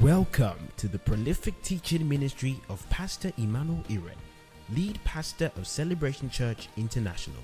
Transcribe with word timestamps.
Welcome 0.00 0.68
to 0.78 0.88
the 0.88 0.98
prolific 0.98 1.60
teaching 1.60 2.08
ministry 2.08 2.58
of 2.70 2.88
Pastor 2.88 3.32
Emmanuel 3.36 3.84
Iren, 3.90 4.16
lead 4.74 4.98
pastor 5.04 5.52
of 5.58 5.66
Celebration 5.66 6.30
Church 6.30 6.70
International. 6.78 7.42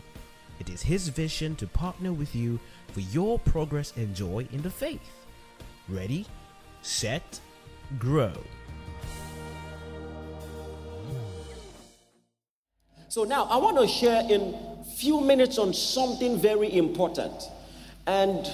It 0.58 0.70
is 0.70 0.80
his 0.80 1.08
vision 1.08 1.54
to 1.56 1.66
partner 1.66 2.14
with 2.14 2.34
you 2.34 2.58
for 2.92 3.00
your 3.00 3.38
progress 3.40 3.92
and 3.98 4.16
joy 4.16 4.48
in 4.52 4.62
the 4.62 4.70
faith. 4.70 5.02
Ready, 5.86 6.24
set, 6.80 7.38
grow. 7.98 8.32
So 13.10 13.24
now 13.24 13.44
I 13.50 13.58
want 13.58 13.76
to 13.76 13.86
share 13.86 14.22
in 14.30 14.56
few 14.96 15.20
minutes 15.20 15.58
on 15.58 15.74
something 15.74 16.38
very 16.38 16.74
important. 16.74 17.34
And 18.06 18.50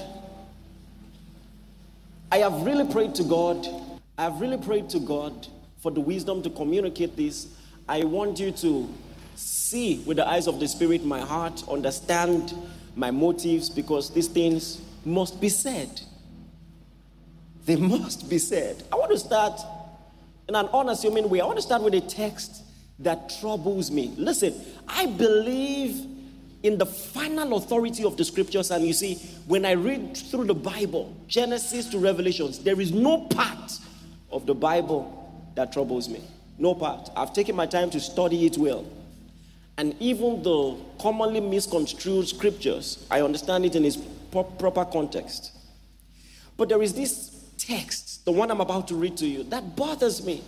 I 2.33 2.39
have 2.39 2.63
really 2.63 2.93
prayed 2.93 3.15
to 3.15 3.23
God. 3.23 3.65
I 4.19 4.25
have 4.25 4.41
really 4.41 4.59
prayed 4.59 4.89
to 4.91 4.99
God 4.99 5.47
for 5.79 5.91
the 5.91 6.01
wisdom 6.01 6.43
to 6.43 6.51
communicate 6.51 7.17
this. 7.17 7.49
I 7.89 8.05
want 8.05 8.39
you 8.39 8.53
to 8.53 8.89
see 9.35 10.03
with 10.07 10.19
the 10.19 10.29
eyes 10.29 10.47
of 10.47 10.61
the 10.61 10.69
Spirit 10.69 11.05
my 11.05 11.21
heart, 11.21 11.65
understand 11.69 12.55
my 12.95 13.11
motives, 13.11 13.71
because 13.71 14.11
these 14.11 14.29
things 14.29 14.81
must 15.05 15.41
be 15.41 15.49
said. 15.49 16.01
They 17.65 17.77
must 17.77 18.29
be 18.29 18.39
said. 18.39 18.83
I 18.93 18.97
want 18.97 19.11
to 19.13 19.19
start 19.19 19.61
in 20.49 20.55
an 20.55 20.67
unassuming 20.67 21.29
way. 21.31 21.41
I 21.41 21.47
want 21.47 21.59
to 21.59 21.63
start 21.63 21.83
with 21.83 21.95
a 21.95 22.01
text 22.01 22.63
that 22.99 23.33
troubles 23.41 23.91
me. 23.91 24.13
Listen, 24.17 24.55
I 24.87 25.07
believe 25.07 26.07
in 26.63 26.79
the 26.79 26.87
final 26.87 27.57
authority 27.57 28.05
of 28.05 28.17
the 28.17 28.25
scriptures. 28.25 28.71
And 28.71 28.85
you 28.85 28.93
see, 28.93 29.15
when 29.47 29.65
I 29.65 29.73
read 29.73 30.17
through 30.17 30.45
the 30.45 30.55
Bible, 30.55 31.17
Genesis 31.27 31.89
to 31.91 31.99
Revelations, 31.99 32.59
there 32.59 32.81
is 32.81 32.93
no 32.93 33.23
part 33.27 33.79
of 34.33 34.47
the 34.47 34.55
Bible 34.55 35.51
that 35.55 35.73
troubles 35.73 36.09
me. 36.09 36.23
No 36.59 36.75
part. 36.75 37.11
I've 37.17 37.33
taken 37.33 37.57
my 37.57 37.67
time 37.67 37.91
to 37.91 38.01
study 38.01 38.47
it 38.47 38.57
well. 38.57 38.85
And 39.79 39.95
even 40.01 40.43
the 40.43 40.77
commonly 41.01 41.41
misconstrued 41.41 42.29
scriptures, 42.29 43.07
I 43.11 43.23
understand 43.23 43.65
it 43.65 43.75
in 43.75 43.85
its 43.85 43.97
proper 44.31 44.85
context. 44.85 45.53
But 46.57 46.69
there 46.69 46.83
is 46.83 46.93
this 46.93 47.51
text, 47.59 48.25
the 48.25 48.33
one 48.33 48.51
I'm 48.51 48.61
about 48.61 48.89
to 48.89 48.95
read 48.95 49.17
to 49.19 49.27
you, 49.27 49.45
that 49.45 49.77
bothers 49.77 50.25
me. 50.25 50.43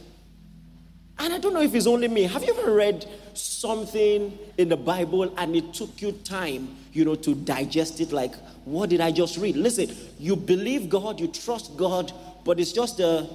And 1.19 1.33
I 1.33 1.39
don't 1.39 1.55
know 1.55 1.63
if 1.63 1.75
it's 1.75 1.87
only 1.87 2.09
me. 2.09 2.25
Have 2.25 2.43
you 2.45 2.55
ever 2.59 2.73
read 2.73 3.07
something 3.35 4.37
in 4.59 4.69
the 4.69 4.77
Bible 4.77 5.33
and 5.39 5.55
it 5.55 5.73
took 5.73 6.03
you 6.03 6.13
time, 6.13 6.77
you 6.93 7.05
know, 7.05 7.15
to 7.15 7.35
digest 7.35 8.01
it? 8.01 8.13
Like, 8.13 8.35
what 8.65 8.91
did 8.91 9.01
I 9.01 9.11
just 9.11 9.39
read? 9.39 9.57
Listen, 9.57 9.95
you 10.19 10.37
believe 10.37 10.89
God, 10.89 11.21
you 11.21 11.29
trust 11.29 11.77
God, 11.77 12.13
but 12.45 12.59
it's 12.59 12.73
just 12.73 12.98
a, 13.01 13.29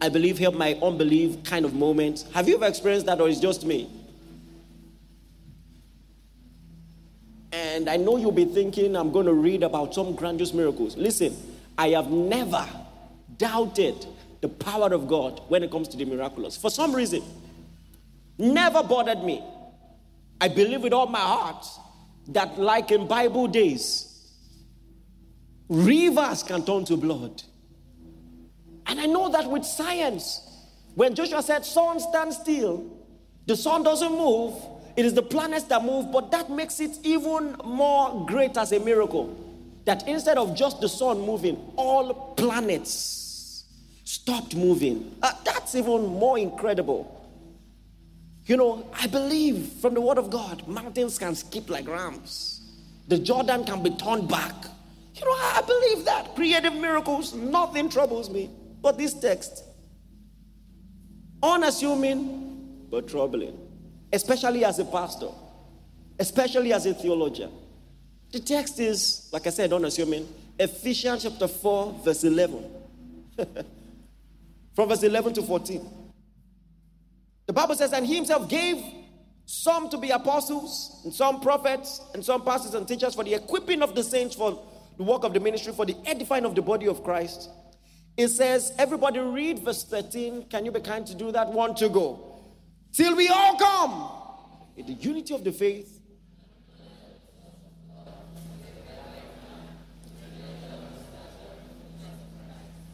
I 0.00 0.08
believe, 0.08 0.38
help 0.38 0.54
my 0.54 0.74
unbelief 0.82 1.42
kind 1.44 1.64
of 1.64 1.74
moment. 1.74 2.26
Have 2.34 2.48
you 2.48 2.56
ever 2.56 2.66
experienced 2.66 3.06
that, 3.06 3.20
or 3.20 3.28
it's 3.28 3.40
just 3.40 3.64
me? 3.64 3.90
And 7.52 7.88
I 7.88 7.96
know 7.96 8.16
you'll 8.16 8.32
be 8.32 8.44
thinking 8.44 8.96
I'm 8.96 9.10
going 9.10 9.26
to 9.26 9.32
read 9.32 9.62
about 9.62 9.94
some 9.94 10.14
grandiose 10.14 10.52
miracles. 10.52 10.96
Listen, 10.96 11.34
I 11.78 11.88
have 11.90 12.10
never 12.10 12.66
doubted 13.38 14.06
the 14.40 14.48
power 14.48 14.92
of 14.92 15.08
God 15.08 15.40
when 15.48 15.62
it 15.62 15.70
comes 15.70 15.88
to 15.88 15.96
the 15.96 16.04
miraculous. 16.04 16.56
For 16.56 16.70
some 16.70 16.94
reason, 16.94 17.22
never 18.38 18.82
bothered 18.82 19.24
me. 19.24 19.42
I 20.40 20.48
believe 20.48 20.82
with 20.82 20.92
all 20.92 21.06
my 21.06 21.20
heart 21.20 21.66
that, 22.28 22.58
like 22.58 22.90
in 22.90 23.06
Bible 23.06 23.46
days, 23.46 24.30
rivers 25.68 26.42
can 26.42 26.64
turn 26.64 26.84
to 26.86 26.96
blood. 26.96 27.42
And 28.86 29.00
I 29.00 29.06
know 29.06 29.28
that 29.30 29.50
with 29.50 29.64
science, 29.64 30.40
when 30.94 31.14
Joshua 31.14 31.42
said, 31.42 31.64
Sun, 31.64 32.00
stand 32.00 32.32
still, 32.32 32.90
the 33.46 33.56
sun 33.56 33.82
doesn't 33.82 34.12
move, 34.12 34.54
it 34.96 35.04
is 35.04 35.14
the 35.14 35.22
planets 35.22 35.64
that 35.66 35.84
move, 35.84 36.10
but 36.10 36.30
that 36.30 36.50
makes 36.50 36.80
it 36.80 36.98
even 37.02 37.56
more 37.64 38.24
great 38.26 38.56
as 38.56 38.72
a 38.72 38.80
miracle. 38.80 39.36
That 39.84 40.08
instead 40.08 40.38
of 40.38 40.56
just 40.56 40.80
the 40.80 40.88
sun 40.88 41.20
moving, 41.20 41.72
all 41.76 42.34
planets 42.34 43.64
stopped 44.04 44.56
moving. 44.56 45.14
Uh, 45.22 45.32
that's 45.44 45.74
even 45.74 46.06
more 46.06 46.38
incredible. 46.38 47.12
You 48.46 48.56
know, 48.56 48.88
I 48.94 49.06
believe 49.06 49.66
from 49.80 49.94
the 49.94 50.00
word 50.00 50.18
of 50.18 50.30
God, 50.30 50.66
mountains 50.66 51.18
can 51.18 51.34
skip 51.34 51.68
like 51.68 51.86
rams. 51.88 52.60
The 53.08 53.18
Jordan 53.18 53.64
can 53.64 53.82
be 53.82 53.90
turned 53.90 54.28
back. 54.28 54.54
You 55.14 55.24
know, 55.24 55.32
I 55.32 55.62
believe 55.66 56.04
that. 56.04 56.34
Creative 56.34 56.74
miracles, 56.74 57.34
nothing 57.34 57.88
troubles 57.88 58.30
me. 58.30 58.50
But 58.86 58.98
this 58.98 59.14
text, 59.14 59.64
unassuming 61.42 62.86
but 62.88 63.08
troubling, 63.08 63.58
especially 64.12 64.64
as 64.64 64.78
a 64.78 64.84
pastor, 64.84 65.30
especially 66.20 66.72
as 66.72 66.86
a 66.86 66.94
theologian. 66.94 67.50
The 68.30 68.38
text 68.38 68.78
is, 68.78 69.28
like 69.32 69.44
I 69.48 69.50
said, 69.50 69.72
unassuming. 69.72 70.28
Ephesians 70.56 71.24
chapter 71.24 71.48
4, 71.48 72.02
verse 72.04 72.22
11. 72.22 72.64
from 74.76 74.88
verse 74.88 75.02
11 75.02 75.34
to 75.34 75.42
14. 75.42 75.84
The 77.46 77.52
Bible 77.52 77.74
says, 77.74 77.92
And 77.92 78.06
he 78.06 78.14
himself 78.14 78.48
gave 78.48 78.80
some 79.46 79.90
to 79.90 79.98
be 79.98 80.10
apostles, 80.10 81.00
and 81.02 81.12
some 81.12 81.40
prophets, 81.40 82.02
and 82.14 82.24
some 82.24 82.44
pastors 82.44 82.74
and 82.74 82.86
teachers 82.86 83.16
for 83.16 83.24
the 83.24 83.34
equipping 83.34 83.82
of 83.82 83.96
the 83.96 84.04
saints 84.04 84.36
for 84.36 84.64
the 84.96 85.02
work 85.02 85.24
of 85.24 85.34
the 85.34 85.40
ministry, 85.40 85.72
for 85.72 85.86
the 85.86 85.96
edifying 86.06 86.44
of 86.44 86.54
the 86.54 86.62
body 86.62 86.86
of 86.86 87.02
Christ. 87.02 87.50
It 88.16 88.28
says, 88.28 88.72
Everybody 88.78 89.18
read 89.18 89.58
verse 89.60 89.84
13. 89.84 90.46
Can 90.48 90.64
you 90.64 90.72
be 90.72 90.80
kind 90.80 91.06
to 91.06 91.14
do 91.14 91.32
that? 91.32 91.48
One 91.52 91.74
to 91.76 91.88
go. 91.88 92.40
Till 92.92 93.14
we 93.14 93.28
all 93.28 93.56
come 93.58 94.10
in 94.76 94.86
the 94.86 94.94
unity 94.94 95.34
of 95.34 95.44
the 95.44 95.52
faith. 95.52 96.00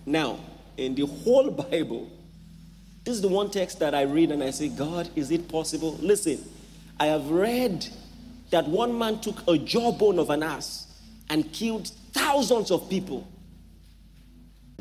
Now, 0.04 0.40
in 0.76 0.96
the 0.96 1.06
whole 1.06 1.50
Bible, 1.50 2.10
this 3.04 3.14
is 3.14 3.22
the 3.22 3.28
one 3.28 3.50
text 3.50 3.78
that 3.78 3.94
I 3.94 4.02
read 4.02 4.32
and 4.32 4.42
I 4.42 4.50
say, 4.50 4.68
God, 4.68 5.08
is 5.14 5.30
it 5.30 5.48
possible? 5.48 5.96
Listen, 6.00 6.44
I 6.98 7.06
have 7.06 7.30
read 7.30 7.86
that 8.50 8.66
one 8.66 8.96
man 8.98 9.20
took 9.20 9.46
a 9.48 9.56
jawbone 9.56 10.18
of 10.18 10.30
an 10.30 10.42
ass 10.42 10.86
and 11.30 11.52
killed 11.52 11.88
thousands 12.12 12.70
of 12.70 12.90
people. 12.90 13.26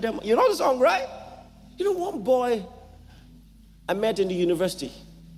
You 0.03 0.35
know 0.35 0.49
the 0.49 0.55
song, 0.55 0.79
right? 0.79 1.07
You 1.77 1.85
know, 1.85 1.91
one 1.93 2.21
boy 2.21 2.65
I 3.87 3.93
met 3.93 4.19
in 4.19 4.27
the 4.27 4.33
university, 4.35 4.91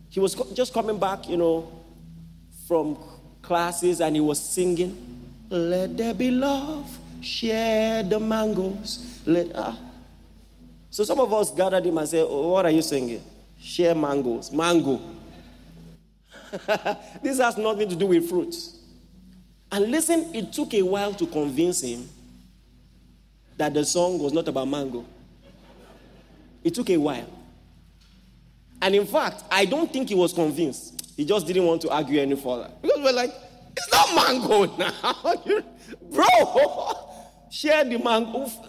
he 0.09 0.19
was 0.19 0.35
just 0.53 0.73
coming 0.73 0.99
back, 0.99 1.27
you 1.27 1.37
know, 1.37 1.71
from 2.67 2.97
classes 3.41 4.01
and 4.01 4.15
he 4.15 4.21
was 4.21 4.39
singing, 4.39 4.95
Let 5.49 5.97
there 5.97 6.13
be 6.13 6.31
love, 6.31 6.97
share 7.21 8.03
the 8.03 8.19
mangoes. 8.19 9.21
Let, 9.25 9.47
ah. 9.55 9.77
So 10.89 11.03
some 11.03 11.19
of 11.19 11.33
us 11.33 11.51
gathered 11.51 11.85
him 11.85 11.97
and 11.97 12.07
said, 12.07 12.25
oh, 12.27 12.49
What 12.49 12.65
are 12.65 12.71
you 12.71 12.81
singing? 12.81 13.23
Share 13.59 13.95
mangoes. 13.95 14.51
Mango. 14.51 14.99
this 17.23 17.39
has 17.39 17.57
nothing 17.57 17.89
to 17.89 17.95
do 17.95 18.05
with 18.07 18.29
fruits. 18.29 18.77
And 19.71 19.89
listen, 19.89 20.35
it 20.35 20.53
took 20.53 20.73
a 20.75 20.83
while 20.83 21.13
to 21.15 21.25
convince 21.25 21.81
him 21.81 22.07
that 23.57 23.73
the 23.73 23.85
song 23.85 24.19
was 24.19 24.33
not 24.33 24.47
about 24.47 24.67
mango. 24.67 25.05
It 26.63 26.73
took 26.75 26.89
a 26.89 26.97
while. 26.97 27.29
And 28.81 28.95
in 28.95 29.05
fact, 29.05 29.43
I 29.51 29.65
don't 29.65 29.91
think 29.91 30.09
he 30.09 30.15
was 30.15 30.33
convinced. 30.33 31.11
He 31.15 31.25
just 31.25 31.45
didn't 31.47 31.65
want 31.65 31.81
to 31.83 31.89
argue 31.89 32.19
any 32.19 32.35
further. 32.35 32.69
Because 32.81 32.99
we're 32.99 33.13
like, 33.13 33.31
it's 33.75 33.91
not 33.91 34.15
mango 34.15 34.75
now. 34.77 35.63
Bro, 36.11 36.25
share 37.51 37.83
the 37.83 37.97
mango. 37.99 38.49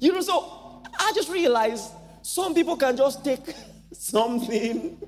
You 0.00 0.12
know, 0.12 0.20
so 0.20 0.82
I 0.98 1.12
just 1.14 1.30
realized 1.30 1.90
some 2.20 2.52
people 2.54 2.76
can 2.76 2.94
just 2.94 3.24
take 3.24 3.54
something, 3.92 5.00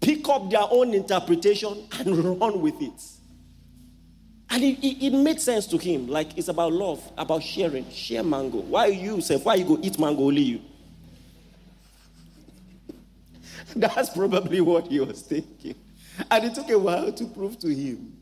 pick 0.00 0.26
up 0.30 0.48
their 0.48 0.64
own 0.70 0.94
interpretation, 0.94 1.86
and 1.98 2.40
run 2.40 2.62
with 2.62 2.80
it. 2.80 3.17
And 4.50 4.64
it, 4.64 4.78
it, 4.82 5.06
it, 5.06 5.12
made 5.12 5.40
sense 5.40 5.66
to 5.66 5.78
him. 5.78 6.08
Like 6.08 6.36
it's 6.38 6.48
about 6.48 6.72
love, 6.72 7.02
about 7.18 7.42
sharing. 7.42 7.90
Share 7.90 8.22
mango. 8.22 8.58
Why 8.58 8.86
you 8.86 9.20
say, 9.20 9.36
why 9.36 9.56
you 9.56 9.64
go 9.64 9.78
eat 9.82 9.98
mango 9.98 10.22
only 10.22 10.42
you? 10.42 10.60
That's 13.76 14.10
probably 14.10 14.60
what 14.60 14.86
he 14.86 15.00
was 15.00 15.20
thinking. 15.22 15.74
And 16.30 16.44
it 16.44 16.54
took 16.54 16.70
a 16.70 16.78
while 16.78 17.12
to 17.12 17.24
prove 17.26 17.58
to 17.60 17.68
him. 17.68 18.16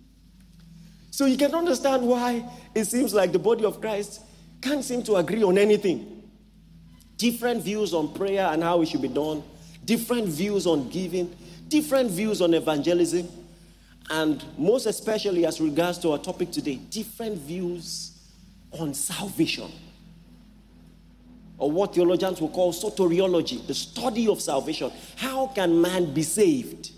So 1.10 1.26
you 1.26 1.38
can 1.38 1.54
understand 1.54 2.06
why 2.06 2.44
it 2.74 2.84
seems 2.84 3.14
like 3.14 3.32
the 3.32 3.38
body 3.38 3.64
of 3.64 3.80
Christ 3.80 4.20
can't 4.60 4.84
seem 4.84 5.02
to 5.04 5.16
agree 5.16 5.42
on 5.42 5.56
anything. 5.56 6.28
Different 7.16 7.62
views 7.62 7.94
on 7.94 8.12
prayer 8.12 8.46
and 8.48 8.62
how 8.62 8.82
it 8.82 8.88
should 8.88 9.00
be 9.00 9.08
done, 9.08 9.42
different 9.84 10.26
views 10.28 10.66
on 10.66 10.90
giving, 10.90 11.34
different 11.68 12.10
views 12.10 12.42
on 12.42 12.52
evangelism, 12.52 13.28
and 14.10 14.44
most 14.56 14.86
especially 14.86 15.46
as 15.46 15.60
regards 15.60 15.98
to 15.98 16.12
our 16.12 16.18
topic 16.18 16.50
today, 16.50 16.76
different 16.76 17.38
views 17.38 18.12
on 18.72 18.94
salvation. 18.94 19.70
or 21.58 21.70
what 21.70 21.94
theologians 21.94 22.40
will 22.40 22.50
call 22.50 22.72
soteriology, 22.72 23.66
the 23.66 23.74
study 23.74 24.28
of 24.28 24.40
salvation. 24.40 24.92
How 25.16 25.46
can 25.48 25.80
man 25.80 26.12
be 26.12 26.22
saved? 26.22 26.90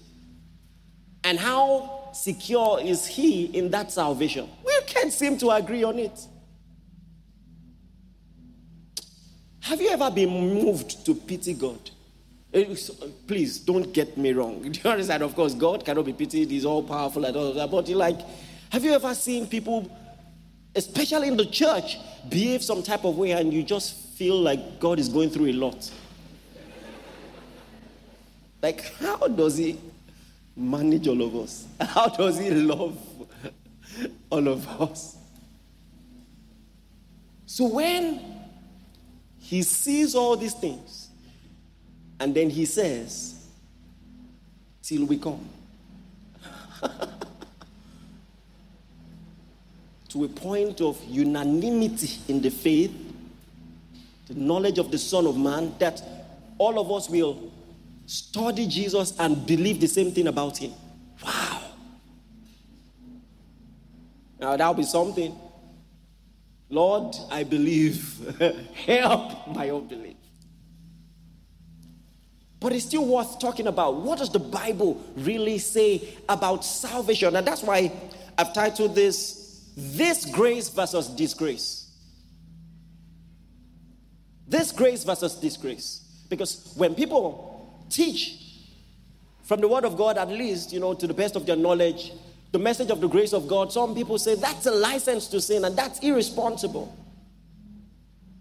And 1.25 1.39
how 1.39 2.11
secure 2.13 2.81
is 2.81 3.07
he 3.07 3.45
in 3.47 3.71
that 3.71 3.93
salvation? 3.93 4.49
We 4.65 4.81
can't 4.87 5.13
seem 5.13 5.39
to 5.39 5.51
agree 5.51 5.85
on 5.85 5.99
it. 5.99 6.27
Have 9.61 9.81
you 9.81 9.91
ever 9.91 10.11
been 10.11 10.31
moved 10.31 11.05
to 11.07 11.15
pity 11.15 11.55
God? 11.55 11.91
Eh, 12.53 12.75
please 13.27 13.59
don't 13.59 13.93
get 13.93 14.17
me 14.17 14.33
wrong. 14.33 14.63
Do 14.73 14.81
you 14.83 14.91
understand? 14.91 15.23
Of 15.23 15.35
course, 15.35 15.55
God 15.55 15.85
cannot 15.85 16.05
be 16.07 16.13
pitied, 16.13 16.51
He's 16.51 16.65
all 16.65 16.83
powerful 16.83 17.25
and 17.25 17.37
all 17.37 17.53
that. 17.53 17.71
But 17.71 17.89
like, 17.91 18.21
have 18.71 18.85
you 18.85 18.93
ever 18.93 19.15
seen 19.15 19.47
people, 19.47 19.91
especially 20.75 21.29
in 21.29 21.37
the 21.37 21.47
church, 21.47 21.99
behave 22.29 22.63
some 22.63 22.83
type 22.83 23.05
of 23.05 23.17
way 23.17 23.33
and 23.33 23.53
you 23.53 23.63
just 23.63 23.95
feel 24.17 24.41
like 24.41 24.81
God 24.81 24.99
is 24.99 25.09
going 25.09 25.31
through 25.31 25.47
a 25.47 25.53
lot? 25.53 25.91
Like, 28.63 28.93
how 28.95 29.29
does 29.29 29.57
He 29.57 29.79
manage 30.57 31.07
all 31.07 31.23
of 31.23 31.37
us? 31.37 31.67
How 31.81 32.09
does 32.09 32.39
He 32.39 32.51
love 32.51 32.99
all 34.31 34.49
of 34.49 34.67
us? 34.81 35.17
So 37.47 37.69
when 37.69 38.21
He 39.39 39.63
sees 39.63 40.17
all 40.17 40.37
these 40.37 40.55
things, 40.55 40.98
and 42.21 42.35
then 42.35 42.51
he 42.51 42.65
says, 42.65 43.47
Till 44.83 45.05
we 45.05 45.19
come. 45.19 45.49
to 50.09 50.25
a 50.25 50.29
point 50.29 50.81
of 50.81 50.99
unanimity 51.05 52.19
in 52.29 52.41
the 52.41 52.51
faith, 52.51 52.93
the 54.27 54.35
knowledge 54.35 54.79
of 54.79 54.91
the 54.91 54.99
Son 54.99 55.27
of 55.27 55.37
Man, 55.37 55.75
that 55.79 56.03
all 56.57 56.79
of 56.79 56.91
us 56.91 57.09
will 57.09 57.53
study 58.07 58.67
Jesus 58.67 59.15
and 59.19 59.47
believe 59.47 59.81
the 59.81 59.87
same 59.87 60.13
thing 60.13 60.29
about 60.29 60.57
him. 60.57 60.73
Wow. 61.23 61.63
Now 64.41 64.57
that'll 64.57 64.75
be 64.75 64.83
something. 64.83 65.37
Lord, 66.71 67.17
I 67.31 67.45
believe. 67.45 68.37
Help 68.87 69.49
my 69.49 69.71
unbelief. 69.71 70.18
But 72.61 72.73
it's 72.73 72.85
still 72.87 73.07
worth 73.07 73.39
talking 73.39 73.67
about. 73.67 73.97
What 73.97 74.19
does 74.19 74.31
the 74.31 74.41
Bible 74.41 75.01
really 75.17 75.59
say 75.59 76.09
about 76.29 76.65
salvation? 76.65 77.37
And 77.37 77.47
that's 77.47 77.63
why 77.63 77.93
I've 78.37 78.53
titled 78.53 78.95
this 78.95 79.71
This 79.77 80.25
Grace 80.27 80.69
versus 80.69 81.09
Disgrace. 81.09 81.89
This 84.49 84.73
grace 84.73 85.05
versus 85.05 85.35
disgrace. 85.35 86.01
Because 86.29 86.73
when 86.77 86.95
people 86.95 87.85
teach 87.91 88.45
from 89.43 89.61
the 89.61 89.69
Word 89.69 89.85
of 89.85 89.97
God, 89.97 90.17
at 90.17 90.29
least, 90.29 90.73
you 90.73 90.81
know, 90.81 90.95
to 90.95 91.07
the 91.07 91.15
best 91.15 91.37
of 91.37 91.45
their 91.45 91.57
knowledge, 91.57 92.13
the 92.51 92.59
message 92.59 92.91
of 92.91 93.01
the 93.01 93.09
grace 93.09 93.35
of 93.35 93.47
God, 93.47 93.71
some 93.71 93.95
people 93.95 94.19
say 94.19 94.35
that's 94.35 94.65
a 94.65 94.71
license 94.71 95.29
to 95.29 95.41
sin 95.41 95.65
and 95.65 95.77
that's 95.77 95.99
irresponsible. 96.01 96.97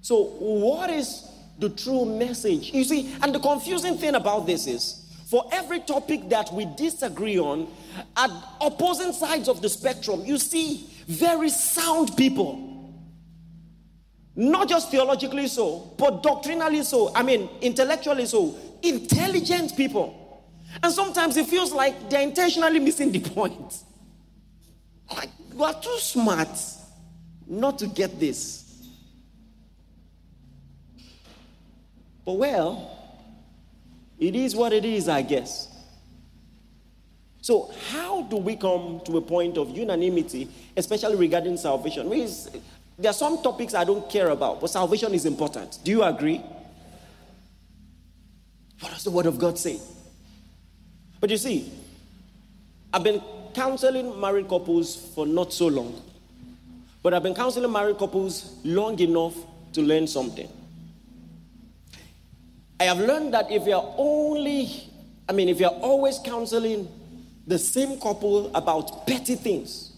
So, 0.02 0.24
what 0.24 0.90
is 0.90 1.30
the 1.60 1.70
true 1.70 2.06
message. 2.06 2.72
You 2.72 2.84
see, 2.84 3.14
and 3.22 3.34
the 3.34 3.40
confusing 3.40 3.98
thing 3.98 4.16
about 4.16 4.46
this 4.46 4.68
is 4.68 5.04
for 5.30 5.46
every 5.52 5.80
topic 5.82 6.30
that 6.30 6.54
we 6.54 6.66
disagree 6.78 7.38
on, 7.40 7.68
at 8.16 8.30
opposing 8.62 9.12
sides 9.12 9.50
of 9.50 9.62
the 9.62 9.70
spectrum, 9.70 10.24
you 10.26 10.38
see 10.38 10.90
very 11.08 11.50
sound 11.50 12.16
people. 12.16 12.64
Not 14.36 14.70
just 14.70 14.92
theologically 14.92 15.48
so, 15.48 15.94
but 15.98 16.22
doctrinally 16.22 16.84
so. 16.84 17.12
I 17.16 17.24
mean, 17.24 17.50
intellectually 17.62 18.28
so. 18.28 18.56
Intelligent 18.84 19.76
people. 19.76 20.46
And 20.84 20.94
sometimes 20.94 21.38
it 21.38 21.48
feels 21.48 21.72
like 21.72 22.10
they're 22.10 22.22
intentionally 22.22 22.80
missing 22.80 23.12
the 23.12 23.20
point. 23.20 23.84
Like, 25.14 25.30
you 25.54 25.64
are 25.64 25.74
too 25.74 25.98
smart 25.98 26.50
not 27.48 27.80
to 27.80 27.88
get 27.88 28.20
this. 28.20 28.67
But 32.28 32.34
well, 32.34 32.92
it 34.20 34.36
is 34.36 34.54
what 34.54 34.74
it 34.74 34.84
is, 34.84 35.08
I 35.08 35.22
guess. 35.22 35.74
So, 37.40 37.74
how 37.90 38.24
do 38.24 38.36
we 38.36 38.58
come 38.58 39.00
to 39.06 39.16
a 39.16 39.22
point 39.22 39.58
of 39.58 39.70
unanimity, 39.70 40.50
especially 40.76 41.16
regarding 41.16 41.56
salvation? 41.56 42.10
there 43.00 43.12
are 43.12 43.14
some 43.14 43.42
topics 43.42 43.74
I 43.74 43.86
don't 43.86 44.10
care 44.10 44.28
about, 44.28 44.60
but 44.60 44.70
salvation 44.70 45.14
is 45.14 45.26
important. 45.26 45.80
Do 45.86 45.92
you 45.92 46.04
agree? 46.04 46.42
What 48.82 48.92
does 48.92 49.06
the 49.06 49.12
Word 49.12 49.28
of 49.28 49.40
God 49.40 49.58
say? 49.58 49.80
But 51.22 51.30
you 51.30 51.38
see, 51.38 51.72
I've 52.92 53.06
been 53.06 53.22
counseling 53.54 54.20
married 54.20 54.50
couples 54.50 55.14
for 55.16 55.26
not 55.26 55.54
so 55.54 55.68
long, 55.68 56.02
but 57.02 57.14
I've 57.14 57.24
been 57.24 57.36
counseling 57.36 57.72
married 57.72 57.98
couples 57.98 58.60
long 58.66 59.00
enough 59.00 59.34
to 59.72 59.82
learn 59.82 60.08
something. 60.08 60.50
I 62.80 62.86
have 62.86 63.00
learned 63.00 63.34
that 63.34 63.52
if 63.52 63.66
you're 63.66 63.94
only, 63.98 64.70
I 65.28 65.34
mean, 65.34 65.50
if 65.50 65.60
you're 65.60 65.70
always 65.70 66.20
counseling 66.20 66.88
the 67.46 67.58
same 67.58 68.00
couple 68.00 68.56
about 68.56 69.08
petty 69.08 69.36
things, 69.36 69.94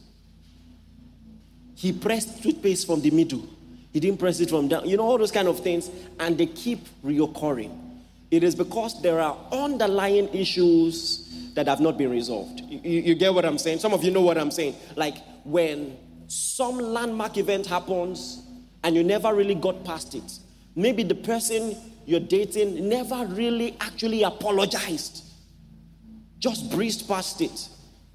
he 1.76 1.92
pressed 1.92 2.42
toothpaste 2.42 2.88
from 2.88 3.02
the 3.02 3.12
middle, 3.12 3.44
he 3.92 4.00
didn't 4.00 4.20
press 4.20 4.40
it 4.40 4.50
from 4.50 4.68
down, 4.68 4.88
you 4.88 4.98
know, 4.98 5.04
all 5.04 5.18
those 5.18 5.31
kind 5.31 5.48
of 5.48 5.60
things, 5.60 5.90
and 6.20 6.38
they 6.38 6.46
keep 6.46 6.80
reoccurring. 7.04 7.90
It 8.31 8.44
is 8.44 8.54
because 8.56 9.02
there 9.02 9.20
are 9.20 9.38
underlying 9.52 10.30
issues 10.34 11.54
that 11.56 11.68
have 11.68 11.80
not 11.80 11.98
been 11.98 12.12
resolved. 12.12 12.62
You, 12.62 12.80
you, 13.02 13.16
get 13.16 13.34
what 13.34 13.44
I'm 13.44 13.58
saying? 13.58 13.80
Some 13.80 13.94
of 13.94 14.04
you 14.04 14.12
know 14.12 14.22
what 14.22 14.38
I'm 14.38 14.52
saying. 14.52 14.76
Like 14.96 15.18
when 15.44 15.98
some 16.28 16.78
landmark 16.78 17.38
event 17.38 17.66
happens 17.66 18.44
and 18.84 18.96
you 18.96 19.04
never 19.04 19.34
really 19.34 19.56
got 19.56 19.84
past 19.84 20.14
it. 20.14 20.40
Maybe 20.76 21.04
the 21.04 21.16
person 21.16 21.76
you're 22.09 22.19
dating 22.19 22.89
never 22.89 23.23
really 23.27 23.77
actually 23.79 24.23
apologized, 24.23 25.23
just 26.39 26.71
breezed 26.71 27.07
past 27.07 27.39
it. 27.39 27.69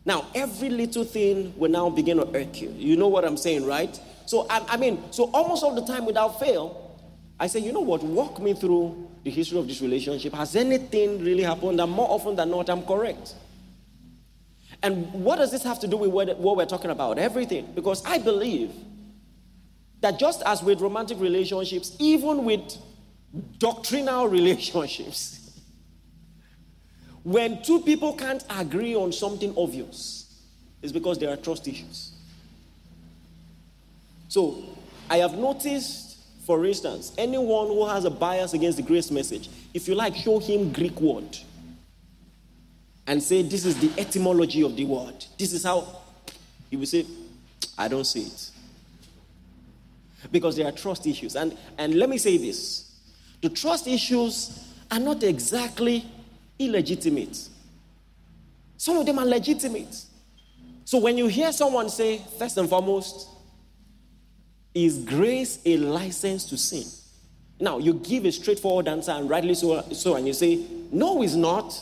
Now, 0.05 0.27
every 0.35 0.69
little 0.69 1.05
thing 1.05 1.57
will 1.57 1.71
now 1.71 1.91
begin 1.91 2.17
to 2.17 2.27
irk 2.37 2.61
you. 2.61 2.75
You 2.77 2.97
know 2.97 3.07
what 3.07 3.25
I'm 3.25 3.37
saying, 3.37 3.65
right? 3.65 3.97
So, 4.27 4.49
I, 4.51 4.65
I 4.71 4.77
mean, 4.79 5.01
so 5.13 5.31
almost 5.33 5.63
all 5.63 5.77
the 5.77 5.87
time 5.87 6.07
without 6.07 6.41
fail, 6.41 6.99
I 7.39 7.47
say, 7.47 7.61
you 7.61 7.73
know 7.73 7.83
what, 7.83 8.03
walk 8.03 8.41
me 8.41 8.53
through 8.55 9.09
the 9.23 9.31
history 9.31 9.61
of 9.61 9.69
this 9.69 9.81
relationship. 9.81 10.35
Has 10.35 10.57
anything 10.57 11.25
really 11.25 11.45
happened? 11.45 11.81
And 11.81 11.93
more 11.93 12.11
often 12.11 12.35
than 12.35 12.51
not, 12.51 12.69
I'm 12.69 12.83
correct. 12.83 13.35
And 14.83 15.13
what 15.13 15.37
does 15.37 15.53
this 15.53 15.63
have 15.63 15.79
to 15.81 15.87
do 15.87 15.99
with 15.99 16.11
what, 16.11 16.37
what 16.39 16.57
we're 16.57 16.67
talking 16.67 16.91
about? 16.91 17.21
Everything. 17.21 17.71
Because 17.77 18.05
I 18.05 18.19
believe 18.19 18.73
that 20.01 20.19
just 20.19 20.43
as 20.45 20.65
with 20.65 20.81
romantic 20.81 21.21
relationships, 21.21 21.97
even 22.01 22.45
with 22.45 22.77
doctrinal 23.59 24.29
relationships. 24.39 25.41
when 27.23 27.63
two 27.63 27.81
people 27.81 28.13
can't 28.15 28.45
agree 28.51 28.95
on 28.95 29.11
something 29.13 29.55
obvious, 29.57 30.43
it's 30.83 30.93
because 30.93 31.19
there 31.19 31.31
are 31.31 31.37
trust 31.37 31.67
issues. 31.67 32.13
So, 34.29 34.63
I 35.09 35.19
have 35.19 35.35
noticed, 35.35 36.19
for 36.47 36.65
instance, 36.67 37.13
anyone 37.17 37.69
who 37.69 37.87
has 37.87 38.05
a 38.05 38.11
bias 38.11 38.53
against 38.53 38.77
the 38.77 38.83
grace 38.83 39.11
message, 39.11 39.49
if 39.73 39.89
you 39.89 39.95
like, 39.95 40.15
show 40.15 40.39
him 40.39 40.73
Greek 40.73 41.01
word 41.01 41.39
and 43.07 43.23
say, 43.23 43.43
This 43.43 43.65
is 43.65 43.79
the 43.79 43.91
etymology 44.01 44.63
of 44.63 44.77
the 44.77 44.85
word. 44.85 45.25
This 45.39 45.53
is 45.53 45.65
how 45.65 45.87
he 46.71 46.77
will 46.77 46.87
say, 46.87 47.07
I 47.79 47.89
don't 47.89 48.05
see 48.05 48.23
it. 48.23 48.51
Because 50.31 50.57
there 50.57 50.67
are 50.67 50.73
trust 50.73 51.07
issues. 51.07 51.37
And, 51.37 51.57
and 51.79 51.95
let 51.95 52.09
me 52.09 52.19
say 52.19 52.37
this 52.39 52.94
the 53.45 53.51
trust 53.51 53.87
issues 53.87 54.73
are 54.91 54.99
not 54.99 55.23
exactly 55.23 56.03
illegitimate. 56.59 57.51
Some 58.79 58.97
of 58.97 59.05
them 59.05 59.19
are 59.19 59.27
legitimate. 59.27 60.03
So 60.87 60.97
when 60.97 61.19
you 61.19 61.27
hear 61.27 61.53
someone 61.53 61.91
say, 61.91 62.23
first 62.39 62.57
and 62.57 62.67
foremost, 62.71 63.29
is 64.73 64.97
grace 64.97 65.59
a 65.67 65.77
license 65.77 66.47
to 66.47 66.57
sin? 66.57 66.85
Now, 67.61 67.77
you 67.77 67.93
give 67.93 68.25
a 68.25 68.33
straightforward 68.33 68.89
answer, 68.89 69.13
and 69.13 69.29
rightly 69.29 69.55
so, 69.55 69.83
so, 69.93 70.17
and 70.17 70.27
you 70.27 70.33
say, 70.33 70.65
no, 70.91 71.23
it's 71.23 71.35
not. 71.35 71.79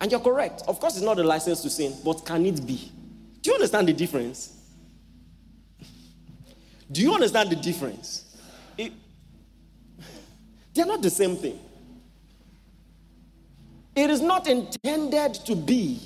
And 0.00 0.10
you're 0.10 0.20
correct. 0.20 0.64
Of 0.66 0.80
course, 0.80 0.96
it's 0.96 1.04
not 1.04 1.20
a 1.20 1.24
license 1.24 1.62
to 1.62 1.70
sin, 1.70 1.94
but 2.04 2.26
can 2.26 2.44
it 2.46 2.66
be? 2.66 2.90
Do 3.42 3.50
you 3.50 3.54
understand 3.54 3.86
the 3.86 3.92
difference? 3.92 4.56
Do 6.90 7.00
you 7.00 7.14
understand 7.14 7.50
the 7.50 7.56
difference? 7.56 8.24
They're 10.80 10.86
not 10.86 11.02
the 11.02 11.10
same 11.10 11.36
thing. 11.36 11.60
It 13.94 14.08
is 14.08 14.22
not 14.22 14.46
intended 14.46 15.34
to 15.44 15.54
be. 15.54 16.00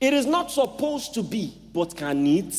It 0.00 0.14
is 0.14 0.24
not 0.24 0.50
supposed 0.50 1.12
to 1.12 1.22
be, 1.22 1.54
but 1.70 1.94
can 1.94 2.26
it? 2.26 2.56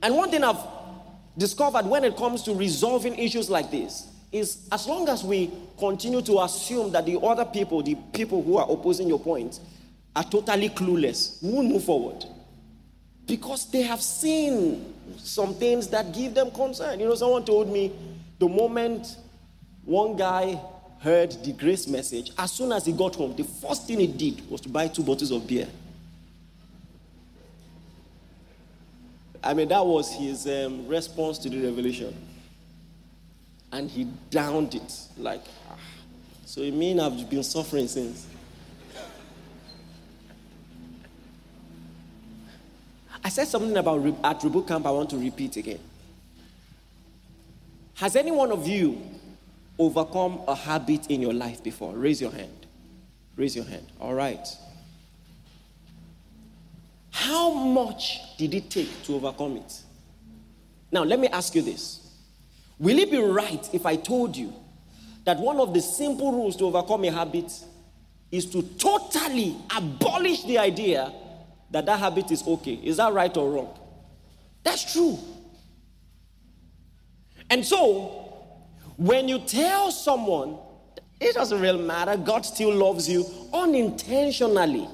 And 0.00 0.14
one 0.14 0.30
thing 0.30 0.44
I've 0.44 0.64
discovered 1.36 1.86
when 1.86 2.04
it 2.04 2.16
comes 2.16 2.44
to 2.44 2.54
resolving 2.54 3.18
issues 3.18 3.50
like 3.50 3.72
this 3.72 4.06
is 4.30 4.68
as 4.70 4.86
long 4.86 5.08
as 5.08 5.24
we 5.24 5.50
continue 5.76 6.22
to 6.22 6.42
assume 6.42 6.92
that 6.92 7.06
the 7.06 7.18
other 7.18 7.44
people, 7.44 7.82
the 7.82 7.96
people 8.12 8.44
who 8.44 8.58
are 8.58 8.70
opposing 8.70 9.08
your 9.08 9.18
point, 9.18 9.58
are 10.14 10.22
totally 10.22 10.68
clueless, 10.68 11.42
we 11.42 11.50
won't 11.50 11.66
move 11.66 11.82
forward. 11.82 12.24
Because 13.26 13.68
they 13.72 13.82
have 13.82 14.00
seen 14.00 14.93
some 15.18 15.54
things 15.54 15.88
that 15.88 16.12
give 16.12 16.34
them 16.34 16.50
concern. 16.50 17.00
You 17.00 17.06
know, 17.06 17.14
someone 17.14 17.44
told 17.44 17.70
me 17.70 17.92
the 18.38 18.48
moment 18.48 19.16
one 19.84 20.16
guy 20.16 20.60
heard 21.00 21.32
the 21.44 21.52
grace 21.52 21.86
message, 21.86 22.32
as 22.38 22.50
soon 22.50 22.72
as 22.72 22.86
he 22.86 22.92
got 22.92 23.14
home, 23.14 23.36
the 23.36 23.44
first 23.44 23.86
thing 23.86 24.00
he 24.00 24.06
did 24.06 24.48
was 24.50 24.62
to 24.62 24.70
buy 24.70 24.88
two 24.88 25.02
bottles 25.02 25.30
of 25.30 25.46
beer. 25.46 25.68
I 29.42 29.52
mean, 29.52 29.68
that 29.68 29.84
was 29.84 30.10
his 30.14 30.46
um, 30.46 30.88
response 30.88 31.36
to 31.40 31.50
the 31.50 31.60
revelation. 31.62 32.14
And 33.70 33.90
he 33.90 34.04
downed 34.30 34.74
it. 34.74 34.98
Like, 35.18 35.42
ah. 35.68 35.76
so 36.46 36.62
it 36.62 36.72
means 36.72 36.98
I've 37.00 37.28
been 37.28 37.42
suffering 37.42 37.86
since. 37.86 38.26
I 43.24 43.30
said 43.30 43.48
something 43.48 43.74
about 43.74 44.04
at 44.22 44.40
Reboot 44.40 44.68
Camp 44.68 44.84
I 44.84 44.90
want 44.90 45.08
to 45.10 45.16
repeat 45.16 45.56
again. 45.56 45.80
Has 47.94 48.16
any 48.16 48.30
one 48.30 48.52
of 48.52 48.68
you 48.68 49.00
overcome 49.78 50.42
a 50.46 50.54
habit 50.54 51.10
in 51.10 51.22
your 51.22 51.32
life 51.32 51.62
before? 51.62 51.94
Raise 51.94 52.20
your 52.20 52.30
hand. 52.30 52.66
Raise 53.34 53.56
your 53.56 53.64
hand. 53.64 53.86
All 53.98 54.12
right. 54.12 54.46
How 57.10 57.54
much 57.54 58.36
did 58.36 58.52
it 58.52 58.68
take 58.68 59.02
to 59.04 59.14
overcome 59.14 59.56
it? 59.56 59.82
Now, 60.92 61.02
let 61.02 61.18
me 61.18 61.28
ask 61.28 61.54
you 61.54 61.62
this 61.62 62.00
Will 62.78 62.98
it 62.98 63.10
be 63.10 63.18
right 63.18 63.66
if 63.72 63.86
I 63.86 63.96
told 63.96 64.36
you 64.36 64.52
that 65.24 65.38
one 65.38 65.58
of 65.60 65.72
the 65.72 65.80
simple 65.80 66.32
rules 66.32 66.56
to 66.56 66.64
overcome 66.66 67.04
a 67.04 67.10
habit 67.10 67.50
is 68.30 68.46
to 68.46 68.62
totally 68.78 69.56
abolish 69.74 70.42
the 70.42 70.58
idea 70.58 71.10
that 71.74 71.86
that 71.86 71.98
habit 71.98 72.30
is 72.30 72.46
okay? 72.46 72.74
Is 72.84 72.98
that 72.98 73.12
right 73.12 73.36
or 73.36 73.50
wrong? 73.50 73.76
That's 74.62 74.92
true. 74.92 75.18
And 77.50 77.66
so, 77.66 78.54
when 78.96 79.26
you 79.26 79.40
tell 79.40 79.90
someone, 79.90 80.56
it 81.20 81.34
doesn't 81.34 81.60
really 81.60 81.84
matter, 81.84 82.16
God 82.16 82.46
still 82.46 82.72
loves 82.72 83.10
you 83.10 83.26
unintentionally, 83.52 84.86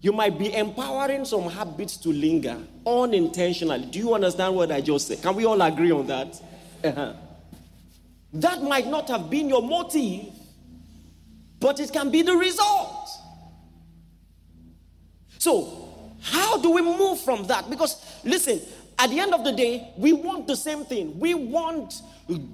you 0.00 0.12
might 0.12 0.38
be 0.38 0.54
empowering 0.54 1.24
some 1.24 1.50
habits 1.50 1.96
to 1.96 2.10
linger 2.10 2.56
unintentionally. 2.86 3.86
Do 3.86 3.98
you 3.98 4.14
understand 4.14 4.54
what 4.54 4.70
I 4.70 4.80
just 4.80 5.08
said? 5.08 5.20
Can 5.20 5.34
we 5.34 5.46
all 5.46 5.60
agree 5.60 5.90
on 5.90 6.06
that? 6.06 6.40
Uh-huh. 6.84 7.12
That 8.34 8.62
might 8.62 8.86
not 8.86 9.08
have 9.08 9.28
been 9.28 9.48
your 9.48 9.62
motive, 9.62 10.26
but 11.58 11.80
it 11.80 11.92
can 11.92 12.12
be 12.12 12.22
the 12.22 12.36
result. 12.36 13.10
So, 15.38 15.87
how 16.20 16.58
do 16.58 16.70
we 16.70 16.82
move 16.82 17.20
from 17.20 17.46
that? 17.46 17.70
Because, 17.70 18.20
listen, 18.24 18.60
at 18.98 19.10
the 19.10 19.20
end 19.20 19.32
of 19.32 19.44
the 19.44 19.52
day, 19.52 19.92
we 19.96 20.12
want 20.12 20.46
the 20.46 20.56
same 20.56 20.84
thing. 20.84 21.18
We 21.18 21.34
want 21.34 22.02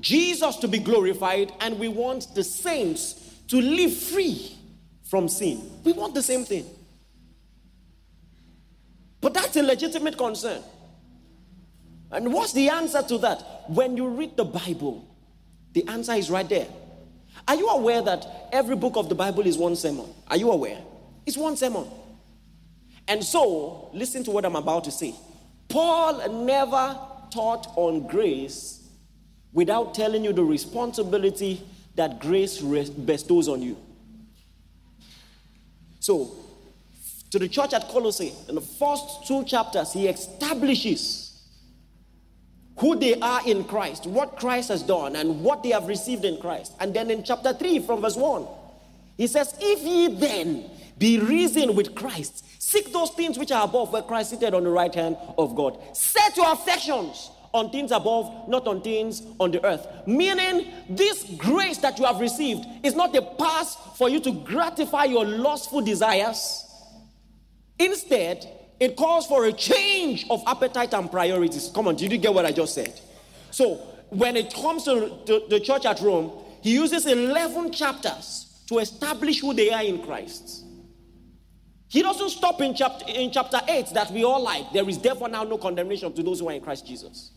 Jesus 0.00 0.56
to 0.56 0.68
be 0.68 0.78
glorified, 0.78 1.52
and 1.60 1.78
we 1.78 1.88
want 1.88 2.34
the 2.34 2.44
saints 2.44 3.14
to 3.48 3.60
live 3.60 3.94
free 3.94 4.56
from 5.04 5.28
sin. 5.28 5.70
We 5.84 5.92
want 5.92 6.14
the 6.14 6.22
same 6.22 6.44
thing. 6.44 6.66
But 9.20 9.32
that's 9.32 9.56
a 9.56 9.62
legitimate 9.62 10.18
concern. 10.18 10.62
And 12.10 12.32
what's 12.32 12.52
the 12.52 12.68
answer 12.68 13.02
to 13.02 13.18
that? 13.18 13.64
When 13.68 13.96
you 13.96 14.08
read 14.08 14.36
the 14.36 14.44
Bible, 14.44 15.08
the 15.72 15.88
answer 15.88 16.12
is 16.12 16.30
right 16.30 16.48
there. 16.48 16.68
Are 17.48 17.54
you 17.54 17.68
aware 17.68 18.02
that 18.02 18.48
every 18.52 18.76
book 18.76 18.96
of 18.96 19.08
the 19.08 19.14
Bible 19.14 19.46
is 19.46 19.58
one 19.58 19.76
sermon? 19.76 20.06
Are 20.28 20.36
you 20.36 20.50
aware? 20.50 20.78
It's 21.26 21.36
one 21.36 21.56
sermon. 21.56 21.86
And 23.06 23.22
so, 23.22 23.90
listen 23.92 24.24
to 24.24 24.30
what 24.30 24.44
I'm 24.44 24.56
about 24.56 24.84
to 24.84 24.90
say. 24.90 25.14
Paul 25.68 26.44
never 26.44 26.98
taught 27.30 27.66
on 27.76 28.06
grace 28.06 28.88
without 29.52 29.94
telling 29.94 30.24
you 30.24 30.32
the 30.32 30.44
responsibility 30.44 31.62
that 31.96 32.18
grace 32.18 32.58
bestows 32.60 33.48
on 33.48 33.62
you. 33.62 33.76
So, 36.00 36.36
to 37.30 37.38
the 37.38 37.48
church 37.48 37.72
at 37.72 37.88
Colossae, 37.88 38.32
in 38.48 38.54
the 38.54 38.60
first 38.60 39.26
two 39.26 39.44
chapters, 39.44 39.92
he 39.92 40.06
establishes 40.08 41.24
who 42.78 42.96
they 42.96 43.18
are 43.20 43.40
in 43.46 43.64
Christ, 43.64 44.06
what 44.06 44.36
Christ 44.36 44.68
has 44.68 44.82
done, 44.82 45.16
and 45.16 45.42
what 45.42 45.62
they 45.62 45.70
have 45.70 45.86
received 45.86 46.24
in 46.24 46.40
Christ. 46.40 46.72
And 46.80 46.94
then 46.94 47.10
in 47.10 47.22
chapter 47.22 47.52
3, 47.52 47.80
from 47.80 48.02
verse 48.02 48.16
1, 48.16 48.46
he 49.16 49.26
says, 49.26 49.54
If 49.60 49.82
ye 49.82 50.08
then 50.08 50.70
be 50.98 51.18
risen 51.18 51.74
with 51.76 51.94
Christ, 51.94 52.44
seek 52.64 52.92
those 52.92 53.10
things 53.10 53.38
which 53.38 53.52
are 53.52 53.64
above, 53.64 53.92
where 53.92 54.02
Christ 54.02 54.30
seated 54.30 54.54
on 54.54 54.64
the 54.64 54.70
right 54.70 54.94
hand 54.94 55.16
of 55.38 55.54
God. 55.54 55.78
Set 55.96 56.36
your 56.36 56.52
affections 56.52 57.30
on 57.52 57.70
things 57.70 57.92
above, 57.92 58.48
not 58.48 58.66
on 58.66 58.80
things 58.82 59.22
on 59.38 59.50
the 59.52 59.64
earth. 59.64 59.86
Meaning, 60.06 60.72
this 60.88 61.24
grace 61.36 61.78
that 61.78 61.98
you 61.98 62.04
have 62.04 62.20
received 62.20 62.66
is 62.82 62.94
not 62.94 63.14
a 63.14 63.22
pass 63.22 63.76
for 63.96 64.08
you 64.08 64.18
to 64.20 64.32
gratify 64.32 65.04
your 65.04 65.24
lustful 65.24 65.80
desires 65.80 66.64
Instead, 67.78 68.46
it 68.78 68.96
calls 68.96 69.26
for 69.26 69.46
a 69.46 69.52
change 69.52 70.26
of 70.30 70.42
appetite 70.46 70.94
and 70.94 71.10
priorities. 71.10 71.70
Come 71.74 71.88
on, 71.88 71.96
did 71.96 72.12
you 72.12 72.18
get 72.18 72.32
what 72.32 72.46
I 72.46 72.52
just 72.52 72.74
said? 72.74 73.00
So, 73.50 73.76
when 74.10 74.36
it 74.36 74.54
comes 74.54 74.84
to 74.84 75.18
the, 75.48 75.60
church 75.60 75.86
at 75.86 76.00
Rome, 76.00 76.30
he 76.60 76.72
uses 76.74 77.06
11 77.06 77.72
chapters 77.72 78.62
to 78.68 78.78
establish 78.78 79.40
who 79.40 79.54
they 79.54 79.70
are 79.70 79.82
in 79.82 80.02
Christ. 80.02 80.63
He 81.94 82.02
doesn't 82.02 82.30
stop 82.30 82.60
in 82.60 82.74
chapter, 82.74 83.04
in 83.06 83.30
chapter 83.30 83.60
8 83.68 83.90
that 83.94 84.10
we 84.10 84.24
all 84.24 84.42
like. 84.42 84.72
There 84.72 84.88
is 84.88 84.98
therefore 84.98 85.28
now 85.28 85.44
no 85.44 85.56
condemnation 85.56 86.12
to 86.12 86.24
those 86.24 86.40
who 86.40 86.48
are 86.48 86.52
in 86.52 86.60
Christ 86.60 86.84
Jesus. 86.84 87.30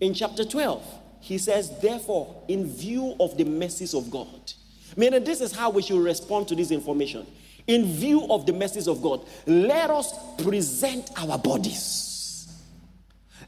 In 0.00 0.14
chapter 0.14 0.42
12, 0.42 0.82
he 1.20 1.36
says, 1.36 1.78
therefore, 1.80 2.44
in 2.48 2.66
view 2.66 3.14
of 3.20 3.36
the 3.36 3.44
mercies 3.44 3.92
of 3.92 4.10
God, 4.10 4.54
meaning 4.96 5.22
this 5.22 5.42
is 5.42 5.52
how 5.52 5.68
we 5.68 5.82
should 5.82 6.02
respond 6.02 6.48
to 6.48 6.54
this 6.54 6.70
information 6.70 7.26
in 7.66 7.84
view 7.84 8.26
of 8.30 8.46
the 8.46 8.54
mercies 8.54 8.88
of 8.88 9.02
God, 9.02 9.26
let 9.46 9.90
us 9.90 10.14
present 10.42 11.10
our 11.18 11.36
bodies 11.36 12.50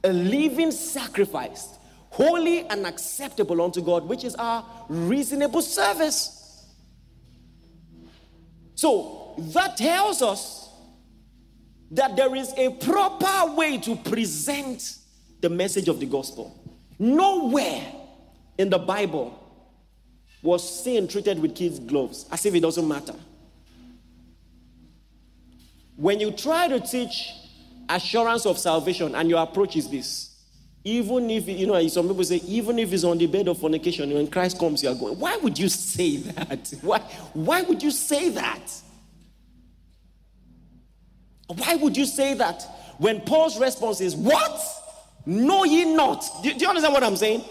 a 0.05 0.13
living 0.13 0.71
sacrifice, 0.71 1.79
holy 2.11 2.61
and 2.69 2.87
acceptable 2.87 3.63
unto 3.63 3.81
God, 3.81 4.05
which 4.05 4.23
is 4.23 4.35
our 4.35 4.67
reasonable 4.91 5.63
service. 5.63 6.67
So 8.75 9.28
that 9.39 9.77
tells 9.77 10.21
us 10.23 10.69
that 11.93 12.17
there 12.17 12.35
is 12.35 12.53
a 12.57 12.71
proper 12.71 13.55
way 13.55 13.79
to 13.79 13.97
present 13.97 14.97
the 15.41 15.49
message 15.49 15.89
of 15.89 16.01
the 16.01 16.07
gospel. 16.07 16.55
Nowhere 16.99 17.93
in 18.59 18.69
the 18.69 18.79
Bible 18.79 19.39
was 20.43 20.83
sin 20.83 21.09
treated 21.09 21.39
with 21.39 21.55
kids' 21.55 21.79
gloves 21.79 22.27
as 22.31 22.45
if 22.45 22.55
it 22.55 22.61
doesn't 22.61 22.87
matter. 22.87 23.15
When 25.97 26.21
you 26.21 26.31
try 26.31 26.69
to 26.69 26.81
teach 26.81 27.33
assurance 27.89 28.47
of 28.47 28.59
salvation 28.59 29.15
and 29.15 29.29
your 29.29 29.43
approach 29.43 29.77
is 29.77 29.89
this, 29.89 30.37
even 30.85 31.29
if, 31.31 31.49
you 31.49 31.67
know, 31.67 31.87
some 31.89 32.09
people 32.09 32.25
say, 32.25 32.37
even 32.47 32.79
if 32.79 32.93
it's 32.93 33.05
on 33.05 33.19
the 33.19 33.27
bed 33.27 33.49
of 33.49 33.59
fornication, 33.59 34.13
when 34.13 34.29
Christ 34.29 34.59
comes, 34.59 34.83
you 34.83 34.89
are 34.89 34.95
going. 34.95 35.19
Why 35.19 35.37
would 35.37 35.59
you 35.59 35.69
say 35.69 36.17
that? 36.19 36.73
Why, 36.83 36.99
why 37.33 37.63
would 37.63 37.83
you 37.83 37.91
say 37.91 38.31
that? 38.31 38.83
Why 41.49 41.77
would 41.77 41.97
you 41.97 42.05
say 42.05 42.35
that 42.35 42.63
when 42.99 43.21
Paul's 43.23 43.59
response 43.59 44.01
is, 44.01 44.15
What? 44.15 44.61
Know 45.27 45.65
ye 45.65 45.85
not? 45.85 46.25
Do, 46.43 46.53
do 46.53 46.59
you 46.59 46.69
understand 46.69 46.95
what 46.95 47.05
I'm 47.05 47.17
saying? 47.17 47.45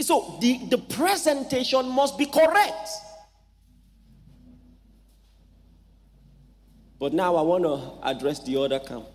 So 0.00 0.38
the, 0.40 0.58
the 0.68 0.78
presentation 0.78 1.88
must 1.88 2.16
be 2.16 2.26
correct. 2.26 2.88
But 6.98 7.12
now 7.12 7.36
I 7.36 7.42
want 7.42 7.64
to 7.64 8.08
address 8.08 8.38
the 8.40 8.56
other 8.60 8.78
camp. 8.78 9.06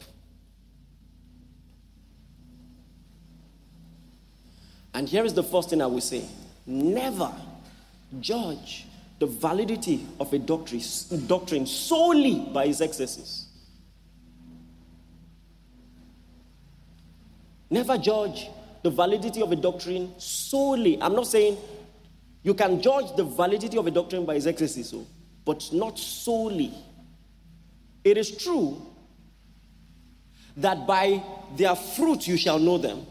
And 4.94 5.08
here 5.08 5.24
is 5.24 5.34
the 5.34 5.44
first 5.44 5.70
thing 5.70 5.82
I 5.82 5.86
will 5.86 6.02
say 6.02 6.26
never 6.66 7.34
judge 8.20 8.86
the 9.20 9.28
validity 9.28 10.06
of 10.20 10.34
a 10.34 10.40
doctrine 10.40 11.66
solely 11.66 12.50
by 12.54 12.66
its 12.66 12.82
excesses. 12.82 13.49
Never 17.70 17.98
judge 17.98 18.50
the 18.84 18.90
validity 18.90 19.42
of 19.42 19.52
a 19.52 19.56
doctrine 19.56 20.14
solely. 20.18 21.02
I'm 21.02 21.14
not 21.14 21.28
saying 21.28 21.58
you 22.44 22.54
can 22.54 22.82
judge 22.82 23.16
the 23.16 23.24
validity 23.24 23.78
of 23.78 23.86
a 23.88 23.92
doctrine 23.92 24.26
by 24.26 24.36
its 24.36 24.46
excesses, 24.46 24.94
but 25.46 25.70
not 25.72 26.00
solely. 26.00 26.74
It 28.04 28.18
is 28.18 28.32
true 28.32 28.82
that 30.58 30.88
by 30.88 31.24
their 31.58 31.76
fruit 31.76 32.28
you 32.28 32.38
shall 32.38 32.60
know 32.60 32.78
them. 32.78 33.06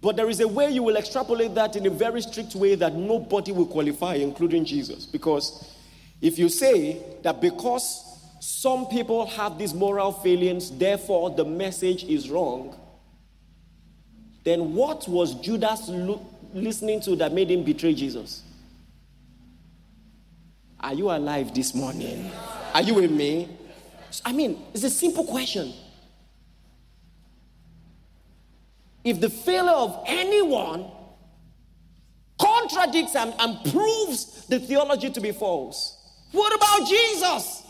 But 0.00 0.16
there 0.16 0.28
is 0.28 0.40
a 0.40 0.48
way 0.48 0.70
you 0.70 0.82
will 0.82 0.96
extrapolate 0.96 1.54
that 1.54 1.76
in 1.76 1.86
a 1.86 1.90
very 1.90 2.20
strict 2.20 2.54
way 2.54 2.74
that 2.74 2.94
nobody 2.94 3.52
will 3.52 3.66
qualify, 3.66 4.16
including 4.16 4.64
Jesus. 4.66 5.06
Because 5.06 5.72
if 6.20 6.38
you 6.38 6.50
say 6.50 7.02
that 7.22 7.40
because 7.40 8.13
some 8.44 8.86
people 8.88 9.24
have 9.24 9.56
these 9.56 9.72
moral 9.72 10.12
failings, 10.12 10.70
therefore 10.70 11.30
the 11.30 11.46
message 11.46 12.04
is 12.04 12.28
wrong, 12.28 12.78
then 14.44 14.74
what 14.74 15.08
was 15.08 15.34
Judas 15.36 15.88
lo- 15.88 16.26
listening 16.52 17.00
to 17.00 17.16
that 17.16 17.32
made 17.32 17.50
him 17.50 17.64
betray 17.64 17.94
Jesus? 17.94 18.42
Are 20.78 20.92
you 20.92 21.10
alive 21.10 21.54
this 21.54 21.74
morning? 21.74 22.30
Are 22.74 22.82
you 22.82 22.92
with 22.92 23.10
me? 23.10 23.48
I 24.26 24.32
mean, 24.32 24.62
it's 24.74 24.84
a 24.84 24.90
simple 24.90 25.24
question. 25.24 25.72
If 29.04 29.22
the 29.22 29.30
failure 29.30 29.72
of 29.72 30.04
anyone 30.06 30.90
contradicts 32.38 33.16
and, 33.16 33.32
and 33.38 33.72
proves 33.72 34.44
the 34.48 34.58
theology 34.58 35.08
to 35.08 35.20
be 35.22 35.32
false, 35.32 35.96
what 36.32 36.54
about 36.54 36.86
Jesus? 36.86 37.63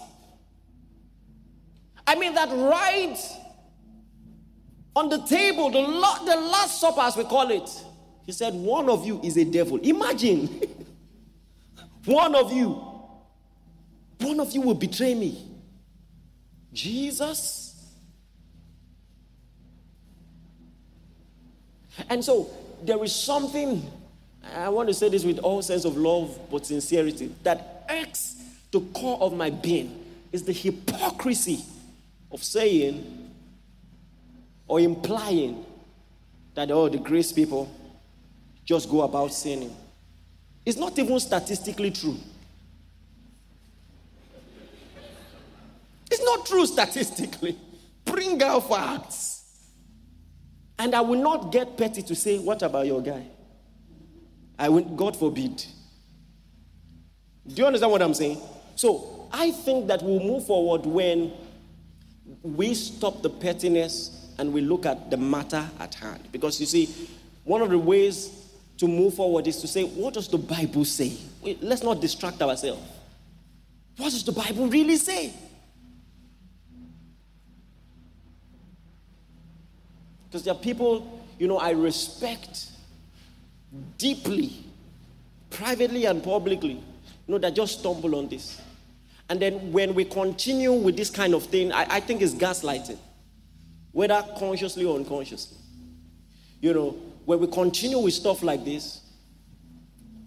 I 2.07 2.15
mean, 2.17 2.35
that 2.35 2.49
right 2.51 3.17
on 4.97 5.09
the 5.09 5.19
table, 5.19 5.71
the, 5.71 5.81
the 5.81 6.37
Last 6.41 6.81
Supper, 6.81 7.01
as 7.01 7.17
we 7.17 7.25
call 7.25 7.51
it, 7.51 7.69
he 8.27 8.33
said, 8.33 8.55
One 8.55 8.89
of 8.89 9.07
you 9.07 9.21
is 9.23 9.37
a 9.37 9.45
devil. 9.45 9.79
Imagine, 9.79 10.63
one 12.05 12.35
of 12.35 12.53
you, 12.53 12.69
one 14.21 14.41
of 14.41 14.53
you 14.53 14.61
will 14.61 14.75
betray 14.75 15.15
me. 15.15 15.51
Jesus? 16.73 17.65
And 22.09 22.25
so 22.25 22.51
there 22.83 23.03
is 23.05 23.15
something, 23.15 23.89
I 24.55 24.69
want 24.69 24.89
to 24.89 24.95
say 24.95 25.09
this 25.09 25.25
with 25.25 25.39
all 25.39 25.63
sense 25.63 25.85
of 25.85 25.97
love 25.97 26.39
but 26.51 26.67
sincerity, 26.67 27.35
that 27.45 27.87
irks 27.89 28.37
the 28.73 28.81
core 28.81 29.19
of 29.21 29.33
my 29.33 29.51
being 29.51 30.05
is 30.33 30.43
the 30.43 30.53
hypocrisy 30.53 31.65
of 32.35 32.43
saying 32.43 33.31
or 34.67 34.81
implying 34.81 35.65
that, 36.55 36.71
oh, 36.73 36.89
the 36.89 36.99
grace 36.99 37.33
people 37.33 37.73
just 38.65 38.91
go 38.91 39.03
about 39.03 39.33
sinning. 39.33 39.75
It's 40.67 40.77
not 40.77 40.99
even 40.99 41.21
statistically 41.21 41.93
true. 41.93 42.17
It's 46.11 46.23
not 46.25 46.45
true 46.45 46.67
statistically. 46.67 47.57
Bring 48.05 48.43
out 48.43 48.69
facts. 48.69 49.45
And 50.79 50.95
I 50.95 51.03
will 51.03 51.23
not 51.23 51.53
get 51.53 51.77
petty 51.77 52.03
to 52.03 52.15
say, 52.17 52.39
What 52.39 52.63
about 52.63 52.87
your 52.87 53.01
guy? 53.01 53.27
I 54.59 54.69
will, 54.69 54.83
God 54.83 55.17
forbid. 55.17 55.65
Do 57.47 57.55
you 57.55 57.67
understand 57.67 57.93
what 57.93 58.03
I'm 58.03 58.15
saying? 58.15 58.41
So 58.75 59.29
I 59.33 59.51
think 59.51 59.87
that 59.89 60.03
we'll 60.03 60.21
move 60.21 60.47
forward 60.47 60.87
when 60.87 61.33
we 62.43 62.75
stop 62.75 63.23
the 63.23 63.31
pettiness 63.31 64.33
and 64.39 64.53
we 64.53 64.61
look 64.61 64.87
at 64.87 65.11
the 65.11 65.17
matter 65.17 65.69
at 65.79 65.95
hand. 65.95 66.29
Because 66.33 66.61
you 66.61 66.67
see, 66.67 66.89
one 67.45 67.63
of 67.63 67.71
the 67.71 67.79
ways 67.79 68.45
to 68.79 68.89
move 68.89 69.15
forward 69.15 69.47
is 69.47 69.61
to 69.61 69.69
say, 69.69 69.85
What 69.85 70.15
does 70.15 70.29
the 70.29 70.39
Bible 70.39 70.85
say? 70.85 71.17
Let's 71.61 71.83
not 71.83 72.01
distract 72.01 72.43
ourselves. 72.43 72.83
What 73.97 74.11
does 74.11 74.25
the 74.25 74.33
Bible 74.33 74.67
really 74.69 74.97
say? 74.97 75.33
Because 80.29 80.45
there 80.45 80.55
are 80.55 80.59
people, 80.59 81.23
you 81.39 81.47
know, 81.47 81.59
I 81.59 81.71
respect 81.71 82.67
deeply, 83.99 84.65
privately 85.51 86.07
and 86.07 86.23
publicly, 86.25 86.73
you 86.73 86.81
know, 87.29 87.39
that 87.39 87.55
just 87.55 87.79
stumble 87.79 88.17
on 88.17 88.29
this. 88.29 88.61
And 89.29 89.41
then 89.41 89.73
when 89.73 89.95
we 89.95 90.05
continue 90.05 90.73
with 90.73 90.97
this 90.97 91.11
kind 91.11 91.35
of 91.35 91.45
thing, 91.45 91.73
I, 91.73 91.97
I 91.97 92.01
think 92.01 92.21
it's 92.21 92.35
gaslighting, 92.35 92.99
whether 93.93 94.23
consciously 94.39 94.85
or 94.85 94.97
unconsciously. 94.97 95.59
You 96.61 96.75
know, 96.75 96.91
when 97.25 97.41
we 97.41 97.47
continue 97.47 97.99
with 97.99 98.15
stuff 98.15 98.43
like 98.43 98.65
this, 98.65 99.01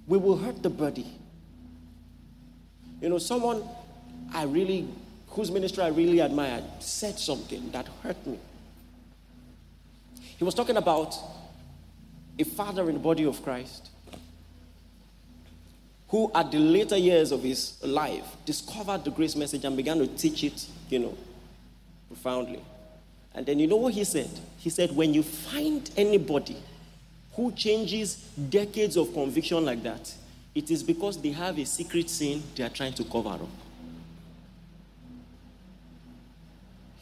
we 0.08 0.18
will 0.18 0.38
hurt 0.38 0.64
the 0.64 0.70
body. 0.70 1.06
You 3.02 3.10
know, 3.10 3.18
someone 3.20 3.64
I 4.34 4.44
really, 4.44 4.88
whose 5.28 5.52
ministry 5.52 5.84
I 5.84 5.90
really 5.90 6.20
admired, 6.20 6.64
said 6.80 7.20
something 7.20 7.70
that 7.72 7.88
hurt 8.02 8.26
me. 8.26 8.40
He 10.38 10.44
was 10.44 10.56
talking 10.56 10.78
about 10.78 11.16
a 12.40 12.44
father 12.44 12.88
in 12.90 12.96
the 12.96 13.00
body 13.00 13.26
of 13.26 13.44
Christ 13.44 13.90
who, 16.10 16.32
at 16.34 16.52
the 16.52 16.58
later 16.60 16.98
years 16.98 17.32
of 17.32 17.43
his 17.43 17.82
life, 17.84 18.26
discovered 18.46 19.04
the 19.04 19.12
grace 19.12 19.36
message 19.36 19.65
and 19.65 19.76
began 19.76 19.98
to 19.98 20.08
teach 20.08 20.43
it, 20.43 20.65
you 20.89 21.00
know, 21.00 21.17
profoundly. 22.08 22.62
And 23.34 23.46
then 23.46 23.60
you 23.60 23.67
know 23.67 23.76
what 23.76 23.93
he 23.93 24.04
said? 24.04 24.30
He 24.58 24.70
said, 24.70 24.96
when 24.96 25.13
you 25.13 25.22
find 25.22 25.89
anybody 25.98 26.58
who 27.34 27.52
changes 27.52 28.15
decades 28.50 28.98
of 28.98 29.13
conviction 29.13 29.63
like 29.65 29.84
that, 29.84 30.13
it 30.56 30.72
is 30.72 30.82
because 30.82 31.22
they 31.22 31.32
have 31.32 31.60
a 31.60 31.65
secret 31.65 32.10
sin 32.10 32.41
they 32.56 32.63
are 32.63 32.70
trying 32.70 32.93
to 32.93 33.04
cover 33.04 33.30
up. 33.30 33.50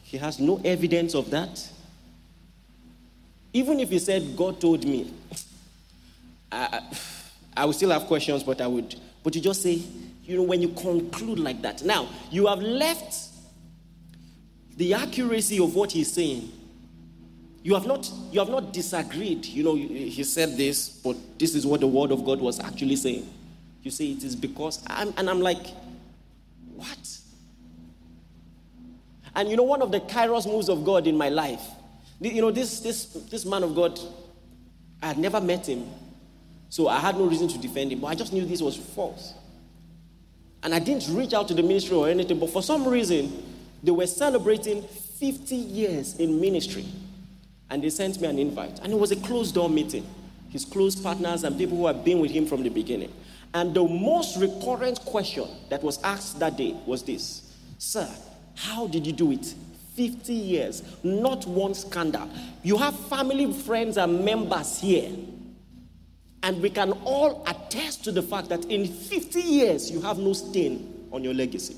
He 0.04 0.18
has 0.18 0.40
no 0.40 0.60
evidence 0.66 1.16
of 1.16 1.30
that. 1.30 1.70
Even 3.54 3.80
if 3.80 3.90
he 3.90 4.00
said, 4.00 4.36
God 4.36 4.60
told 4.60 4.86
me, 4.86 5.14
I, 6.52 6.82
I 6.82 6.82
would 7.64 7.76
still 7.76 7.92
have 7.92 8.08
questions, 8.08 8.44
but 8.44 8.60
I 8.60 8.68
would. 8.68 8.96
But 9.24 9.36
you 9.36 9.42
just 9.42 9.62
say, 9.62 9.82
you 10.24 10.36
know, 10.36 10.44
when 10.44 10.62
you 10.62 10.70
conclude 10.70 11.40
like 11.40 11.62
that. 11.62 11.84
Now, 11.84 12.10
you 12.30 12.48
have 12.48 12.60
left 12.60 13.30
the 14.76 14.94
accuracy 14.94 15.64
of 15.64 15.74
what 15.76 15.92
he's 15.94 16.12
saying. 16.12 16.52
You 17.64 17.76
have 17.76 17.88
not, 17.88 18.12
you 18.32 18.40
have 18.40 18.50
not 18.50 18.74
disagreed. 18.74 19.46
You 19.46 19.64
know, 19.64 19.76
he 19.76 20.24
said 20.24 20.58
this, 20.58 20.90
but 20.90 21.16
this 21.40 21.56
is 21.56 21.66
what 21.66 21.80
the 21.80 21.88
word 21.88 22.12
of 22.12 22.26
God 22.26 22.42
was 22.42 22.60
actually 22.60 22.98
saying. 22.98 23.28
You 23.84 23.92
say 23.92 24.08
it 24.08 24.24
is 24.24 24.36
because, 24.36 24.84
I'm, 24.88 25.14
and 25.16 25.30
I'm 25.30 25.40
like, 25.40 25.66
what? 26.76 27.20
And 29.36 29.50
you 29.50 29.56
know, 29.56 29.64
one 29.64 29.82
of 29.82 29.92
the 29.92 30.02
kairos 30.02 30.46
moves 30.46 30.68
of 30.68 30.84
God 30.84 31.08
in 31.08 31.16
my 31.16 31.30
life 31.30 31.62
you 32.20 32.42
know, 32.42 32.52
this, 32.52 32.80
this, 32.80 33.06
this 33.06 33.46
man 33.46 33.64
of 33.64 33.76
God, 33.76 34.00
I 35.02 35.08
had 35.08 35.18
never 35.18 35.42
met 35.42 35.68
him, 35.68 35.86
so 36.76 36.90
I 36.90 37.00
had 37.00 37.18
no 37.18 37.24
reason 37.24 37.48
to 37.48 37.58
defend 37.58 37.94
him, 37.94 38.02
but 38.02 38.08
I 38.08 38.16
just 38.16 38.34
knew 38.34 38.44
this 38.44 38.62
was 38.62 38.76
false. 38.76 39.34
And 40.62 40.76
I 40.76 40.80
didn't 40.80 41.08
reach 41.16 41.34
out 41.34 41.48
to 41.48 41.54
the 41.54 41.64
ministry 41.64 41.96
or 41.96 42.10
anything, 42.10 42.38
but 42.38 42.50
for 42.50 42.62
some 42.62 42.86
reason, 42.86 43.32
they 43.82 43.92
were 43.92 44.06
celebrating 44.06 44.82
50 44.82 45.56
years 45.56 46.18
in 46.18 46.42
ministry. 46.42 46.86
And 47.70 47.82
they 47.82 47.90
sent 47.90 48.20
me 48.20 48.28
an 48.28 48.38
invite. 48.38 48.80
And 48.84 48.92
it 48.92 49.00
was 49.00 49.14
a 49.14 49.16
closed 49.16 49.56
door 49.56 49.70
meeting. 49.70 50.06
His 50.50 50.66
close 50.66 50.98
partners 50.98 51.46
and 51.46 51.58
people 51.58 51.78
who 51.78 51.88
had 51.88 52.04
been 52.04 52.20
with 52.20 52.32
him 52.32 52.46
from 52.46 52.62
the 52.62 52.68
beginning. 52.68 53.14
And 53.54 53.74
the 53.74 53.86
most 53.86 54.36
recurrent 54.36 55.00
question 55.06 55.48
that 55.70 55.82
was 55.82 56.04
asked 56.04 56.40
that 56.40 56.58
day 56.58 56.76
was 56.86 57.04
this 57.04 57.56
Sir, 57.78 58.10
how 58.54 58.88
did 58.88 59.08
you 59.08 59.14
do 59.14 59.32
it? 59.32 59.56
50 59.96 60.34
years, 60.34 60.84
not 61.06 61.48
one 61.48 61.74
scandal. 61.74 62.30
You 62.64 62.76
have 62.76 63.00
family, 63.08 63.54
friends, 63.54 63.96
and 63.96 64.26
members 64.26 64.82
here. 64.82 65.14
And 66.46 66.62
we 66.62 66.70
can 66.70 66.92
all 67.06 67.44
attest 67.48 68.04
to 68.04 68.12
the 68.12 68.22
fact 68.22 68.50
that 68.50 68.66
in 68.66 68.86
50 68.86 69.42
years, 69.42 69.90
you 69.90 70.00
have 70.02 70.20
no 70.20 70.34
stain 70.34 71.08
on 71.12 71.24
your 71.24 71.34
legacy. 71.34 71.76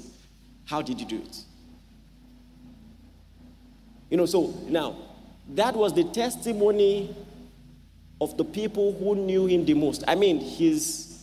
How 0.66 0.82
did 0.82 1.00
you 1.00 1.06
do 1.06 1.16
it? 1.16 1.38
You 4.10 4.18
know, 4.18 4.26
so 4.26 4.54
now, 4.68 4.98
that 5.54 5.74
was 5.74 5.94
the 5.94 6.04
testimony 6.04 7.16
of 8.20 8.36
the 8.36 8.44
people 8.44 8.92
who 8.92 9.16
knew 9.16 9.46
him 9.46 9.64
the 9.64 9.74
most. 9.74 10.04
I 10.06 10.16
mean, 10.16 10.42
his, 10.42 11.18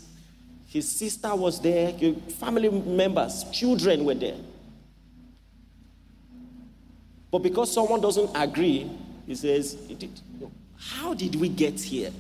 his 0.67 0.91
sister 0.91 1.35
was 1.37 1.61
there, 1.61 1.93
family 2.39 2.71
members, 2.71 3.45
children 3.53 4.07
were 4.07 4.15
there. 4.15 4.39
But 7.31 7.41
because 7.41 7.71
someone 7.71 8.01
doesn't 8.01 8.31
agree, 8.35 8.91
he 9.27 9.35
says, 9.35 9.77
How 10.79 11.13
did 11.13 11.35
we 11.35 11.51
get 11.51 11.79
here? 11.79 12.11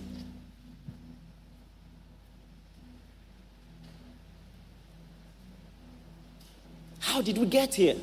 How 7.04 7.20
did 7.20 7.36
we 7.36 7.44
get 7.44 7.74
here? 7.74 7.96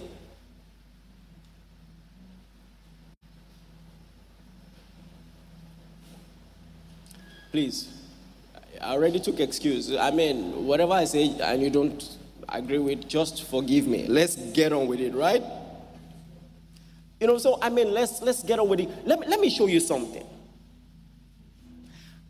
Please, 7.51 7.89
I 8.79 8.93
already 8.93 9.19
took 9.19 9.39
excuse. 9.39 9.93
I 9.93 10.11
mean, 10.11 10.65
whatever 10.67 10.93
I 10.93 11.05
say 11.05 11.35
and 11.41 11.63
you 11.63 11.71
don't 11.71 12.17
agree 12.47 12.77
with, 12.77 13.09
just 13.09 13.43
forgive 13.45 13.87
me. 13.87 14.05
Let's 14.07 14.35
get 14.35 14.71
on 14.71 14.85
with 14.85 15.01
it, 15.01 15.15
right? 15.15 15.43
You 17.19 17.25
know, 17.25 17.39
so 17.39 17.57
I 17.59 17.69
mean, 17.69 17.91
let's 17.91 18.21
let's 18.21 18.43
get 18.43 18.59
on 18.59 18.69
with 18.69 18.81
it. 18.81 18.89
Let 19.05 19.19
me, 19.19 19.27
let 19.27 19.39
me 19.39 19.49
show 19.49 19.65
you 19.65 19.79
something. 19.79 20.25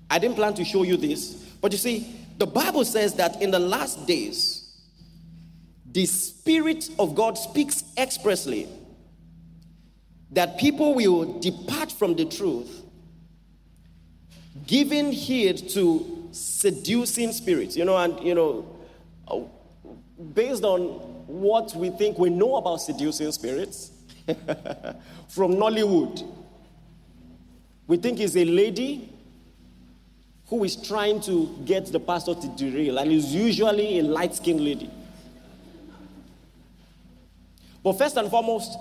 I 0.10 0.20
didn't 0.20 0.38
plan 0.38 0.54
to 0.54 0.64
show 0.64 0.84
you 0.84 0.96
this, 0.96 1.34
but 1.62 1.74
you 1.74 1.78
see, 1.78 2.16
the 2.38 2.48
Bible 2.48 2.86
says 2.86 3.14
that 3.16 3.42
in 3.42 3.52
the 3.52 3.60
last 3.60 4.08
days, 4.08 4.61
the 5.92 6.06
Spirit 6.06 6.90
of 6.98 7.16
God 7.16 7.38
speaks 7.38 7.84
expressly 7.98 8.68
that 10.32 10.58
people 10.58 10.94
will 10.96 11.40
depart 11.40 11.92
from 11.92 12.16
the 12.16 12.26
truth, 12.26 12.84
giving 14.66 15.12
heed 15.12 15.70
to 15.70 16.30
seducing 16.32 17.34
spirits. 17.34 17.76
You 17.76 17.86
know, 17.86 17.98
and 17.98 18.20
you 18.26 18.36
know, 18.36 19.50
based 20.34 20.64
on 20.64 20.82
what 21.28 21.76
we 21.76 21.90
think 21.90 22.18
we 22.18 22.30
know 22.30 22.56
about 22.56 22.78
seducing 22.78 23.32
spirits 23.32 23.92
from 25.28 25.56
Nollywood, 25.56 26.26
we 27.88 27.98
think 27.98 28.20
it's 28.22 28.38
a 28.38 28.46
lady 28.46 29.10
who 30.48 30.64
is 30.64 30.76
trying 30.76 31.20
to 31.22 31.48
get 31.66 31.86
the 31.88 32.00
pastor 32.00 32.36
to 32.36 32.48
derail, 32.56 32.98
and 32.98 33.12
is 33.12 33.34
usually 33.34 34.00
a 34.00 34.04
light 34.04 34.36
skinned 34.36 34.62
lady. 34.62 34.90
But 37.84 37.94
first 37.94 38.18
and 38.18 38.30
foremost, 38.30 38.78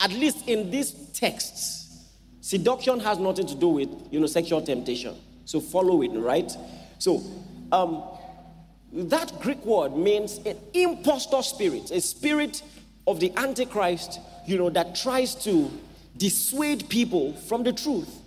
at 0.00 0.10
least 0.12 0.48
in 0.48 0.70
these 0.70 0.92
texts, 1.12 2.06
seduction 2.40 3.00
has 3.00 3.18
nothing 3.18 3.46
to 3.46 3.54
do 3.54 3.68
with 3.68 3.88
you 4.10 4.20
know 4.20 4.26
sexual 4.26 4.62
temptation. 4.62 5.16
So 5.44 5.60
follow 5.60 6.02
it, 6.02 6.10
right? 6.10 6.50
So 6.98 7.22
um, 7.72 8.04
that 8.92 9.32
Greek 9.40 9.64
word 9.64 9.96
means 9.96 10.38
an 10.38 10.56
impostor 10.74 11.42
spirit, 11.42 11.90
a 11.90 12.00
spirit 12.00 12.62
of 13.06 13.20
the 13.20 13.32
Antichrist, 13.36 14.20
you 14.46 14.58
know, 14.58 14.70
that 14.70 14.94
tries 14.94 15.34
to 15.44 15.70
dissuade 16.16 16.88
people 16.88 17.32
from 17.32 17.62
the 17.62 17.72
truth. 17.72 18.20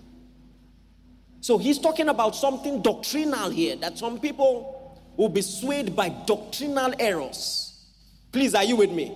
So 1.42 1.58
he's 1.58 1.80
talking 1.80 2.10
about 2.10 2.36
something 2.36 2.82
doctrinal 2.82 3.50
here 3.50 3.76
that 3.78 3.98
some 3.98 4.20
people 4.20 5.02
will 5.18 5.30
be 5.30 5.42
swayed 5.42 5.96
by 5.96 6.10
doctrinal 6.10 6.94
errors. 7.00 7.86
Please, 8.32 8.56
are 8.56 8.64
you 8.64 8.76
with 8.76 8.92
me? 8.92 9.16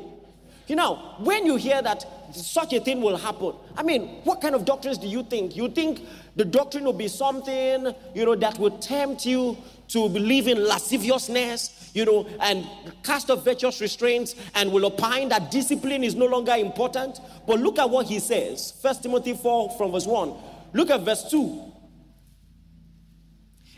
You 0.67 0.75
know, 0.75 1.15
when 1.19 1.45
you 1.45 1.55
hear 1.55 1.81
that 1.81 2.05
such 2.35 2.73
a 2.73 2.81
thing 2.81 3.01
will 3.01 3.15
happen, 3.15 3.53
I 3.77 3.83
mean, 3.83 4.19
what 4.25 4.41
kind 4.41 4.53
of 4.53 4.65
doctrines 4.65 4.97
do 4.97 5.07
you 5.07 5.23
think? 5.23 5.55
You 5.55 5.69
think 5.69 6.01
the 6.35 6.43
doctrine 6.43 6.83
will 6.83 6.91
be 6.91 7.07
something, 7.07 7.95
you 8.13 8.25
know, 8.25 8.35
that 8.35 8.59
will 8.59 8.77
tempt 8.77 9.25
you 9.25 9.57
to 9.87 10.09
believe 10.09 10.49
in 10.49 10.61
lasciviousness, 10.67 11.91
you 11.93 12.03
know, 12.03 12.27
and 12.41 12.67
cast 13.01 13.31
off 13.31 13.45
virtuous 13.45 13.79
restraints 13.79 14.35
and 14.55 14.69
will 14.73 14.85
opine 14.85 15.29
that 15.29 15.51
discipline 15.51 16.03
is 16.03 16.15
no 16.15 16.25
longer 16.25 16.53
important. 16.53 17.21
But 17.47 17.59
look 17.59 17.79
at 17.79 17.89
what 17.89 18.07
he 18.07 18.19
says. 18.19 18.73
First 18.81 19.03
Timothy 19.03 19.35
4 19.35 19.77
from 19.77 19.93
verse 19.93 20.05
1. 20.05 20.33
Look 20.73 20.89
at 20.89 20.99
verse 21.01 21.31
2. 21.31 21.73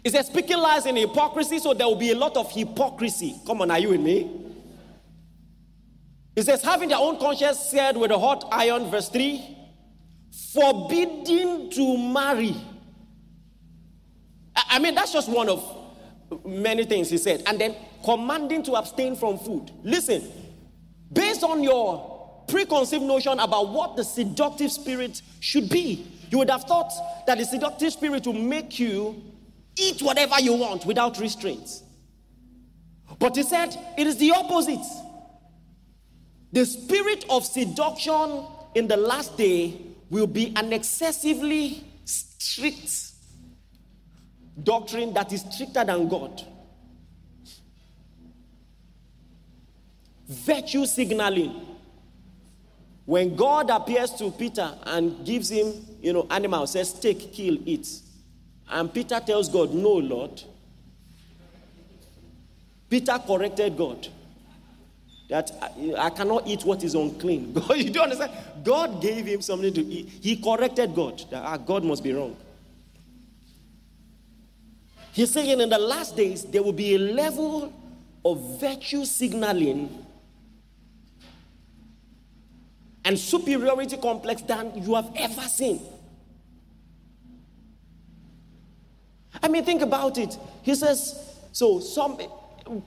He 0.04 0.10
says, 0.10 0.26
speaking 0.26 0.58
lies 0.58 0.88
in 0.88 0.96
hypocrisy, 0.96 1.60
so 1.60 1.76
there 1.76 1.86
will 1.86 1.96
be 1.96 2.12
a 2.12 2.16
lot 2.16 2.36
of 2.36 2.52
hypocrisy. 2.52 3.36
Come 3.46 3.62
on, 3.62 3.70
are 3.70 3.78
you 3.78 3.90
with 3.90 4.02
me? 4.02 4.49
He 6.36 6.42
says, 6.42 6.62
having 6.62 6.90
their 6.90 6.98
own 6.98 7.20
conscience 7.20 7.60
seared 7.60 7.98
with 7.98 8.12
a 8.12 8.20
hot 8.20 8.48
iron, 8.52 8.90
verse 8.90 9.10
3, 9.10 9.58
forbidding 10.54 11.70
to 11.72 11.98
marry. 11.98 12.56
I 14.56 14.80
mean, 14.80 14.96
that's 14.96 15.12
just 15.12 15.30
one 15.30 15.50
of 15.50 15.64
many 16.46 16.86
things 16.86 17.10
he 17.10 17.18
said. 17.18 17.44
And 17.48 17.60
then 17.60 17.76
commanding 18.04 18.64
to 18.64 18.74
abstain 18.74 19.16
from 19.16 19.40
food. 19.40 19.72
Listen, 19.84 20.24
based 21.12 21.44
on 21.44 21.64
your 21.64 22.44
preconceived 22.48 23.04
notion 23.04 23.40
about 23.40 23.70
what 23.70 23.96
the 23.96 24.04
seductive 24.04 24.72
spirit 24.72 25.22
should 25.40 25.70
be, 25.70 26.08
you 26.30 26.38
would 26.38 26.50
have 26.50 26.64
thought 26.64 26.92
that 27.26 27.38
the 27.38 27.46
seductive 27.46 27.94
spirit 27.94 28.26
will 28.26 28.34
make 28.34 28.80
you 28.80 29.22
eat 29.78 30.02
whatever 30.02 30.40
you 30.40 30.54
want 30.54 30.86
without 30.86 31.20
restraints. 31.20 31.84
But 33.18 33.36
he 33.36 33.44
said 33.44 33.76
it 33.98 34.08
is 34.08 34.18
the 34.18 34.32
opposite. 34.32 34.86
The 36.52 36.66
spirit 36.66 37.26
of 37.30 37.46
seduction 37.46 38.46
in 38.74 38.88
the 38.88 38.98
last 38.98 39.38
day 39.38 39.80
will 40.10 40.28
be 40.28 40.54
an 40.56 40.74
excessively 40.74 41.84
strict 42.06 43.12
doctrine 44.64 45.14
that 45.14 45.32
is 45.32 45.46
stricter 45.52 45.84
than 45.86 46.08
God. 46.08 46.44
Virtue 50.28 50.86
signaling. 50.86 51.66
When 53.06 53.36
God 53.36 53.70
appears 53.70 54.12
to 54.14 54.30
Peter 54.32 54.72
and 54.84 55.26
gives 55.26 55.50
him, 55.50 55.74
you 56.02 56.14
know, 56.14 56.28
animal, 56.30 56.68
says, 56.68 56.94
take, 56.94 57.34
kill, 57.34 57.58
eat. 57.66 57.88
And 58.68 58.94
Peter 58.94 59.20
tells 59.20 59.50
God, 59.50 59.74
no, 59.74 59.94
Lord. 59.94 60.44
Peter 62.90 63.20
corrected 63.26 63.78
God 63.78 64.08
that 65.30 65.52
I, 65.62 65.94
I, 65.98 66.10
cannot 66.10 66.48
eat 66.48 66.66
what 66.66 66.84
is 66.84 66.96
unclean. 66.96 67.54
God, 67.68 67.78
you 67.78 67.92
don't 67.92 68.12
understand? 68.12 68.32
God 68.64 69.02
gave 69.02 69.28
him 69.28 69.42
something 69.42 69.72
to 69.74 69.82
eat. 69.82 70.10
He 70.22 70.36
corrected 70.36 70.96
God 70.96 71.24
that 71.30 71.44
ah, 71.44 71.58
God 71.58 71.84
must 71.84 72.04
be 72.04 72.12
wrong. 72.12 72.36
He's 75.14 75.32
saying 75.32 75.60
in 75.60 75.70
the 75.70 75.78
last 75.78 76.16
days 76.18 76.44
there 76.44 76.64
will 76.64 76.74
be 76.74 76.96
a 76.96 77.00
level 77.00 77.72
of 78.26 78.60
virtue 78.60 79.06
signaling 79.06 80.06
and 83.06 83.18
superiority 83.18 83.98
complex 83.98 84.42
than 84.42 84.84
you 84.84 84.96
have 84.96 85.12
ever 85.16 85.42
seen. 85.42 85.80
I 89.42 89.48
mean, 89.48 89.64
think 89.64 89.82
about 89.82 90.18
it. 90.18 90.38
He 90.64 90.74
says, 90.76 91.38
so 91.52 91.80
some 91.80 92.18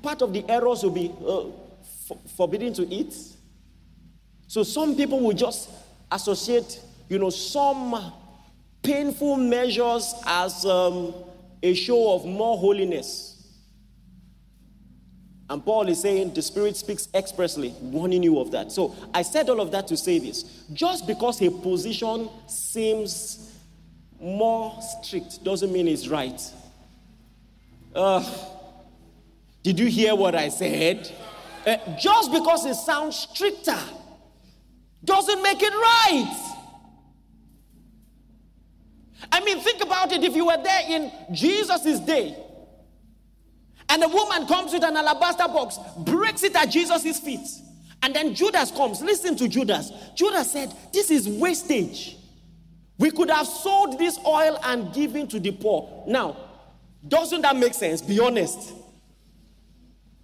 part 0.02 0.22
of 0.22 0.32
the 0.32 0.44
errors 0.48 0.82
will 0.82 0.90
be 0.90 1.12
uh, 1.26 1.44
forbidden 2.36 2.72
to 2.74 2.86
eat. 2.86 3.14
So 4.46 4.62
some 4.62 4.96
people 4.96 5.20
will 5.20 5.32
just 5.32 5.70
associate, 6.10 6.80
you 7.08 7.18
know, 7.18 7.30
some 7.30 8.12
painful 8.82 9.36
measures 9.36 10.14
as 10.26 10.64
um, 10.66 11.14
a 11.62 11.74
show 11.74 12.14
of 12.14 12.26
more 12.26 12.58
holiness. 12.58 13.28
And 15.48 15.64
Paul 15.64 15.88
is 15.88 16.00
saying 16.00 16.34
the 16.34 16.42
Spirit 16.42 16.76
speaks 16.76 17.08
expressly, 17.12 17.74
warning 17.80 18.22
you 18.22 18.38
of 18.38 18.50
that. 18.52 18.72
So 18.72 18.94
I 19.12 19.22
said 19.22 19.50
all 19.50 19.60
of 19.60 19.70
that 19.72 19.86
to 19.88 19.96
say 19.96 20.18
this. 20.18 20.64
Just 20.72 21.06
because 21.06 21.42
a 21.42 21.50
position 21.50 22.30
seems 22.46 23.52
more 24.20 24.78
strict 25.02 25.44
doesn't 25.44 25.72
mean 25.72 25.88
it's 25.88 26.08
right. 26.08 26.40
Uh, 27.94 28.24
did 29.62 29.78
you 29.78 29.86
hear 29.86 30.14
what 30.14 30.34
I 30.34 30.48
said? 30.48 31.10
Uh, 31.66 31.76
just 31.96 32.32
because 32.32 32.66
it 32.66 32.74
sounds 32.74 33.16
stricter 33.16 33.78
doesn't 35.04 35.42
make 35.42 35.62
it 35.62 35.72
right. 35.72 36.48
I 39.30 39.44
mean, 39.44 39.60
think 39.60 39.82
about 39.82 40.12
it 40.12 40.24
if 40.24 40.34
you 40.34 40.46
were 40.46 40.62
there 40.62 40.82
in 40.88 41.12
Jesus' 41.32 42.00
day 42.00 42.36
and 43.88 44.02
a 44.02 44.08
woman 44.08 44.46
comes 44.46 44.72
with 44.72 44.84
an 44.84 44.96
alabaster 44.96 45.46
box, 45.48 45.78
breaks 45.98 46.42
it 46.42 46.56
at 46.56 46.70
Jesus' 46.70 47.20
feet, 47.20 47.46
and 48.02 48.14
then 48.14 48.34
Judas 48.34 48.70
comes. 48.70 49.02
Listen 49.02 49.36
to 49.36 49.48
Judas. 49.48 49.92
Judas 50.16 50.50
said, 50.50 50.72
This 50.92 51.10
is 51.10 51.28
wastage. 51.28 52.16
We 52.98 53.10
could 53.10 53.30
have 53.30 53.46
sold 53.46 53.98
this 53.98 54.18
oil 54.26 54.58
and 54.64 54.94
given 54.94 55.26
to 55.28 55.38
the 55.38 55.50
poor. 55.50 56.04
Now, 56.06 56.36
doesn't 57.06 57.42
that 57.42 57.56
make 57.56 57.74
sense? 57.74 58.00
Be 58.00 58.18
honest. 58.18 58.72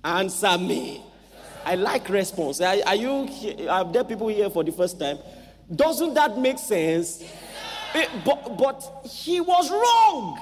Answer 0.02 0.56
me. 0.58 1.02
I 1.68 1.74
like 1.74 2.08
response. 2.08 2.62
Are, 2.62 2.76
are 2.86 2.94
you? 2.94 3.28
Are 3.68 3.84
there 3.84 4.02
people 4.02 4.28
here 4.28 4.48
for 4.48 4.64
the 4.64 4.72
first 4.72 4.98
time? 4.98 5.18
Doesn't 5.70 6.14
that 6.14 6.38
make 6.38 6.58
sense? 6.58 7.20
It, 7.20 7.28
eh, 7.94 8.08
but, 8.24 8.56
but 8.56 8.82
he 9.04 9.38
was 9.42 9.70
wrong. 9.70 10.38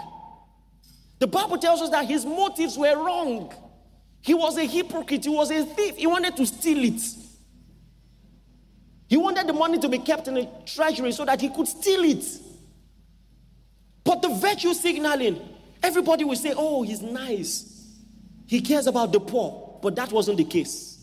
The 1.18 1.26
Bible 1.26 1.58
tells 1.58 1.82
us 1.82 1.90
that 1.90 2.06
his 2.06 2.24
motives 2.24 2.78
were 2.78 2.94
wrong. 2.94 3.52
He 4.20 4.34
was 4.34 4.56
a 4.56 4.64
hypocrite. 4.64 5.24
He 5.24 5.30
was 5.30 5.50
a 5.50 5.64
thief. 5.64 5.96
He 5.96 6.06
wanted 6.06 6.36
to 6.36 6.46
steal 6.46 6.84
it. 6.84 7.02
He 9.08 9.16
wanted 9.16 9.48
the 9.48 9.52
money 9.52 9.80
to 9.80 9.88
be 9.88 9.98
kept 9.98 10.28
in 10.28 10.36
a 10.36 10.48
treasury 10.64 11.10
so 11.10 11.24
that 11.24 11.40
he 11.40 11.48
could 11.48 11.66
steal 11.66 12.04
it. 12.04 12.24
But 14.04 14.22
the 14.22 14.28
virtue 14.28 14.74
signaling, 14.74 15.40
everybody 15.82 16.22
will 16.22 16.36
say, 16.36 16.54
oh, 16.56 16.84
he's 16.84 17.02
nice. 17.02 17.84
He 18.46 18.60
cares 18.60 18.86
about 18.86 19.10
the 19.10 19.18
poor. 19.18 19.80
But 19.82 19.96
that 19.96 20.12
wasn't 20.12 20.36
the 20.36 20.44
case. 20.44 20.95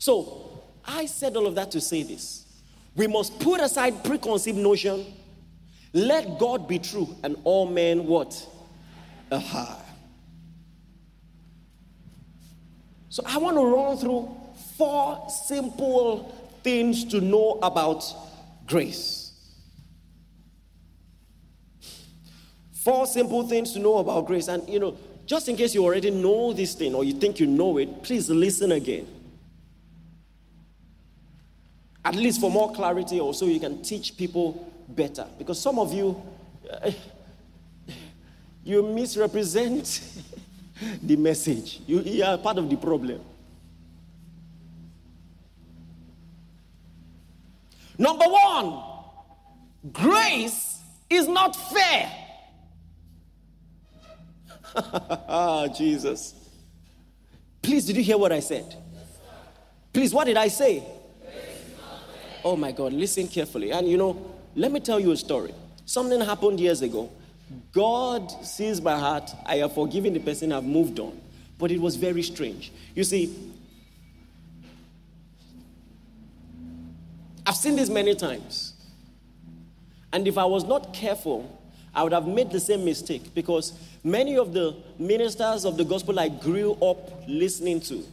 So 0.00 0.62
I 0.82 1.04
said 1.04 1.36
all 1.36 1.46
of 1.46 1.54
that 1.56 1.70
to 1.72 1.80
say 1.80 2.02
this. 2.02 2.46
We 2.96 3.06
must 3.06 3.38
put 3.38 3.60
aside 3.60 4.02
preconceived 4.02 4.56
notion. 4.56 5.04
Let 5.92 6.38
God 6.38 6.66
be 6.66 6.78
true 6.78 7.14
and 7.22 7.36
all 7.44 7.66
men 7.66 8.06
what? 8.06 8.48
Aha. 9.30 9.82
So 13.10 13.22
I 13.26 13.36
want 13.38 13.56
to 13.56 13.64
run 13.64 13.96
through 13.98 14.34
four 14.78 15.28
simple 15.28 16.34
things 16.62 17.04
to 17.06 17.20
know 17.20 17.58
about 17.62 18.02
grace. 18.66 19.32
Four 22.72 23.06
simple 23.06 23.46
things 23.46 23.74
to 23.74 23.78
know 23.80 23.98
about 23.98 24.26
grace. 24.26 24.48
And, 24.48 24.66
you 24.66 24.78
know, 24.78 24.96
just 25.26 25.48
in 25.48 25.56
case 25.56 25.74
you 25.74 25.84
already 25.84 26.10
know 26.10 26.54
this 26.54 26.74
thing 26.74 26.94
or 26.94 27.04
you 27.04 27.12
think 27.12 27.38
you 27.38 27.46
know 27.46 27.76
it, 27.76 28.02
please 28.02 28.30
listen 28.30 28.72
again. 28.72 29.06
At 32.04 32.14
least 32.14 32.40
for 32.40 32.50
more 32.50 32.72
clarity, 32.72 33.20
or 33.20 33.34
so 33.34 33.44
you 33.44 33.60
can 33.60 33.82
teach 33.82 34.16
people 34.16 34.72
better. 34.88 35.26
Because 35.38 35.60
some 35.60 35.78
of 35.78 35.92
you, 35.92 36.20
eh, 36.82 36.92
you 38.64 38.82
misrepresent 38.82 40.00
the 41.02 41.16
message. 41.16 41.80
You, 41.86 42.00
you 42.00 42.24
are 42.24 42.38
part 42.38 42.58
of 42.58 42.70
the 42.70 42.76
problem. 42.76 43.20
Number 47.98 48.24
one, 48.24 48.82
grace 49.92 50.78
is 51.10 51.28
not 51.28 51.54
fair. 51.54 52.10
Jesus. 55.76 56.34
Please, 57.60 57.84
did 57.84 57.96
you 57.96 58.02
hear 58.02 58.16
what 58.16 58.32
I 58.32 58.40
said? 58.40 58.74
Please, 59.92 60.14
what 60.14 60.24
did 60.24 60.38
I 60.38 60.48
say? 60.48 60.82
Oh 62.44 62.56
my 62.56 62.72
God, 62.72 62.92
listen 62.92 63.28
carefully. 63.28 63.72
And 63.72 63.88
you 63.88 63.96
know, 63.96 64.34
let 64.54 64.72
me 64.72 64.80
tell 64.80 64.98
you 64.98 65.12
a 65.12 65.16
story. 65.16 65.54
Something 65.84 66.20
happened 66.20 66.60
years 66.60 66.82
ago. 66.82 67.10
God 67.72 68.30
sees 68.44 68.80
my 68.80 68.98
heart. 68.98 69.30
I 69.44 69.56
have 69.56 69.74
forgiven 69.74 70.12
the 70.12 70.20
person, 70.20 70.52
I've 70.52 70.64
moved 70.64 71.00
on. 71.00 71.20
But 71.58 71.70
it 71.70 71.80
was 71.80 71.96
very 71.96 72.22
strange. 72.22 72.72
You 72.94 73.04
see, 73.04 73.52
I've 77.44 77.56
seen 77.56 77.76
this 77.76 77.90
many 77.90 78.14
times. 78.14 78.74
And 80.12 80.26
if 80.26 80.38
I 80.38 80.44
was 80.44 80.64
not 80.64 80.92
careful, 80.92 81.58
I 81.94 82.02
would 82.02 82.12
have 82.12 82.26
made 82.26 82.50
the 82.50 82.60
same 82.60 82.84
mistake 82.84 83.34
because 83.34 83.72
many 84.04 84.36
of 84.36 84.52
the 84.52 84.76
ministers 84.98 85.64
of 85.64 85.76
the 85.76 85.84
gospel 85.84 86.18
I 86.20 86.28
grew 86.28 86.72
up 86.74 87.24
listening 87.26 87.80
to, 87.82 88.04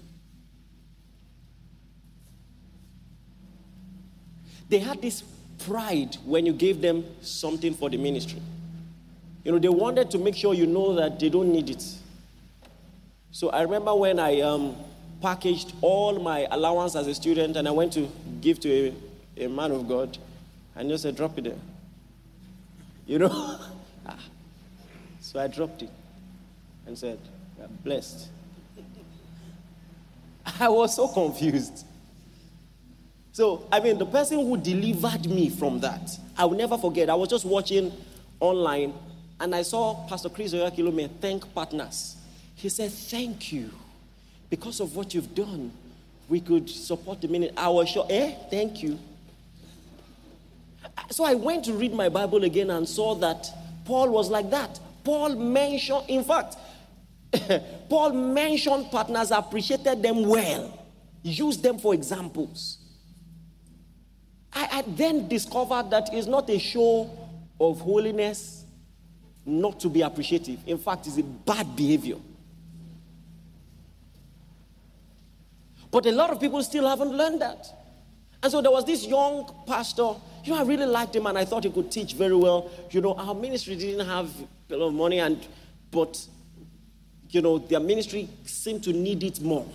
they 4.69 4.80
had 4.80 5.01
this 5.01 5.23
pride 5.65 6.17
when 6.25 6.45
you 6.45 6.53
gave 6.53 6.82
them 6.82 7.06
something 7.21 7.73
for 7.73 7.89
the 7.89 7.97
ministry. 7.97 8.41
You 9.43 9.53
know, 9.53 9.60
they 9.60 9.69
wanted 9.69 10.12
to 10.12 10.17
make 10.17 10.36
sure 10.36 10.53
you 10.53 10.65
know 10.65 10.93
that 10.95 11.19
they 11.19 11.30
don't 11.30 11.51
need 11.51 11.69
it. 11.69 11.84
So 13.32 13.49
I 13.49 13.62
remember 13.62 13.95
when 13.95 14.19
I 14.19 14.41
um, 14.41 14.75
packaged 15.21 15.73
all 15.82 16.19
my 16.19 16.47
allowance 16.51 16.95
as 16.95 17.08
a 17.08 17.15
student 17.15 17.56
and 17.56 17.67
I 17.67 17.71
went 17.71 17.93
to 17.93 18.10
give 18.41 18.60
to 18.62 18.93
a, 19.38 19.45
a 19.45 19.47
man 19.47 19.71
of 19.71 19.88
God, 19.88 20.17
and 20.75 20.89
just 20.89 21.03
said, 21.03 21.15
drop 21.15 21.38
it 21.38 21.45
there. 21.45 21.58
You 23.08 23.19
know? 23.19 23.60
so 25.21 25.39
I 25.39 25.47
dropped 25.47 25.82
it 25.82 25.89
and 26.86 26.97
said, 26.97 27.19
blessed. 27.84 28.27
I 30.60 30.69
was 30.69 30.95
so 30.95 31.08
confused. 31.08 31.86
So, 33.38 33.67
I 33.71 33.80
mean, 33.82 34.00
the 34.00 34.06
person 34.08 34.39
who 34.39 34.58
delivered 34.58 35.30
me 35.30 35.50
from 35.52 35.80
that, 35.82 36.10
I 36.36 36.45
will 36.45 36.58
never 36.58 36.76
forget. 36.76 37.08
I 37.08 37.13
was 37.13 37.30
just 37.30 37.45
watching 37.45 37.93
online 38.39 38.95
and 39.39 39.54
I 39.54 39.62
saw 39.62 40.08
Pastor 40.08 40.30
Chris 40.30 40.56
Oyakhilome 40.56 41.08
thank 41.21 41.54
partners. 41.54 42.15
He 42.56 42.67
said, 42.67 42.89
Thank 42.89 43.54
you. 43.54 43.69
Because 44.50 44.80
of 44.80 44.95
what 44.95 45.13
you've 45.13 45.36
done, 45.36 45.71
we 46.28 46.41
could 46.41 46.67
support 46.67 47.21
the 47.21 47.28
minute. 47.28 47.54
I 47.56 47.69
was 47.69 47.89
sure, 47.89 48.08
eh? 48.10 48.34
Thank 48.50 48.82
you. 48.82 48.97
So 51.12 51.23
I 51.23 51.36
went 51.36 51.65
to 51.65 51.73
read 51.73 51.93
my 51.93 52.10
Bible 52.10 52.43
again 52.43 52.71
and 52.71 52.89
saw 52.89 53.13
that 53.17 53.47
Paul 53.86 54.10
was 54.10 54.32
like 54.32 54.50
that. 54.50 54.80
Paul 55.04 55.36
mentioned, 55.36 56.06
in 56.08 56.23
fact, 56.23 56.58
Paul 57.88 58.13
mentioned 58.13 58.89
partners, 58.89 59.30
appreciated 59.30 60.02
them 60.02 60.26
well, 60.26 60.84
used 61.21 61.62
them 61.62 61.78
for 61.78 61.93
examples. 61.93 62.77
I, 64.54 64.68
I 64.72 64.84
then 64.88 65.28
discovered 65.28 65.90
that 65.92 66.10
it's 66.14 66.28
not 66.28 66.50
a 66.50 66.60
show 66.60 67.10
of 67.60 67.80
holiness 67.82 68.66
not 69.46 69.80
to 69.80 69.90
be 69.90 70.02
appreciative. 70.02 70.60
In 70.66 70.78
fact, 70.78 71.08
it's 71.08 71.18
a 71.18 71.24
bad 71.24 71.76
behavior. 71.76 72.18
But 75.90 76.06
a 76.06 76.12
lot 76.12 76.30
of 76.32 76.40
people 76.40 76.62
still 76.64 76.88
haven't 76.88 77.12
learned 77.12 77.42
that. 77.42 77.66
And 78.44 78.52
so 78.52 78.62
there 78.62 78.72
was 78.72 78.86
this 78.86 79.06
young 79.06 79.50
pastor. 79.66 80.14
You 80.44 80.54
know, 80.54 80.60
I 80.60 80.64
really 80.64 80.86
liked 80.86 81.16
him 81.16 81.26
and 81.26 81.38
I 81.38 81.46
thought 81.46 81.64
he 81.64 81.70
could 81.70 81.92
teach 81.92 82.14
very 82.14 82.36
well. 82.36 82.70
You 82.92 83.02
know, 83.02 83.14
our 83.14 83.34
ministry 83.34 83.76
didn't 83.76 84.06
have 84.06 84.30
a 84.70 84.76
lot 84.76 84.88
of 84.88 84.94
money, 84.94 85.20
and 85.20 85.46
but 85.92 86.24
you 87.30 87.42
know, 87.42 87.58
their 87.58 87.80
ministry 87.80 88.30
seemed 88.46 88.84
to 88.84 88.94
need 88.94 89.24
it 89.24 89.42
more. 89.42 89.66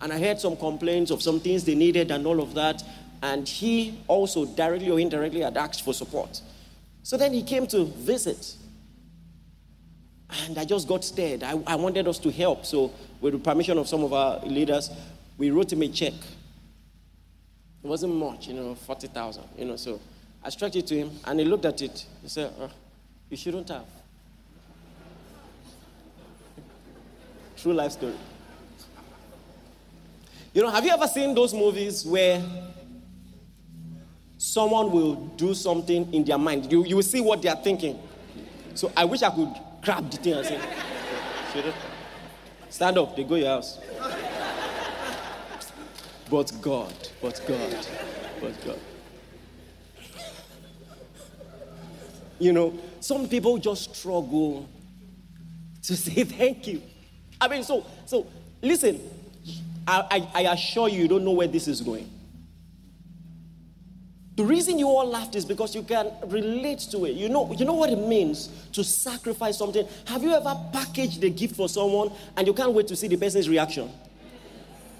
And 0.00 0.12
I 0.12 0.18
heard 0.18 0.38
some 0.38 0.56
complaints 0.56 1.10
of 1.10 1.22
some 1.22 1.40
things 1.40 1.64
they 1.64 1.74
needed 1.74 2.10
and 2.10 2.26
all 2.26 2.40
of 2.40 2.54
that. 2.54 2.82
And 3.22 3.48
he 3.48 4.00
also, 4.06 4.46
directly 4.46 4.90
or 4.90 5.00
indirectly, 5.00 5.40
had 5.40 5.56
asked 5.56 5.84
for 5.84 5.92
support. 5.92 6.40
So 7.02 7.16
then 7.16 7.32
he 7.32 7.42
came 7.42 7.66
to 7.68 7.84
visit. 7.84 8.54
And 10.46 10.58
I 10.58 10.64
just 10.64 10.86
got 10.86 11.04
scared. 11.04 11.42
I, 11.42 11.60
I 11.66 11.74
wanted 11.74 12.06
us 12.06 12.18
to 12.18 12.30
help. 12.30 12.66
So, 12.66 12.92
with 13.20 13.32
the 13.32 13.38
permission 13.38 13.78
of 13.78 13.88
some 13.88 14.04
of 14.04 14.12
our 14.12 14.38
leaders, 14.40 14.90
we 15.36 15.50
wrote 15.50 15.72
him 15.72 15.82
a 15.82 15.88
check 15.88 16.14
it 17.82 17.86
wasn't 17.86 18.14
much, 18.14 18.48
you 18.48 18.54
know, 18.54 18.74
40,000, 18.74 19.44
you 19.56 19.64
know. 19.64 19.76
So 19.76 20.00
I 20.42 20.50
struck 20.50 20.74
it 20.74 20.86
to 20.88 20.96
him 20.96 21.12
and 21.24 21.38
he 21.38 21.46
looked 21.46 21.64
at 21.64 21.80
it. 21.80 22.06
He 22.22 22.28
said, 22.28 22.52
oh, 22.58 22.70
You 23.30 23.36
shouldn't 23.36 23.68
have. 23.68 23.84
True 27.56 27.72
life 27.72 27.92
story. 27.92 28.14
You 30.52 30.62
know, 30.62 30.70
have 30.70 30.84
you 30.84 30.90
ever 30.90 31.06
seen 31.06 31.32
those 31.34 31.54
movies 31.54 32.04
where 32.04 32.42
someone 34.38 34.90
will 34.90 35.16
do 35.36 35.52
something 35.52 36.12
in 36.14 36.24
their 36.24 36.38
mind? 36.38 36.70
You, 36.72 36.84
you 36.84 36.96
will 36.96 37.02
see 37.02 37.20
what 37.20 37.42
they 37.42 37.48
are 37.48 37.56
thinking. 37.56 37.98
So 38.74 38.90
I 38.96 39.04
wish 39.04 39.22
I 39.22 39.30
could 39.30 39.52
grab 39.82 40.08
the 40.10 40.16
thing 40.16 40.34
and 40.34 40.46
say, 40.46 40.60
Stand 42.70 42.98
up, 42.98 43.16
they 43.16 43.24
go 43.24 43.34
your 43.34 43.48
house. 43.48 43.78
But 46.30 46.52
God, 46.60 46.94
but 47.20 47.40
God, 47.46 47.86
but 48.40 48.64
God. 48.64 48.78
You 52.38 52.52
know, 52.52 52.78
some 53.00 53.28
people 53.28 53.58
just 53.58 53.96
struggle 53.96 54.68
to 55.82 55.96
say 55.96 56.22
thank 56.24 56.66
you. 56.66 56.82
I 57.40 57.48
mean, 57.48 57.64
so 57.64 57.84
so 58.06 58.26
listen, 58.62 59.00
I, 59.86 60.28
I, 60.34 60.42
I 60.42 60.52
assure 60.52 60.88
you, 60.88 61.00
you 61.00 61.08
don't 61.08 61.24
know 61.24 61.32
where 61.32 61.48
this 61.48 61.66
is 61.66 61.80
going. 61.80 62.08
The 64.38 64.44
reason 64.44 64.78
you 64.78 64.86
all 64.86 65.04
laughed 65.04 65.34
is 65.34 65.44
because 65.44 65.74
you 65.74 65.82
can 65.82 66.12
relate 66.28 66.78
to 66.92 67.06
it. 67.06 67.16
You 67.16 67.28
know, 67.28 67.52
you 67.54 67.64
know 67.64 67.74
what 67.74 67.90
it 67.90 67.98
means 67.98 68.46
to 68.70 68.84
sacrifice 68.84 69.58
something. 69.58 69.84
Have 70.04 70.22
you 70.22 70.32
ever 70.32 70.56
packaged 70.72 71.24
a 71.24 71.28
gift 71.28 71.56
for 71.56 71.68
someone 71.68 72.12
and 72.36 72.46
you 72.46 72.54
can't 72.54 72.72
wait 72.72 72.86
to 72.86 72.94
see 72.94 73.08
the 73.08 73.16
person's 73.16 73.48
reaction? 73.48 73.90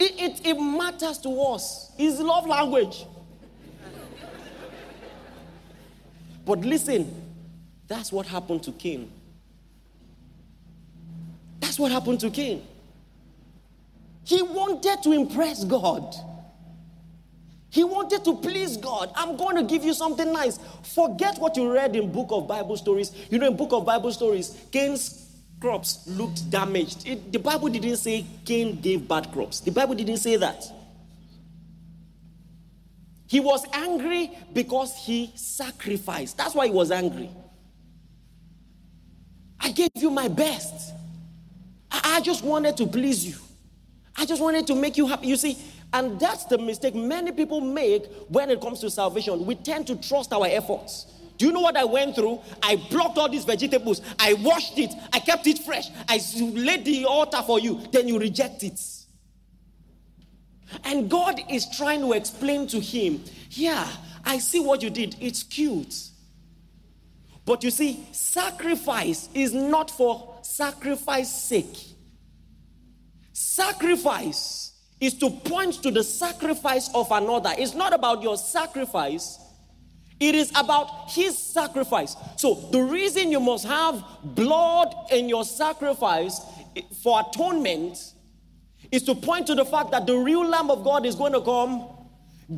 It, 0.00 0.20
it, 0.20 0.44
it 0.44 0.54
matters 0.54 1.18
to 1.18 1.28
us. 1.40 1.92
It's 1.96 2.18
love 2.18 2.48
language. 2.48 3.06
But 6.44 6.62
listen, 6.62 7.08
that's 7.86 8.10
what 8.10 8.26
happened 8.26 8.64
to 8.64 8.72
Cain. 8.72 9.08
That's 11.60 11.78
what 11.78 11.92
happened 11.92 12.18
to 12.22 12.30
Cain. 12.30 12.66
He 14.24 14.42
wanted 14.42 15.00
to 15.04 15.12
impress 15.12 15.62
God. 15.62 16.12
He 17.70 17.84
wanted 17.84 18.24
to 18.24 18.36
please 18.36 18.76
God. 18.76 19.12
I'm 19.14 19.36
going 19.36 19.56
to 19.56 19.62
give 19.62 19.84
you 19.84 19.92
something 19.92 20.32
nice. 20.32 20.58
Forget 20.82 21.38
what 21.38 21.56
you 21.56 21.72
read 21.72 21.94
in 21.96 22.10
book 22.10 22.28
of 22.30 22.48
Bible 22.48 22.76
stories. 22.76 23.12
You 23.30 23.38
know, 23.38 23.46
in 23.46 23.56
book 23.56 23.72
of 23.72 23.84
Bible 23.84 24.12
stories, 24.12 24.56
Cain's 24.72 25.26
crops 25.60 26.06
looked 26.06 26.50
damaged. 26.50 27.06
It, 27.06 27.30
the 27.32 27.38
Bible 27.38 27.68
didn't 27.68 27.96
say 27.96 28.24
Cain 28.44 28.80
gave 28.80 29.06
bad 29.06 29.32
crops. 29.32 29.60
The 29.60 29.70
Bible 29.70 29.94
didn't 29.94 30.18
say 30.18 30.36
that. 30.36 30.64
He 33.26 33.40
was 33.40 33.66
angry 33.74 34.30
because 34.54 34.96
he 34.96 35.32
sacrificed. 35.34 36.38
That's 36.38 36.54
why 36.54 36.66
he 36.66 36.72
was 36.72 36.90
angry. 36.90 37.28
I 39.60 39.72
gave 39.72 39.90
you 39.94 40.08
my 40.08 40.28
best. 40.28 40.94
I, 41.90 42.16
I 42.16 42.20
just 42.22 42.42
wanted 42.42 42.78
to 42.78 42.86
please 42.86 43.26
you. 43.26 43.36
I 44.16 44.24
just 44.24 44.40
wanted 44.40 44.66
to 44.68 44.74
make 44.74 44.96
you 44.96 45.06
happy. 45.06 45.26
You 45.26 45.36
see, 45.36 45.58
and 45.92 46.20
that's 46.20 46.44
the 46.44 46.58
mistake 46.58 46.94
many 46.94 47.32
people 47.32 47.60
make 47.60 48.06
when 48.28 48.50
it 48.50 48.60
comes 48.60 48.80
to 48.80 48.90
salvation. 48.90 49.46
We 49.46 49.54
tend 49.54 49.86
to 49.86 49.96
trust 49.96 50.32
our 50.32 50.46
efforts. 50.46 51.06
Do 51.38 51.46
you 51.46 51.52
know 51.52 51.60
what 51.60 51.76
I 51.76 51.84
went 51.84 52.16
through? 52.16 52.40
I 52.62 52.76
blocked 52.90 53.16
all 53.16 53.28
these 53.28 53.44
vegetables. 53.44 54.02
I 54.18 54.34
washed 54.34 54.78
it. 54.78 54.92
I 55.12 55.20
kept 55.20 55.46
it 55.46 55.58
fresh. 55.60 55.88
I 56.08 56.20
laid 56.40 56.84
the 56.84 57.04
altar 57.04 57.42
for 57.46 57.60
you. 57.60 57.80
Then 57.92 58.08
you 58.08 58.18
reject 58.18 58.64
it. 58.64 58.80
And 60.84 61.08
God 61.08 61.40
is 61.48 61.66
trying 61.76 62.00
to 62.00 62.12
explain 62.12 62.66
to 62.68 62.80
him, 62.80 63.22
yeah, 63.50 63.88
I 64.24 64.38
see 64.38 64.60
what 64.60 64.82
you 64.82 64.90
did. 64.90 65.16
It's 65.20 65.42
cute. 65.44 65.94
But 67.46 67.64
you 67.64 67.70
see, 67.70 68.06
sacrifice 68.12 69.28
is 69.32 69.54
not 69.54 69.90
for 69.90 70.38
sacrifice 70.42 71.30
sake. 71.44 71.78
Sacrifice 73.32 74.67
is 75.00 75.14
to 75.14 75.30
point 75.30 75.82
to 75.82 75.90
the 75.90 76.02
sacrifice 76.02 76.90
of 76.94 77.10
another. 77.10 77.52
It's 77.56 77.74
not 77.74 77.92
about 77.92 78.22
your 78.22 78.36
sacrifice, 78.36 79.38
it 80.18 80.34
is 80.34 80.50
about 80.50 81.10
his 81.10 81.38
sacrifice. 81.38 82.16
So, 82.36 82.54
the 82.72 82.80
reason 82.82 83.30
you 83.30 83.38
must 83.38 83.64
have 83.66 84.04
blood 84.24 84.92
in 85.12 85.28
your 85.28 85.44
sacrifice 85.44 86.40
for 87.02 87.20
atonement 87.20 88.14
is 88.90 89.02
to 89.04 89.14
point 89.14 89.46
to 89.46 89.54
the 89.54 89.64
fact 89.64 89.92
that 89.92 90.06
the 90.06 90.16
real 90.16 90.44
Lamb 90.44 90.70
of 90.70 90.82
God 90.82 91.06
is 91.06 91.14
going 91.14 91.32
to 91.34 91.40
come, 91.40 91.86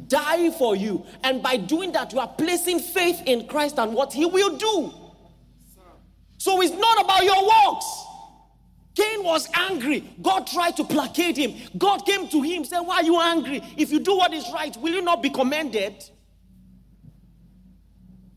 die 0.09 0.51
for 0.53 0.75
you. 0.75 1.05
And 1.23 1.43
by 1.43 1.57
doing 1.59 1.93
that, 1.93 2.13
you 2.13 2.21
are 2.21 2.29
placing 2.29 2.79
faith 2.79 3.21
in 3.27 3.47
Christ 3.47 3.79
and 3.79 3.93
what 3.93 4.13
he 4.13 4.25
will 4.25 4.57
do. 4.57 4.95
So, 6.39 6.63
it's 6.63 6.73
not 6.73 7.05
about 7.05 7.23
your 7.23 7.43
works. 7.47 8.07
Cain 8.97 9.23
was 9.23 9.49
angry. 9.55 10.09
God 10.21 10.47
tried 10.47 10.77
to 10.77 10.85
placate 10.85 11.37
him. 11.37 11.55
God 11.79 12.05
came 12.05 12.29
to 12.29 12.43
him, 12.43 12.65
said, 12.65 12.81
Why 12.81 12.97
are 12.97 13.05
you 13.05 13.21
angry? 13.21 13.63
If 13.77 13.93
you 13.93 14.01
do 14.01 14.17
what 14.17 14.33
is 14.33 14.45
right, 14.53 14.77
will 14.77 14.93
you 14.93 15.03
not 15.03 15.23
be 15.23 15.31
commended? 15.31 15.95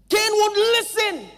Cain 0.09 0.31
would 0.31 0.57
listen. 0.57 1.29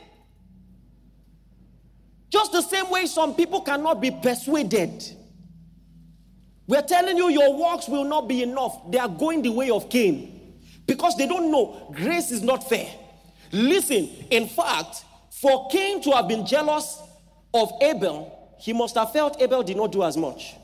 Just 2.30 2.51
the 2.51 2.62
same 2.62 2.89
way 2.89 3.06
some 3.06 3.34
people 3.36 3.62
cannot 3.62 4.01
be 4.01 4.12
persuaded. 4.12 5.04
We're 6.67 6.82
telling 6.82 7.15
you, 7.15 7.30
your 7.30 7.58
works 7.58 7.88
will 7.88 8.04
not 8.04 8.28
be 8.28 8.43
enough. 8.43 8.91
They 8.91 8.97
are 8.97 9.08
going 9.08 9.41
the 9.43 9.51
way 9.51 9.69
of 9.69 9.89
Cain 9.89 10.60
because 10.88 11.15
they 11.15 11.28
don't 11.28 11.51
know 11.51 11.91
grace 11.95 12.32
is 12.32 12.41
not 12.41 12.67
fair. 12.67 12.88
Listen, 13.51 14.10
in 14.32 14.47
fact, 14.47 15.06
for 15.30 15.69
Cain 15.69 16.01
to 16.04 16.12
have 16.12 16.28
been 16.28 16.45
jealous 16.45 17.01
of 17.54 17.71
Abel, 17.82 18.44
he 18.65 18.73
must 18.73 18.95
have 18.95 19.12
felt 19.13 19.39
Abel 19.39 19.62
did 19.62 19.78
not 19.78 19.91
do 19.91 20.01
as 20.01 20.17
much. 20.17 20.56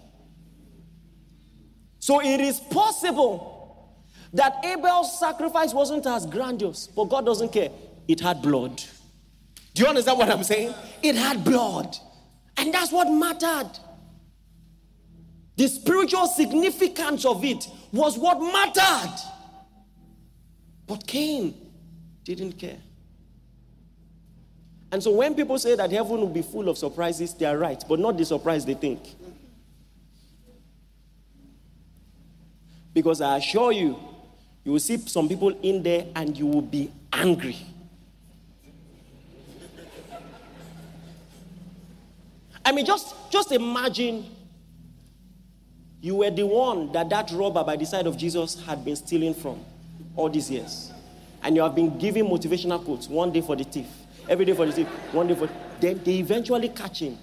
So 2.00 2.20
it 2.20 2.42
is 2.42 2.60
possible 2.60 3.96
that 4.34 4.66
Abel's 4.66 5.20
sacrifice 5.20 5.72
wasn't 5.72 6.08
as 6.08 6.26
grandiose, 6.26 6.88
but 6.88 7.06
God 7.10 7.28
doesn't 7.28 7.54
care. 7.54 7.70
It 8.08 8.20
had 8.20 8.42
blood. 8.42 8.82
Do 9.76 9.84
you 9.84 9.88
understand 9.88 10.18
what 10.18 10.32
I'm 10.32 10.44
saying? 10.44 10.74
It 11.04 11.14
had 11.14 11.44
blood. 11.44 11.96
And 12.58 12.74
that's 12.74 12.92
what 12.92 13.06
mattered. 13.06 13.70
The 15.58 15.68
spiritual 15.68 16.26
significance 16.26 17.24
of 17.24 17.46
it 17.46 17.68
was 17.94 18.18
what 18.18 18.40
mattered. 18.40 19.16
But 20.88 21.06
Cain 21.06 21.54
didn't 22.24 22.54
care. 22.54 22.80
And 24.92 25.02
so 25.02 25.12
when 25.12 25.36
people 25.36 25.58
say 25.58 25.76
that 25.76 25.90
heaven 25.90 26.20
will 26.20 26.28
be 26.28 26.42
full 26.42 26.68
of 26.68 26.78
surprises, 26.78 27.34
they 27.34 27.46
are 27.46 27.58
right, 27.58 27.82
but 27.88 28.00
not 28.00 28.18
the 28.18 28.26
surprise 28.26 28.66
they 28.66 28.74
think. 28.74 29.02
Because 32.94 33.22
I 33.22 33.38
assure 33.38 33.72
you, 33.72 33.98
you 34.66 34.74
will 34.74 34.80
see 34.80 34.98
some 34.98 35.30
people 35.30 35.50
in 35.64 35.82
there 35.82 36.06
and 36.16 36.38
you 36.38 36.46
will 36.46 36.62
be 36.62 36.92
angry. 37.14 37.58
I 42.64 42.72
mean, 42.74 42.86
just, 42.86 43.16
just 43.32 43.52
imagine 43.52 44.26
you 46.02 46.16
were 46.16 46.30
the 46.30 46.46
one 46.46 46.92
that 46.92 47.10
that 47.10 47.32
robber 47.32 47.64
by 47.64 47.76
the 47.76 47.86
side 47.86 48.08
of 48.08 48.18
Jesus 48.18 48.62
had 48.66 48.84
been 48.84 48.96
stealing 48.96 49.34
from 49.34 49.64
all 50.16 50.30
these 50.30 50.50
years. 50.50 50.92
And 51.44 51.56
you 51.56 51.62
have 51.64 51.74
been 51.74 51.98
giving 51.98 52.26
motivational 52.26 52.84
quotes 52.84 53.08
one 53.08 53.32
day 53.32 53.42
for 53.42 53.56
the 53.56 53.64
thief, 53.64 53.88
every 54.28 54.46
day 54.46 54.54
for 54.54 54.66
the 54.66 54.72
thief, 54.72 54.88
one 55.14 55.28
day 55.28 55.36
for. 55.36 55.50
Then 55.80 56.02
they 56.04 56.20
eventually 56.20 56.70
catch 56.70 57.00
him. 57.00 57.18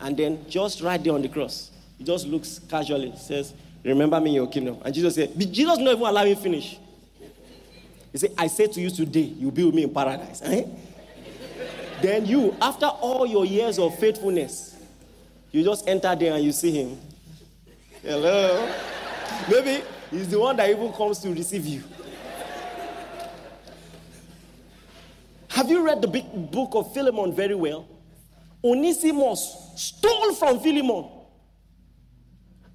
And 0.00 0.16
then 0.16 0.44
just 0.48 0.82
right 0.82 1.02
there 1.02 1.14
on 1.14 1.22
the 1.22 1.28
cross, 1.28 1.70
he 1.98 2.04
just 2.04 2.26
looks 2.26 2.60
casually, 2.68 3.14
says, 3.16 3.54
Remember 3.82 4.20
me 4.20 4.30
in 4.30 4.34
your 4.36 4.48
kingdom. 4.48 4.78
And 4.84 4.94
Jesus 4.94 5.14
said, 5.14 5.38
Jesus 5.52 5.78
not 5.78 5.92
even 5.92 6.06
allow 6.06 6.24
him 6.24 6.36
finish. 6.36 6.78
He 8.12 8.18
said, 8.18 8.32
I 8.36 8.48
say 8.48 8.66
to 8.66 8.80
you 8.80 8.90
today, 8.90 9.20
you'll 9.20 9.50
be 9.50 9.64
with 9.64 9.74
me 9.74 9.84
in 9.84 9.94
paradise. 9.94 10.42
Eh? 10.42 10.64
then 12.02 12.26
you, 12.26 12.54
after 12.60 12.86
all 12.86 13.26
your 13.26 13.44
years 13.44 13.78
of 13.78 13.98
faithfulness, 13.98 14.76
you 15.52 15.62
just 15.62 15.88
enter 15.88 16.14
there 16.14 16.34
and 16.34 16.44
you 16.44 16.52
see 16.52 16.70
him. 16.70 16.98
Hello. 18.02 18.72
Maybe 19.50 19.84
he's 20.10 20.28
the 20.28 20.38
one 20.38 20.56
that 20.56 20.68
even 20.68 20.92
comes 20.92 21.18
to 21.20 21.30
receive 21.30 21.64
you. 21.64 21.82
Have 25.56 25.70
you 25.70 25.82
read 25.82 26.02
the 26.02 26.08
big 26.08 26.50
book 26.50 26.72
of 26.74 26.92
Philemon 26.92 27.32
very 27.34 27.54
well? 27.54 27.88
Onesimus 28.62 29.70
stole 29.74 30.34
from 30.34 30.60
Philemon. 30.60 31.08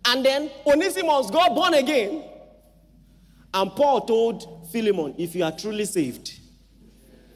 And 0.04 0.26
then 0.26 0.50
Onesimus 0.66 1.30
got 1.30 1.54
born 1.54 1.76
again. 1.76 2.24
And 3.54 3.70
Paul 3.76 4.02
told 4.02 4.68
Philemon, 4.72 5.14
if 5.20 5.36
you 5.36 5.44
are 5.44 5.52
truly 5.52 5.86
saved, 5.86 6.40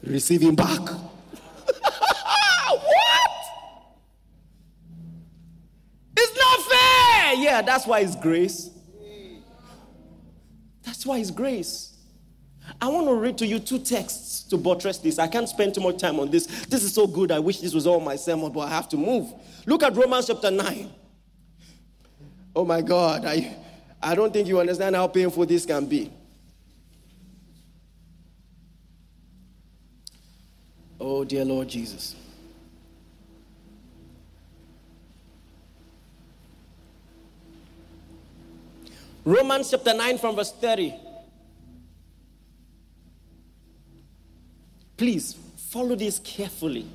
receive 0.02 0.40
him 0.40 0.56
back. 0.56 0.80
what? 0.80 0.98
It's 6.16 6.36
not 6.36 6.60
fair. 6.72 7.34
Yeah, 7.34 7.62
that's 7.62 7.86
why 7.86 8.00
it's 8.00 8.16
grace. 8.16 8.70
That's 10.82 11.06
why 11.06 11.18
it's 11.18 11.30
grace. 11.30 11.95
I 12.80 12.88
want 12.88 13.06
to 13.06 13.14
read 13.14 13.38
to 13.38 13.46
you 13.46 13.58
two 13.58 13.78
texts 13.78 14.42
to 14.44 14.56
buttress 14.56 14.98
this. 14.98 15.18
I 15.18 15.28
can't 15.28 15.48
spend 15.48 15.74
too 15.74 15.80
much 15.80 15.98
time 15.98 16.20
on 16.20 16.30
this. 16.30 16.46
This 16.66 16.82
is 16.82 16.92
so 16.92 17.06
good. 17.06 17.30
I 17.30 17.38
wish 17.38 17.60
this 17.60 17.74
was 17.74 17.86
all 17.86 18.00
my 18.00 18.16
sermon, 18.16 18.52
but 18.52 18.60
I 18.60 18.70
have 18.70 18.88
to 18.90 18.96
move. 18.96 19.32
Look 19.66 19.82
at 19.82 19.96
Romans 19.96 20.26
chapter 20.26 20.50
9. 20.50 20.90
Oh 22.54 22.64
my 22.64 22.80
God, 22.80 23.24
I, 23.24 23.56
I 24.02 24.14
don't 24.14 24.32
think 24.32 24.48
you 24.48 24.58
understand 24.58 24.96
how 24.96 25.06
painful 25.06 25.46
this 25.46 25.66
can 25.66 25.86
be. 25.86 26.10
Oh, 30.98 31.24
dear 31.24 31.44
Lord 31.44 31.68
Jesus. 31.68 32.16
Romans 39.24 39.70
chapter 39.70 39.92
9 39.92 40.18
from 40.18 40.36
verse 40.36 40.52
30. 40.52 41.05
Please 44.96 45.36
follow 45.56 45.94
this 45.94 46.18
carefully. 46.20 46.86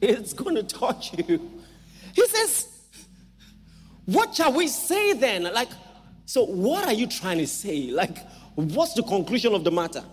It's 0.00 0.32
going 0.32 0.56
to 0.56 0.62
touch 0.62 1.16
you. 1.18 1.50
He 2.14 2.26
says, 2.26 2.68
What 4.06 4.34
shall 4.34 4.52
we 4.52 4.68
say 4.68 5.12
then? 5.12 5.44
Like, 5.44 5.68
so 6.26 6.44
what 6.44 6.84
are 6.86 6.92
you 6.92 7.06
trying 7.06 7.38
to 7.38 7.46
say? 7.46 7.90
Like, 7.90 8.18
what's 8.54 8.94
the 8.94 9.02
conclusion 9.02 9.54
of 9.54 9.64
the 9.64 9.70
matter? 9.70 10.04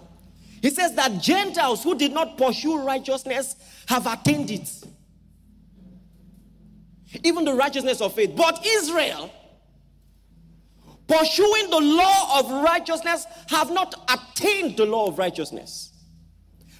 He 0.62 0.69
says 0.69 0.93
that 0.95 1.21
Gentiles 1.21 1.83
who 1.83 1.95
did 1.95 2.12
not 2.12 2.38
pursue 2.38 2.79
righteousness 2.79 3.55
have 3.88 4.05
attained 4.05 4.51
it. 4.51 4.69
Even 7.23 7.45
the 7.45 7.53
righteousness 7.53 8.01
of 8.01 8.13
faith. 8.13 8.33
But 8.35 8.63
Israel, 8.65 9.31
pursuing 11.07 11.69
the 11.69 11.79
law 11.79 12.39
of 12.39 12.51
righteousness, 12.63 13.25
have 13.47 13.71
not 13.71 13.95
attained 14.09 14.77
the 14.77 14.85
law 14.85 15.07
of 15.07 15.17
righteousness. 15.17 15.88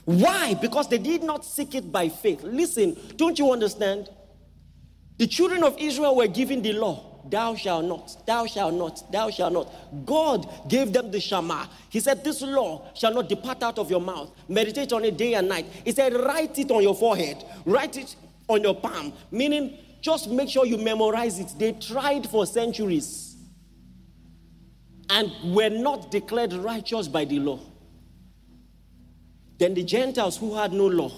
Why? 0.10 0.56
Because 0.56 0.88
they 0.88 0.98
did 0.98 1.22
not 1.22 1.46
seek 1.46 1.76
it 1.76 1.92
by 1.92 2.10
faith. 2.10 2.42
Listen, 2.42 2.98
don't 3.16 3.38
you 3.38 3.52
understand? 3.52 4.10
The 5.18 5.28
children 5.28 5.64
of 5.64 5.78
Israel 5.78 6.16
were 6.16 6.26
given 6.26 6.64
the 6.64 6.74
law 6.74 7.06
thou 7.30 7.54
shalt 7.54 7.86
not, 7.86 8.26
thou 8.26 8.48
shalt 8.48 8.74
not, 8.74 9.12
thou 9.12 9.30
shalt 9.30 9.54
not. 9.54 9.72
God 10.08 10.50
gave 10.68 10.94
them 10.94 11.12
the 11.12 11.20
Shema. 11.20 11.68
He 11.90 12.00
said, 12.00 12.24
This 12.24 12.42
law 12.42 12.92
shall 12.96 13.14
not 13.14 13.30
depart 13.30 13.62
out 13.62 13.78
of 13.78 13.92
your 13.92 14.02
mouth. 14.02 14.32
Meditate 14.48 14.92
on 14.94 15.06
it 15.06 15.16
day 15.16 15.36
and 15.36 15.48
night. 15.48 15.68
He 15.86 15.92
said, 15.92 16.16
Write 16.16 16.58
it 16.58 16.72
on 16.72 16.82
your 16.82 16.96
forehead, 16.96 17.46
write 17.66 17.98
it 17.98 18.16
on 18.48 18.64
your 18.64 18.74
palm. 18.74 19.14
Meaning, 19.30 19.78
just 20.02 20.32
make 20.32 20.50
sure 20.50 20.66
you 20.66 20.80
memorize 20.80 21.40
it. 21.40 21.54
They 21.60 21.74
tried 21.74 22.28
for 22.28 22.48
centuries 22.48 23.36
and 25.12 25.32
were 25.54 25.70
not 25.70 26.10
declared 26.10 26.54
righteous 26.54 27.08
by 27.08 27.26
the 27.26 27.38
law. 27.38 27.60
Then 29.60 29.74
the 29.74 29.84
Gentiles 29.84 30.38
who 30.38 30.56
had 30.56 30.72
no 30.72 30.88
law, 30.88 31.12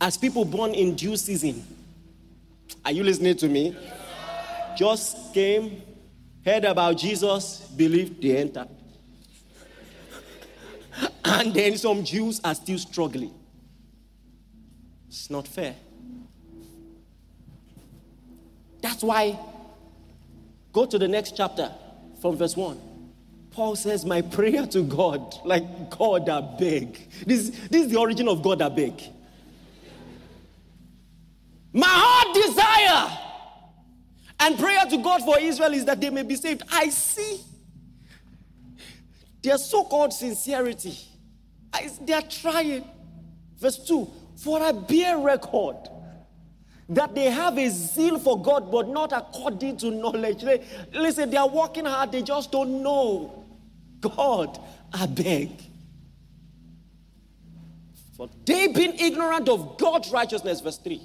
as 0.00 0.16
people 0.16 0.46
born 0.46 0.72
in 0.72 0.94
due 0.94 1.16
season, 1.18 1.62
are 2.82 2.90
you 2.90 3.04
listening 3.04 3.36
to 3.36 3.48
me? 3.48 3.76
Just 4.76 5.34
came, 5.34 5.82
heard 6.42 6.64
about 6.64 6.96
Jesus, 6.96 7.60
believed, 7.76 8.22
they 8.22 8.38
entered. 8.38 8.68
and 11.24 11.52
then 11.52 11.76
some 11.76 12.02
Jews 12.02 12.40
are 12.42 12.54
still 12.54 12.78
struggling. 12.78 13.34
It's 15.08 15.28
not 15.28 15.46
fair. 15.46 15.74
That's 18.80 19.02
why, 19.02 19.38
go 20.72 20.86
to 20.86 20.98
the 20.98 21.08
next 21.08 21.36
chapter 21.36 21.70
from 22.22 22.38
verse 22.38 22.56
1. 22.56 22.89
Paul 23.52 23.76
says, 23.76 24.04
My 24.04 24.22
prayer 24.22 24.66
to 24.66 24.82
God, 24.82 25.34
like 25.44 25.90
God, 25.90 26.28
I 26.28 26.40
beg. 26.40 27.08
This, 27.26 27.50
this 27.68 27.86
is 27.86 27.92
the 27.92 27.98
origin 27.98 28.28
of 28.28 28.42
God, 28.42 28.62
I 28.62 28.68
beg. 28.68 29.02
My 31.72 31.86
heart 31.88 32.34
desire 32.34 33.18
and 34.40 34.58
prayer 34.58 34.84
to 34.86 34.98
God 34.98 35.22
for 35.22 35.38
Israel 35.38 35.72
is 35.72 35.84
that 35.84 36.00
they 36.00 36.10
may 36.10 36.22
be 36.22 36.34
saved. 36.34 36.62
I 36.70 36.88
see 36.88 37.40
their 39.42 39.58
so 39.58 39.84
called 39.84 40.12
sincerity. 40.12 40.98
I, 41.72 41.90
they 42.02 42.12
are 42.12 42.22
trying. 42.22 42.84
Verse 43.56 43.78
2 43.86 44.10
For 44.36 44.60
I 44.62 44.72
bear 44.72 45.18
record 45.18 45.76
that 46.88 47.14
they 47.14 47.30
have 47.30 47.56
a 47.56 47.68
zeal 47.68 48.18
for 48.18 48.40
God, 48.42 48.70
but 48.70 48.88
not 48.88 49.12
according 49.12 49.76
to 49.78 49.90
knowledge. 49.92 50.42
They, 50.42 50.64
listen, 50.92 51.30
they 51.30 51.36
are 51.36 51.48
working 51.48 51.84
hard, 51.84 52.10
they 52.10 52.22
just 52.22 52.50
don't 52.50 52.82
know. 52.82 53.39
God, 54.00 54.58
I 54.92 55.06
beg. 55.06 55.50
For 58.16 58.28
they 58.44 58.66
being 58.68 58.98
ignorant 58.98 59.48
of 59.48 59.78
God's 59.78 60.10
righteousness, 60.10 60.60
verse 60.60 60.78
3, 60.78 61.00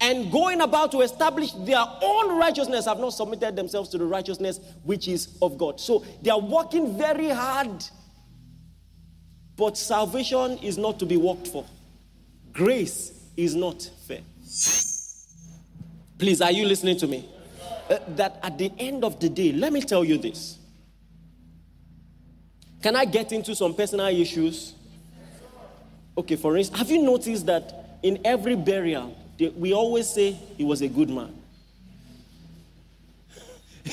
and 0.00 0.30
going 0.30 0.60
about 0.60 0.92
to 0.92 1.00
establish 1.00 1.52
their 1.52 1.84
own 2.02 2.38
righteousness, 2.38 2.84
have 2.84 3.00
not 3.00 3.10
submitted 3.10 3.56
themselves 3.56 3.88
to 3.90 3.98
the 3.98 4.04
righteousness 4.04 4.60
which 4.84 5.08
is 5.08 5.36
of 5.42 5.58
God. 5.58 5.80
So 5.80 6.04
they 6.22 6.30
are 6.30 6.40
working 6.40 6.96
very 6.96 7.28
hard, 7.28 7.84
but 9.56 9.76
salvation 9.76 10.58
is 10.58 10.78
not 10.78 11.00
to 11.00 11.06
be 11.06 11.16
worked 11.16 11.48
for. 11.48 11.66
Grace 12.52 13.12
is 13.36 13.56
not 13.56 13.82
fair. 14.06 14.20
Please, 16.18 16.40
are 16.40 16.52
you 16.52 16.66
listening 16.66 16.96
to 16.98 17.06
me? 17.06 17.28
Uh, 17.90 17.98
that 18.08 18.38
at 18.42 18.58
the 18.58 18.70
end 18.78 19.02
of 19.02 19.18
the 19.18 19.28
day, 19.28 19.52
let 19.52 19.72
me 19.72 19.80
tell 19.80 20.04
you 20.04 20.18
this. 20.18 20.58
Can 22.82 22.96
I 22.96 23.04
get 23.04 23.32
into 23.32 23.54
some 23.54 23.74
personal 23.74 24.06
issues? 24.06 24.74
Okay, 26.16 26.36
for 26.36 26.56
instance, 26.56 26.78
have 26.78 26.90
you 26.90 27.02
noticed 27.02 27.46
that 27.46 27.98
in 28.02 28.20
every 28.24 28.56
burial, 28.56 29.16
we 29.56 29.72
always 29.72 30.08
say 30.08 30.32
he 30.32 30.64
was 30.64 30.82
a 30.82 30.88
good 30.88 31.10
man? 31.10 31.34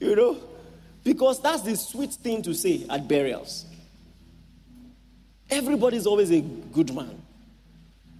you 0.00 0.16
know, 0.16 0.38
because 1.02 1.40
that's 1.40 1.62
the 1.62 1.76
sweet 1.76 2.12
thing 2.14 2.42
to 2.42 2.52
say 2.54 2.84
at 2.90 3.06
burials. 3.06 3.64
Everybody's 5.48 6.06
always 6.06 6.30
a 6.32 6.40
good 6.40 6.92
man. 6.94 7.22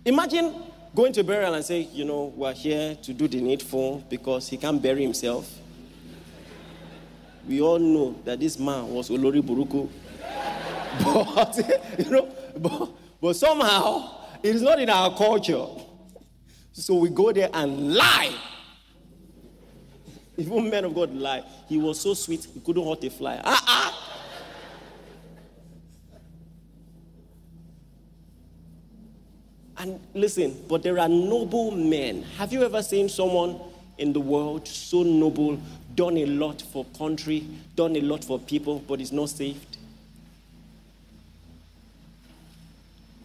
Imagine 0.05 0.55
going 0.95 1.13
to 1.13 1.25
burial 1.25 1.53
and 1.55 1.65
say, 1.65 1.81
you 1.93 2.05
know, 2.05 2.33
we're 2.37 2.53
here 2.55 2.95
to 3.03 3.13
do 3.13 3.27
the 3.27 3.41
needful 3.41 4.05
because 4.09 4.49
he 4.49 4.57
can't 4.57 4.81
bury 4.81 5.03
himself. 5.03 5.53
We 7.47 7.61
all 7.61 7.79
know 7.79 8.17
that 8.25 8.41
this 8.41 8.59
man 8.59 8.89
was 8.91 9.09
Olori 9.11 9.41
Buruku. 9.43 9.89
But, 11.05 11.59
you 11.99 12.11
know, 12.11 12.29
but, 12.57 12.89
but 13.21 13.37
somehow 13.37 14.17
it 14.43 14.55
is 14.55 14.63
not 14.63 14.81
in 14.81 14.89
our 14.89 15.15
culture. 15.15 15.67
So 16.73 16.95
we 16.95 17.11
go 17.11 17.33
there 17.33 17.51
and 17.53 17.95
lie. 17.95 18.35
Even 20.39 20.71
men 20.71 20.85
of 20.85 20.95
God 20.95 21.15
lie. 21.15 21.43
He 21.69 21.79
was 21.79 22.01
so 22.01 22.15
sweet, 22.15 22.47
he 22.53 22.61
couldn't 22.61 22.87
hurt 22.87 23.05
a 23.05 23.11
fly. 23.11 23.41
Ah, 23.45 23.65
ah. 23.67 24.07
And 29.79 30.01
listen, 30.15 30.65
but 30.69 30.83
there 30.83 30.99
are 30.99 31.09
noble 31.09 31.71
men. 31.71 32.23
Have 32.39 32.53
you 32.53 32.63
ever 32.65 32.83
seen 32.83 33.09
someone 33.09 33.61
in 33.99 34.13
the 34.13 34.21
world 34.21 34.67
so 34.67 35.03
noble, 35.03 35.61
done 35.97 36.17
a 36.19 36.27
lot 36.27 36.63
for 36.63 36.85
country, 36.97 37.47
done 37.75 37.97
a 37.97 38.01
lot 38.01 38.25
for 38.25 38.39
people, 38.39 38.83
but 38.87 39.01
is 39.01 39.13
not 39.13 39.31
saved? 39.31 39.79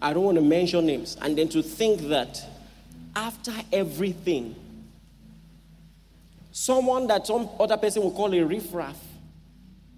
I 0.02 0.14
don't 0.14 0.24
want 0.24 0.38
to 0.38 0.44
mention 0.44 0.88
names. 0.88 1.18
And 1.22 1.38
then 1.38 1.48
to 1.50 1.62
think 1.62 2.02
that 2.10 2.44
after 3.16 3.54
everything, 3.72 4.56
someone 6.52 7.06
that 7.08 7.28
some 7.28 7.50
other 7.60 7.78
person 7.78 8.02
will 8.02 8.12
call 8.12 8.34
a 8.34 8.42
riffraff, 8.42 8.98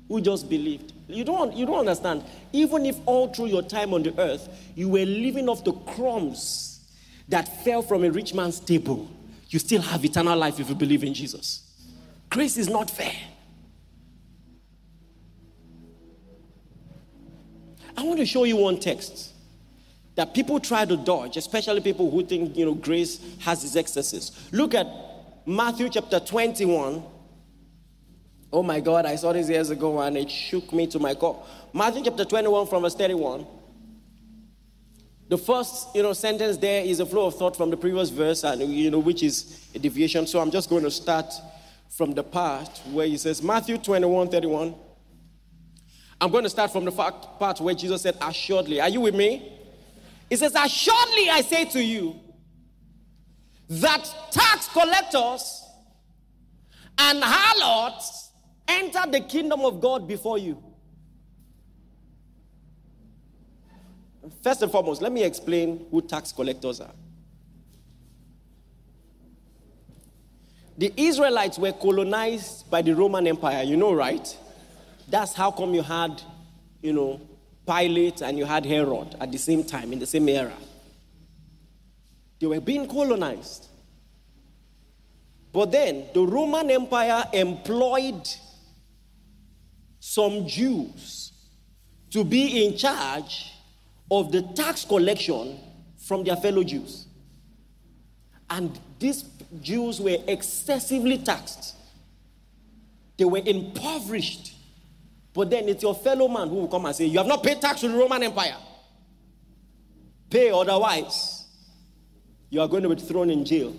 who 0.08 0.22
just 0.22 0.50
believed. 0.50 0.94
You 1.08 1.24
don't, 1.24 1.54
you 1.54 1.66
don't 1.66 1.80
understand. 1.80 2.24
Even 2.52 2.86
if 2.86 2.98
all 3.06 3.34
through 3.34 3.48
your 3.48 3.64
time 3.64 3.94
on 3.94 4.04
the 4.04 4.14
earth, 4.20 4.48
you 4.76 4.90
were 4.90 5.06
living 5.06 5.50
off 5.50 5.64
the 5.64 5.74
crumbs 5.74 6.82
that 7.30 7.64
fell 7.64 7.82
from 7.82 8.04
a 8.04 8.12
rich 8.12 8.34
man's 8.34 8.60
table, 8.60 9.10
you 9.50 9.60
still 9.60 9.82
have 9.82 10.04
eternal 10.04 10.38
life 10.38 10.60
if 10.60 10.70
you 10.70 10.76
believe 10.76 11.04
in 11.04 11.14
Jesus. 11.14 11.64
Grace 12.34 12.58
is 12.58 12.68
not 12.68 12.90
fair. 12.90 13.14
I 17.96 18.02
want 18.02 18.18
to 18.18 18.26
show 18.26 18.44
you 18.44 18.56
one 18.58 18.80
text 18.80 19.32
that 20.16 20.34
people 20.34 20.60
try 20.60 20.84
to 20.84 20.98
dodge, 20.98 21.38
especially 21.38 21.80
people 21.82 22.10
who 22.10 22.26
think, 22.26 22.58
you 22.58 22.66
know, 22.66 22.74
grace 22.74 23.20
has 23.42 23.64
its 23.64 23.76
excesses. 23.76 24.32
Look 24.52 24.74
at 24.74 24.88
Matthew 25.46 25.90
chapter 25.90 26.20
21. 26.20 27.04
Oh 28.52 28.64
my 28.64 28.80
God, 28.80 29.06
I 29.06 29.16
saw 29.16 29.32
this 29.32 29.48
years 29.48 29.70
ago 29.70 30.02
and 30.02 30.18
it 30.18 30.32
shook 30.32 30.74
me 30.74 30.88
to 30.88 30.98
my 30.98 31.14
core. 31.14 31.46
Matthew 31.72 32.02
chapter 32.04 32.26
21 32.26 32.66
from 32.66 32.82
verse 32.82 32.96
31. 32.96 33.46
The 35.30 35.38
first, 35.38 35.96
you 35.96 36.02
know, 36.02 36.14
sentence 36.14 36.58
there 36.58 36.84
is 36.84 37.00
a 37.00 37.06
flow 37.06 37.28
of 37.28 37.36
thought 37.36 37.56
from 37.56 37.70
the 37.70 37.78
previous 37.78 38.10
verse, 38.10 38.44
and 38.44 38.60
you 38.62 38.90
know, 38.90 39.00
which 39.00 39.22
is 39.22 39.68
a 39.76 39.80
deviation. 39.80 40.26
So 40.26 40.40
I'm 40.40 40.52
just 40.52 40.70
going 40.70 40.84
to 40.84 40.92
start 40.92 41.32
from 41.96 42.14
the 42.14 42.24
part 42.24 42.82
where 42.92 43.06
he 43.06 43.18
says, 43.18 43.42
Matthew 43.42 43.78
21, 43.78 44.30
31. 44.30 44.76
I'm 46.20 46.32
going 46.32 46.44
to 46.44 46.50
start 46.50 46.72
from 46.72 46.86
the 46.86 46.92
part 46.92 47.60
where 47.60 47.76
Jesus 47.76 48.02
said, 48.02 48.18
Assuredly. 48.22 48.82
Are 48.82 48.90
you 48.90 49.02
with 49.02 49.14
me? 49.14 49.52
He 50.30 50.36
says, 50.36 50.56
Assuredly, 50.56 51.30
I 51.30 51.42
say 51.42 51.66
to 51.66 51.84
you 51.84 52.20
that 53.70 54.10
tax 54.32 54.68
collectors 54.70 55.64
and 56.98 57.24
harlots 57.24 58.32
enter 58.68 59.10
the 59.12 59.22
kingdom 59.22 59.62
of 59.62 59.82
God 59.82 60.08
before 60.08 60.38
you. 60.38 60.64
First 64.42 64.62
and 64.62 64.72
foremost, 64.72 65.02
let 65.02 65.12
me 65.12 65.24
explain 65.24 65.86
who 65.92 66.02
tax 66.02 66.32
collectors 66.32 66.80
are. 66.80 66.94
The 70.78 70.92
Israelites 70.98 71.58
were 71.60 71.72
colonized 71.72 72.70
by 72.70 72.82
the 72.82 72.96
Roman 72.96 73.28
Empire, 73.28 73.64
you 73.64 73.78
know, 73.78 73.94
right? 73.94 74.38
That's 75.08 75.34
how 75.34 75.52
come 75.52 75.74
you 75.74 75.84
had, 75.84 76.22
you 76.82 76.94
know, 76.94 77.22
Pilate 77.68 78.22
and 78.22 78.38
you 78.38 78.46
had 78.46 78.66
Herod 78.66 79.16
at 79.20 79.32
the 79.32 79.38
same 79.38 79.64
time, 79.64 79.94
in 79.94 80.00
the 80.00 80.06
same 80.06 80.28
era. 80.28 80.54
They 82.40 82.48
were 82.48 82.60
being 82.60 82.88
colonized. 82.88 83.68
But 85.52 85.72
then 85.72 86.08
the 86.14 86.22
Roman 86.22 86.70
Empire 86.72 87.26
employed 87.32 88.28
some 90.00 90.48
Jews 90.48 91.32
to 92.10 92.24
be 92.24 92.66
in 92.66 92.76
charge 92.76 93.52
of 94.10 94.32
the 94.32 94.42
tax 94.42 94.84
collection 94.84 95.60
from 96.06 96.24
their 96.24 96.36
fellow 96.36 96.64
Jews. 96.64 97.08
And 98.50 98.78
these 99.00 99.24
Jews 99.62 100.00
were 100.00 100.18
excessively 100.28 101.18
taxed, 101.18 101.76
they 103.18 103.26
were 103.26 103.42
impoverished. 103.46 104.52
But 105.34 105.50
then 105.50 105.68
it's 105.68 105.82
your 105.82 105.96
fellow 105.96 106.28
man 106.28 106.48
who 106.48 106.56
will 106.58 106.68
come 106.68 106.86
and 106.86 106.96
say, 106.96 107.06
You 107.06 107.18
have 107.18 107.26
not 107.28 107.42
paid 107.44 107.60
tax 107.60 107.82
to 107.82 107.88
the 107.88 107.98
Roman 107.98 108.22
Empire. 108.22 108.56
Pay 110.30 110.52
otherwise, 110.52 111.46
you 112.52 112.62
are 112.62 112.68
going 112.68 112.84
to 112.84 112.90
be 112.90 113.02
thrown 113.02 113.32
in 113.32 113.44
jail. 113.44 113.76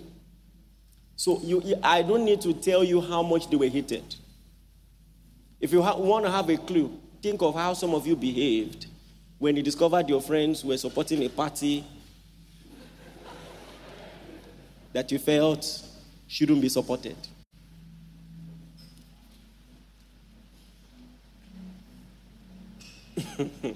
So 1.15 1.39
you, 1.41 1.75
I 1.81 2.01
don't 2.01 2.25
need 2.25 2.41
to 2.41 2.53
tell 2.53 2.83
you 2.83 2.99
how 2.99 3.23
much 3.23 3.49
they 3.49 3.55
were 3.55 3.69
hated. 3.69 4.03
If 5.61 5.71
you 5.71 5.81
ha- 5.81 5.97
want 5.97 6.25
to 6.25 6.31
have 6.31 6.49
a 6.49 6.57
clue, 6.57 6.99
think 7.21 7.41
of 7.41 7.55
how 7.55 7.73
some 7.73 7.93
of 7.95 8.05
you 8.05 8.15
behaved 8.17 8.87
when 9.39 9.55
you 9.55 9.63
discovered 9.63 10.09
your 10.09 10.21
friends 10.21 10.63
were 10.63 10.77
supporting 10.77 11.23
a 11.23 11.29
party 11.29 11.85
that 14.95 15.11
you 15.11 15.19
felt 15.19 15.83
shouldn't 16.25 16.61
be 16.61 16.69
supported. 16.69 17.17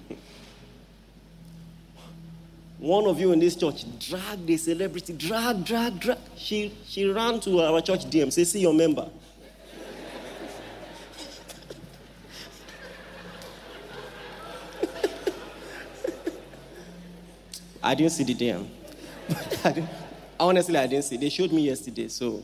One 2.79 3.05
of 3.07 3.19
you 3.19 3.33
in 3.33 3.39
this 3.39 3.57
church 3.57 3.83
dragged 3.99 4.49
a 4.49 4.57
celebrity, 4.57 5.11
drag, 5.11 5.65
drag, 5.65 5.99
drag. 5.99 6.19
She, 6.37 6.73
she 6.85 7.11
ran 7.11 7.41
to 7.41 7.59
our 7.63 7.81
church 7.81 8.05
DM, 8.05 8.31
say, 8.31 8.45
see 8.45 8.61
your 8.61 8.73
member. 8.73 9.09
I 17.83 17.93
didn't 17.93 18.13
see 18.13 18.23
the 18.23 18.35
DM. 18.35 18.65
Honestly, 20.39 20.77
I 20.77 20.87
didn't 20.87 21.05
see. 21.05 21.17
They 21.17 21.29
showed 21.29 21.51
me 21.51 21.63
yesterday, 21.63 22.07
so. 22.07 22.41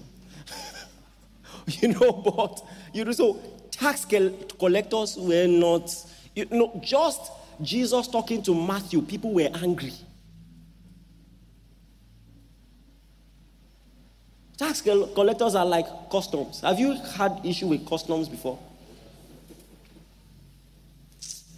you 1.68 1.90
know, 1.90 2.12
but 2.12 2.64
you 2.94 3.06
know, 3.06 3.12
so 3.12 3.40
tax 3.72 4.06
collectors 4.06 5.18
were 5.18 5.48
not, 5.48 5.94
you 6.36 6.46
know, 6.52 6.80
just 6.84 7.32
Jesus 7.62 8.08
talking 8.08 8.42
to 8.44 8.54
Matthew, 8.54 9.02
people 9.02 9.34
were 9.34 9.50
angry. 9.54 9.94
Tax 14.58 14.82
collectors 14.82 15.56
are 15.56 15.66
like 15.66 15.86
customs. 16.10 16.62
Have 16.62 16.80
you 16.80 16.94
had 17.18 17.42
issue 17.44 17.68
with 17.68 17.88
customs 17.88 18.30
before? 18.30 18.58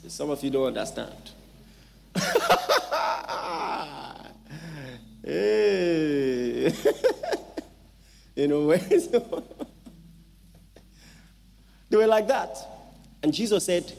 Some 0.08 0.32
of 0.32 0.44
you 0.44 0.50
don't 0.50 0.68
understand. 0.68 1.14
hey. 5.28 6.74
you 8.36 8.48
know, 8.48 8.78
they 11.90 11.98
were 11.98 12.08
like 12.08 12.28
that. 12.28 12.58
And 13.24 13.34
Jesus 13.34 13.66
said, 13.66 13.92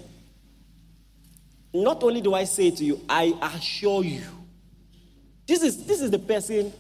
Not 1.75 2.03
only 2.03 2.21
do 2.21 2.35
I 2.35 2.45
say 2.45 2.71
to 2.71 2.85
you, 2.85 3.01
I 3.09 3.35
assure 3.55 4.05
you. 4.05 4.23
This 5.47 5.63
is, 5.63 5.85
this 5.87 6.01
is 6.01 6.11
the 6.11 6.19
person 6.19 6.73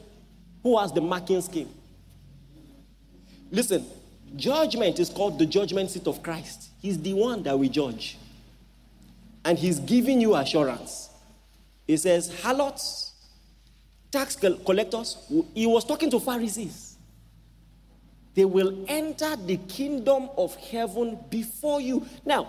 who 0.62 0.78
has 0.78 0.92
the 0.92 1.00
marking 1.00 1.40
scheme. 1.40 1.68
Listen, 3.50 3.84
judgment 4.36 4.98
is 4.98 5.08
called 5.08 5.38
the 5.38 5.46
judgment 5.46 5.90
seat 5.90 6.06
of 6.06 6.22
Christ. 6.22 6.70
He's 6.80 7.00
the 7.00 7.14
one 7.14 7.42
that 7.44 7.58
we 7.58 7.68
judge. 7.68 8.18
And 9.44 9.58
he's 9.58 9.80
giving 9.80 10.20
you 10.20 10.34
assurance. 10.34 11.08
He 11.86 11.96
says, 11.96 12.42
Harlots, 12.42 13.07
tax 14.10 14.36
collectors, 14.36 15.16
he 15.54 15.66
was 15.66 15.84
talking 15.84 16.10
to 16.10 16.20
Pharisees. 16.20 16.96
They 18.34 18.44
will 18.44 18.84
enter 18.88 19.36
the 19.36 19.56
kingdom 19.56 20.28
of 20.36 20.54
heaven 20.56 21.18
before 21.28 21.80
you. 21.80 22.06
Now, 22.24 22.48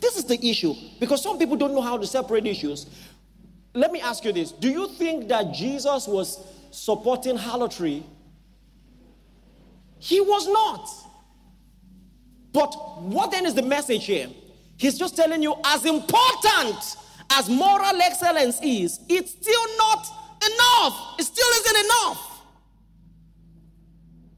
this 0.00 0.16
is 0.16 0.24
the 0.24 0.38
issue 0.46 0.74
because 1.00 1.22
some 1.22 1.38
people 1.38 1.56
don't 1.56 1.74
know 1.74 1.80
how 1.80 1.96
to 1.98 2.06
separate 2.06 2.46
issues. 2.46 2.86
Let 3.74 3.90
me 3.90 4.00
ask 4.00 4.24
you 4.24 4.32
this 4.32 4.52
Do 4.52 4.68
you 4.68 4.88
think 4.88 5.28
that 5.28 5.52
Jesus 5.54 6.06
was 6.06 6.46
supporting 6.70 7.36
harlotry 7.36 8.04
he 9.98 10.20
was 10.20 10.46
not. 10.48 10.88
But 12.52 13.02
what 13.02 13.30
then 13.30 13.46
is 13.46 13.54
the 13.54 13.62
message 13.62 14.06
here? 14.06 14.28
He's 14.76 14.98
just 14.98 15.16
telling 15.16 15.42
you, 15.42 15.56
as 15.64 15.84
important 15.84 16.96
as 17.30 17.48
moral 17.48 18.00
excellence 18.00 18.60
is, 18.62 19.00
it's 19.08 19.32
still 19.32 19.76
not 19.76 20.06
enough. 20.42 21.14
It 21.18 21.24
still 21.24 21.48
isn't 21.48 21.84
enough 21.84 22.28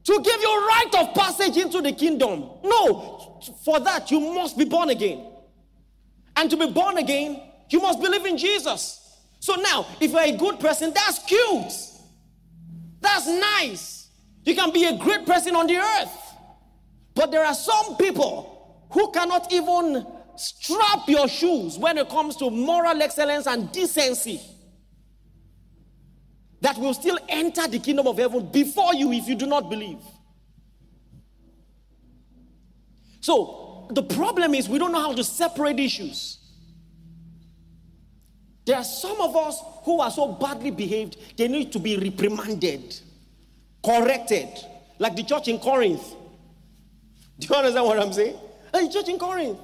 to 0.03 0.21
give 0.21 0.41
you 0.41 0.67
right 0.67 0.95
of 0.99 1.13
passage 1.13 1.57
into 1.57 1.81
the 1.81 1.91
kingdom. 1.91 2.49
No, 2.63 3.39
for 3.63 3.79
that, 3.79 4.09
you 4.11 4.19
must 4.19 4.57
be 4.57 4.65
born 4.65 4.89
again. 4.89 5.27
And 6.35 6.49
to 6.49 6.57
be 6.57 6.71
born 6.71 6.97
again, 6.97 7.41
you 7.69 7.79
must 7.79 8.01
believe 8.01 8.25
in 8.25 8.37
Jesus. 8.37 9.19
So 9.39 9.55
now, 9.55 9.85
if 9.99 10.11
you're 10.11 10.21
a 10.21 10.35
good 10.35 10.59
person, 10.59 10.91
that's 10.93 11.19
cute. 11.19 11.73
That's 12.99 13.27
nice. 13.27 14.09
You 14.43 14.55
can 14.55 14.71
be 14.71 14.85
a 14.85 14.97
great 14.97 15.25
person 15.25 15.55
on 15.55 15.67
the 15.67 15.77
earth. 15.77 16.17
But 17.13 17.31
there 17.31 17.45
are 17.45 17.53
some 17.53 17.97
people 17.97 18.87
who 18.91 19.11
cannot 19.11 19.51
even 19.51 20.05
strap 20.35 21.07
your 21.07 21.27
shoes 21.27 21.77
when 21.77 21.97
it 21.97 22.09
comes 22.09 22.35
to 22.37 22.49
moral 22.49 23.01
excellence 23.01 23.47
and 23.47 23.71
decency. 23.71 24.41
That 26.61 26.77
will 26.77 26.93
still 26.93 27.19
enter 27.27 27.67
the 27.67 27.79
kingdom 27.79 28.07
of 28.07 28.17
heaven 28.17 28.49
before 28.51 28.93
you 28.93 29.11
if 29.11 29.27
you 29.27 29.35
do 29.35 29.45
not 29.45 29.69
believe. 29.69 29.99
So, 33.19 33.87
the 33.91 34.03
problem 34.03 34.53
is 34.55 34.69
we 34.69 34.79
don't 34.79 34.91
know 34.91 35.01
how 35.01 35.13
to 35.13 35.23
separate 35.23 35.79
issues. 35.79 36.37
There 38.65 38.77
are 38.77 38.83
some 38.83 39.19
of 39.19 39.35
us 39.35 39.61
who 39.83 39.99
are 39.99 40.11
so 40.11 40.33
badly 40.33 40.71
behaved, 40.71 41.17
they 41.37 41.47
need 41.47 41.71
to 41.73 41.79
be 41.79 41.97
reprimanded 41.97 43.01
corrected, 43.83 44.49
like 44.99 45.15
the 45.15 45.23
church 45.23 45.47
in 45.47 45.59
Corinth. 45.59 46.15
Do 47.39 47.47
you 47.47 47.55
understand 47.55 47.85
what 47.85 47.99
I'm 47.99 48.13
saying? 48.13 48.37
The 48.71 48.89
church 48.89 49.09
in 49.09 49.17
Corinth. 49.17 49.57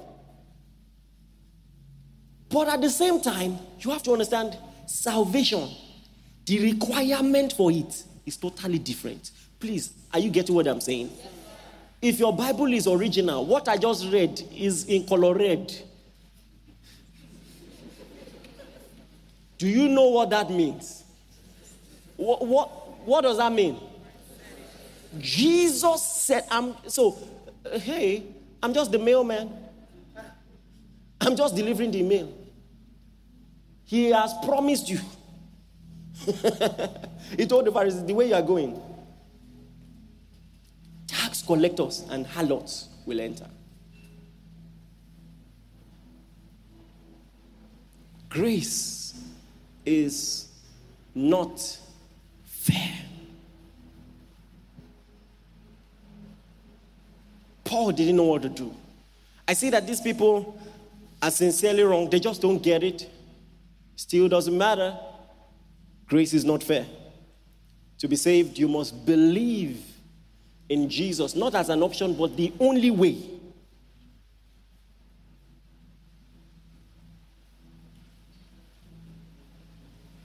But 2.48 2.68
at 2.68 2.80
the 2.80 2.90
same 2.90 3.20
time, 3.20 3.58
you 3.80 3.90
have 3.90 4.02
to 4.04 4.12
understand 4.12 4.56
salvation, 4.86 5.68
the 6.48 6.72
requirement 6.72 7.52
for 7.52 7.70
it 7.70 8.04
is 8.24 8.36
totally 8.38 8.78
different. 8.78 9.30
Please, 9.60 9.92
are 10.14 10.18
you 10.18 10.30
getting 10.30 10.54
what 10.54 10.66
I'm 10.66 10.80
saying? 10.80 11.10
If 12.00 12.18
your 12.18 12.34
Bible 12.34 12.72
is 12.72 12.86
original, 12.86 13.44
what 13.44 13.68
I 13.68 13.76
just 13.76 14.10
read 14.10 14.42
is 14.56 14.84
in 14.86 15.06
color 15.06 15.34
red. 15.34 15.74
Do 19.58 19.68
you 19.68 19.88
know 19.88 20.08
what 20.08 20.30
that 20.30 20.50
means? 20.50 21.04
What, 22.16 22.46
what, 22.46 22.68
what 23.06 23.22
does 23.22 23.36
that 23.36 23.52
mean? 23.52 23.78
Jesus 25.18 26.02
said, 26.02 26.44
I'm 26.50 26.74
so, 26.86 27.18
uh, 27.66 27.78
hey, 27.78 28.22
I'm 28.62 28.72
just 28.72 28.90
the 28.90 28.98
mailman. 28.98 29.52
I'm 31.20 31.36
just 31.36 31.54
delivering 31.56 31.90
the 31.90 32.02
mail. 32.02 32.32
He 33.84 34.10
has 34.10 34.32
promised 34.44 34.88
you. 34.88 35.00
he 37.36 37.46
told 37.46 37.64
the 37.64 37.72
Pharisees, 37.72 38.04
the 38.04 38.14
way 38.14 38.28
you 38.28 38.34
are 38.34 38.42
going, 38.42 38.80
tax 41.06 41.42
collectors 41.42 42.04
and 42.10 42.26
harlots 42.26 42.88
will 43.06 43.20
enter. 43.20 43.46
Grace 48.28 49.14
is 49.86 50.48
not 51.14 51.78
fair. 52.44 52.94
Paul 57.64 57.92
didn't 57.92 58.16
know 58.16 58.24
what 58.24 58.42
to 58.42 58.48
do. 58.48 58.74
I 59.46 59.54
see 59.54 59.70
that 59.70 59.86
these 59.86 60.00
people 60.00 60.58
are 61.22 61.30
sincerely 61.30 61.82
wrong. 61.82 62.08
They 62.10 62.20
just 62.20 62.42
don't 62.42 62.62
get 62.62 62.82
it. 62.82 63.08
Still 63.96 64.28
doesn't 64.28 64.56
matter. 64.56 64.96
Grace 66.08 66.32
is 66.32 66.44
not 66.44 66.62
fair. 66.62 66.86
To 67.98 68.08
be 68.08 68.16
saved, 68.16 68.58
you 68.58 68.68
must 68.68 69.04
believe 69.04 69.84
in 70.68 70.88
Jesus, 70.88 71.36
not 71.36 71.54
as 71.54 71.68
an 71.68 71.82
option, 71.82 72.14
but 72.14 72.34
the 72.36 72.52
only 72.58 72.90
way. 72.90 73.18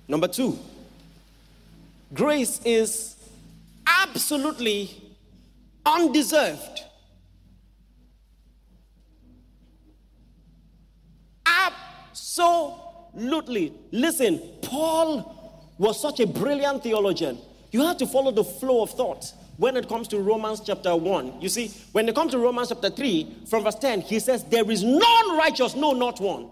Number 0.08 0.28
two, 0.28 0.58
grace 2.14 2.62
is 2.64 3.16
absolutely 3.88 4.92
undeserved. 5.86 6.84
Absolutely. 11.46 13.74
Listen, 13.92 14.40
Paul 14.62 15.43
was 15.84 16.00
such 16.00 16.22
a 16.22 16.26
brilliant 16.26 16.82
theologian. 16.82 17.38
You 17.72 17.82
have 17.86 17.98
to 17.98 18.08
follow 18.08 18.32
the 18.32 18.44
flow 18.44 18.84
of 18.84 18.92
thought 18.92 19.34
when 19.58 19.76
it 19.76 19.90
comes 19.90 20.08
to 20.10 20.20
Romans 20.20 20.62
chapter 20.62 20.96
1. 20.96 21.42
You 21.42 21.50
see, 21.50 21.72
when 21.92 22.08
it 22.08 22.16
comes 22.16 22.32
to 22.32 22.40
Romans 22.40 22.70
chapter 22.70 22.90
3, 22.90 23.44
from 23.50 23.66
verse 23.66 23.76
10, 23.76 24.02
he 24.02 24.20
says, 24.20 24.44
There 24.46 24.70
is 24.72 24.82
none 24.84 25.38
righteous, 25.38 25.76
no, 25.76 25.92
not 25.92 26.22
one. 26.22 26.50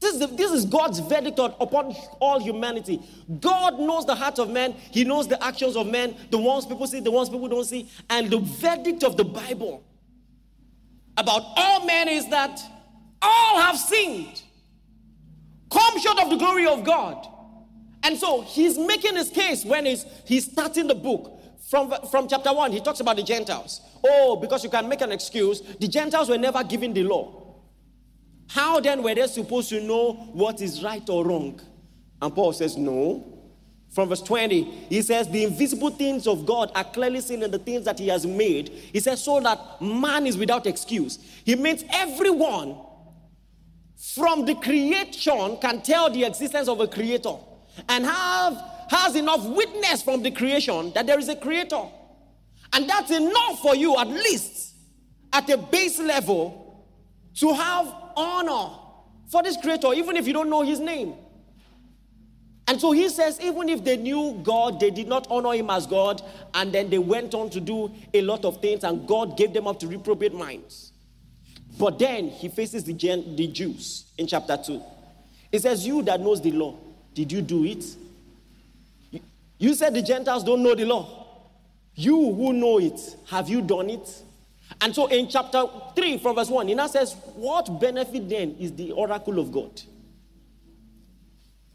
This 0.00 0.16
is, 0.16 0.36
this 0.36 0.50
is 0.50 0.66
God's 0.66 0.98
verdict 0.98 1.38
upon 1.38 1.94
all 2.20 2.38
humanity. 2.38 3.00
God 3.40 3.78
knows 3.78 4.04
the 4.04 4.14
heart 4.14 4.38
of 4.38 4.50
man, 4.50 4.72
He 4.90 5.04
knows 5.04 5.28
the 5.28 5.42
actions 5.42 5.76
of 5.76 5.86
men, 5.86 6.14
the 6.30 6.38
ones 6.38 6.66
people 6.66 6.86
see, 6.86 7.00
the 7.00 7.10
ones 7.10 7.30
people 7.30 7.48
don't 7.48 7.64
see. 7.64 7.88
And 8.10 8.28
the 8.28 8.38
verdict 8.38 9.02
of 9.02 9.16
the 9.16 9.24
Bible 9.24 9.82
about 11.16 11.42
all 11.56 11.86
men 11.86 12.08
is 12.08 12.28
that 12.28 12.60
all 13.22 13.60
have 13.60 13.78
sinned 13.78 14.42
come 15.70 15.98
short 15.98 16.18
of 16.20 16.30
the 16.30 16.36
glory 16.36 16.66
of 16.66 16.84
God. 16.84 17.26
And 18.04 18.18
so 18.18 18.42
he's 18.42 18.78
making 18.78 19.16
his 19.16 19.30
case 19.30 19.64
when 19.64 19.86
he's, 19.86 20.04
he's 20.26 20.44
starting 20.44 20.86
the 20.86 20.94
book. 20.94 21.40
From, 21.70 21.92
from 22.10 22.28
chapter 22.28 22.52
1, 22.52 22.72
he 22.72 22.80
talks 22.80 23.00
about 23.00 23.16
the 23.16 23.22
Gentiles. 23.22 23.80
Oh, 24.04 24.36
because 24.36 24.62
you 24.62 24.68
can 24.68 24.86
make 24.86 25.00
an 25.00 25.10
excuse, 25.10 25.62
the 25.80 25.88
Gentiles 25.88 26.28
were 26.28 26.36
never 26.36 26.62
given 26.62 26.92
the 26.92 27.02
law. 27.02 27.54
How 28.46 28.78
then 28.78 29.02
were 29.02 29.14
they 29.14 29.26
supposed 29.26 29.70
to 29.70 29.80
know 29.80 30.12
what 30.12 30.60
is 30.60 30.84
right 30.84 31.08
or 31.08 31.24
wrong? 31.24 31.58
And 32.20 32.34
Paul 32.34 32.52
says, 32.52 32.76
No. 32.76 33.30
From 33.90 34.08
verse 34.08 34.22
20, 34.22 34.64
he 34.88 35.00
says, 35.00 35.28
The 35.28 35.44
invisible 35.44 35.90
things 35.90 36.26
of 36.26 36.44
God 36.44 36.70
are 36.74 36.84
clearly 36.84 37.22
seen 37.22 37.42
in 37.42 37.50
the 37.50 37.58
things 37.58 37.86
that 37.86 37.98
he 37.98 38.08
has 38.08 38.26
made. 38.26 38.68
He 38.68 39.00
says, 39.00 39.24
So 39.24 39.40
that 39.40 39.80
man 39.80 40.26
is 40.26 40.36
without 40.36 40.66
excuse. 40.66 41.18
He 41.44 41.54
means 41.54 41.84
everyone 41.90 42.76
from 43.96 44.44
the 44.44 44.56
creation 44.56 45.56
can 45.56 45.80
tell 45.80 46.10
the 46.10 46.24
existence 46.24 46.68
of 46.68 46.80
a 46.80 46.86
creator 46.86 47.36
and 47.88 48.04
have 48.04 48.70
has 48.88 49.16
enough 49.16 49.44
witness 49.46 50.02
from 50.02 50.22
the 50.22 50.30
creation 50.30 50.92
that 50.94 51.06
there 51.06 51.18
is 51.18 51.28
a 51.28 51.36
creator. 51.36 51.82
And 52.72 52.88
that's 52.88 53.10
enough 53.10 53.60
for 53.60 53.74
you 53.74 53.96
at 53.98 54.08
least 54.08 54.74
at 55.32 55.48
a 55.50 55.56
base 55.56 55.98
level 55.98 56.86
to 57.36 57.52
have 57.54 57.92
honor 58.16 58.76
for 59.28 59.42
this 59.42 59.56
creator, 59.56 59.92
even 59.94 60.16
if 60.16 60.26
you 60.26 60.32
don't 60.32 60.50
know 60.50 60.62
his 60.62 60.80
name. 60.80 61.14
And 62.66 62.80
so 62.80 62.92
he 62.92 63.08
says, 63.08 63.40
even 63.40 63.68
if 63.68 63.84
they 63.84 63.96
knew 63.96 64.40
God, 64.42 64.80
they 64.80 64.90
did 64.90 65.06
not 65.06 65.26
honor 65.30 65.52
him 65.52 65.68
as 65.68 65.86
God, 65.86 66.22
and 66.54 66.72
then 66.72 66.88
they 66.88 66.98
went 66.98 67.34
on 67.34 67.50
to 67.50 67.60
do 67.60 67.92
a 68.14 68.22
lot 68.22 68.44
of 68.44 68.60
things, 68.62 68.84
and 68.84 69.06
God 69.06 69.36
gave 69.36 69.52
them 69.52 69.66
up 69.66 69.78
to 69.80 69.86
reprobate 69.86 70.32
minds. 70.32 70.92
But 71.78 71.98
then 71.98 72.28
he 72.28 72.48
faces 72.48 72.84
the, 72.84 72.94
Gen- 72.94 73.36
the 73.36 73.48
Jews 73.48 74.10
in 74.16 74.26
chapter 74.26 74.56
2. 74.56 74.82
He 75.52 75.58
says, 75.58 75.86
You 75.86 76.02
that 76.02 76.20
knows 76.20 76.40
the 76.40 76.52
law, 76.52 76.78
did 77.14 77.30
you 77.32 77.42
do 77.42 77.64
it? 77.64 77.84
You 79.58 79.74
said 79.74 79.94
the 79.94 80.02
Gentiles 80.02 80.44
don't 80.44 80.62
know 80.62 80.74
the 80.74 80.84
law. 80.84 81.26
You 81.94 82.34
who 82.34 82.52
know 82.52 82.78
it, 82.78 83.00
have 83.30 83.48
you 83.48 83.62
done 83.62 83.88
it? 83.88 84.22
And 84.80 84.94
so 84.94 85.06
in 85.06 85.28
chapter 85.28 85.64
3, 85.94 86.18
from 86.18 86.36
verse 86.36 86.48
1, 86.48 86.68
he 86.68 86.74
now 86.74 86.88
says, 86.88 87.14
What 87.34 87.80
benefit 87.80 88.28
then 88.28 88.56
is 88.58 88.72
the 88.72 88.92
oracle 88.92 89.38
of 89.38 89.52
God? 89.52 89.80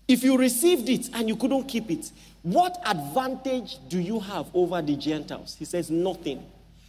If 0.08 0.24
you 0.24 0.38
received 0.38 0.90
it 0.90 1.10
and 1.14 1.30
you 1.30 1.36
couldn't 1.36 1.66
keep 1.66 1.90
it, 1.90 2.12
what 2.42 2.82
advantage 2.86 3.78
do 3.88 4.00
you 4.00 4.20
have 4.20 4.48
over 4.54 4.82
the 4.82 4.96
Gentiles? 4.96 5.56
He 5.58 5.66
says, 5.66 5.90
Nothing. 5.90 6.44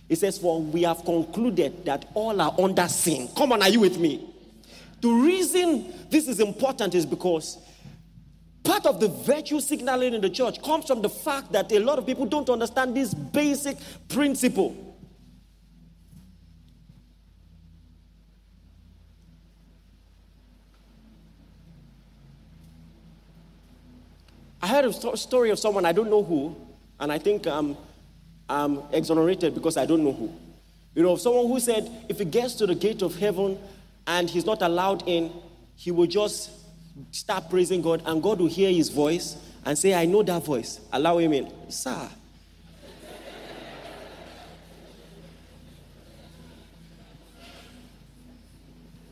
He 0.09 0.17
says, 0.17 0.39
For 0.39 0.61
we 0.61 0.83
have 0.83 1.05
concluded 1.05 1.85
that 1.85 2.07
all 2.15 2.41
are 2.41 2.55
under 2.59 2.89
sin. 2.89 3.29
Come 3.37 3.53
on, 3.53 3.63
are 3.63 3.69
you 3.69 3.81
with 3.81 3.99
me? 3.99 4.27
The 5.01 5.09
reason 5.09 5.95
this 6.11 6.29
is 6.29 6.41
important 6.41 6.95
is 6.95 7.07
because 7.07 7.59
part 8.63 8.87
of 8.87 9.01
the 9.01 9.09
virtue 9.09 9.61
signaling 9.61 10.15
in 10.15 10.21
the 10.21 10.31
church 10.31 10.63
comes 10.63 10.87
from 10.87 11.03
the 11.03 11.09
fact 11.09 11.53
that 11.53 11.71
a 11.73 11.79
lot 11.79 11.99
of 11.99 12.07
people 12.07 12.27
don't 12.27 12.49
understand 12.49 12.95
this 12.95 13.15
basic 13.15 13.77
principle. 14.09 14.91
I 24.63 24.67
heard 24.67 24.85
a 24.85 25.17
story 25.17 25.51
of 25.51 25.59
someone, 25.59 25.87
I 25.87 25.93
don't 25.93 26.11
know 26.11 26.23
who, 26.23 26.55
and 26.99 27.11
I 27.11 27.19
think 27.19 27.47
I'm, 27.47 27.77
I'm 28.49 28.83
exonerated 28.93 29.55
because 29.55 29.79
I 29.79 29.87
don't 29.87 30.05
know 30.05 30.13
who. 30.13 30.31
You 30.95 31.03
know, 31.03 31.17
someone 31.17 31.47
who 31.47 31.59
said 31.61 31.91
if 32.09 32.19
he 32.19 32.27
gets 32.27 32.55
to 32.57 32.67
the 32.67 32.75
gate 32.75 33.01
of 33.01 33.17
heaven 33.17 33.59
and 34.07 34.29
he's 34.29 34.45
not 34.45 34.61
allowed 34.61 35.09
in, 35.09 35.33
he 35.77 35.91
will 35.91 36.07
just 36.07 36.51
start 37.11 37.51
praising 37.51 37.83
God, 37.83 38.03
and 38.07 38.23
God 38.23 38.41
will 38.41 38.49
hear 38.49 38.71
his 38.71 38.89
voice 38.89 39.37
and 39.65 39.79
say, 39.79 39.95
I 39.95 40.07
know 40.07 40.23
that 40.23 40.45
voice. 40.45 40.81
Allow 40.93 41.19
him 41.19 41.33
in. 41.33 41.53
Sir. 41.71 42.09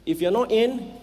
if 0.06 0.22
you're 0.22 0.30
not 0.30 0.50
in, 0.50 0.98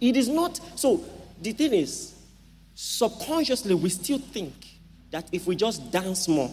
It 0.00 0.16
is 0.16 0.28
not. 0.28 0.58
So 0.76 1.04
the 1.40 1.52
thing 1.52 1.74
is, 1.74 2.14
subconsciously, 2.74 3.74
we 3.74 3.90
still 3.90 4.18
think 4.18 4.54
that 5.10 5.28
if 5.32 5.46
we 5.46 5.56
just 5.56 5.90
dance 5.90 6.26
more 6.26 6.50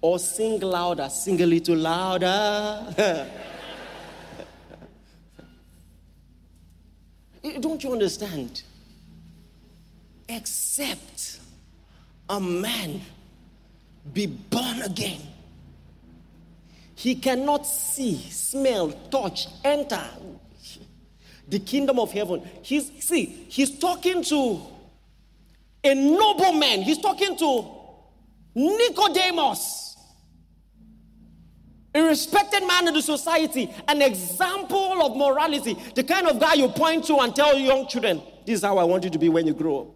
or 0.00 0.18
sing 0.18 0.60
louder, 0.60 1.08
sing 1.08 1.40
a 1.42 1.46
little 1.46 1.76
louder. 1.76 3.26
Eh, 7.42 7.58
don't 7.58 7.82
you 7.82 7.90
understand? 7.90 8.64
Except 10.28 11.40
a 12.28 12.38
man 12.38 13.00
be 14.12 14.26
born 14.26 14.82
again. 14.82 15.22
He 16.94 17.14
cannot 17.14 17.66
see, 17.66 18.18
smell, 18.30 18.92
touch, 19.10 19.46
enter, 19.64 20.04
the 21.48 21.58
kingdom 21.58 21.98
of 21.98 22.12
heaven. 22.12 22.42
He's 22.62 22.90
see, 23.02 23.24
he's 23.24 23.78
talking 23.78 24.22
to 24.24 24.60
a 25.82 25.94
nobleman. 25.94 26.82
He's 26.82 26.98
talking 26.98 27.36
to 27.38 27.64
Nicodemus, 28.54 29.89
a 31.94 32.02
respected 32.02 32.66
man 32.66 32.88
in 32.88 32.94
the 32.94 33.02
society, 33.02 33.68
an 33.88 34.00
example 34.00 35.02
of 35.02 35.16
morality, 35.16 35.76
the 35.94 36.04
kind 36.04 36.28
of 36.28 36.38
guy 36.38 36.54
you 36.54 36.68
point 36.68 37.04
to 37.06 37.16
and 37.18 37.34
tell 37.34 37.58
young 37.58 37.88
children, 37.88 38.22
This 38.46 38.58
is 38.58 38.64
how 38.64 38.78
I 38.78 38.84
want 38.84 39.04
you 39.04 39.10
to 39.10 39.18
be 39.18 39.28
when 39.28 39.46
you 39.46 39.54
grow 39.54 39.80
up. 39.80 39.86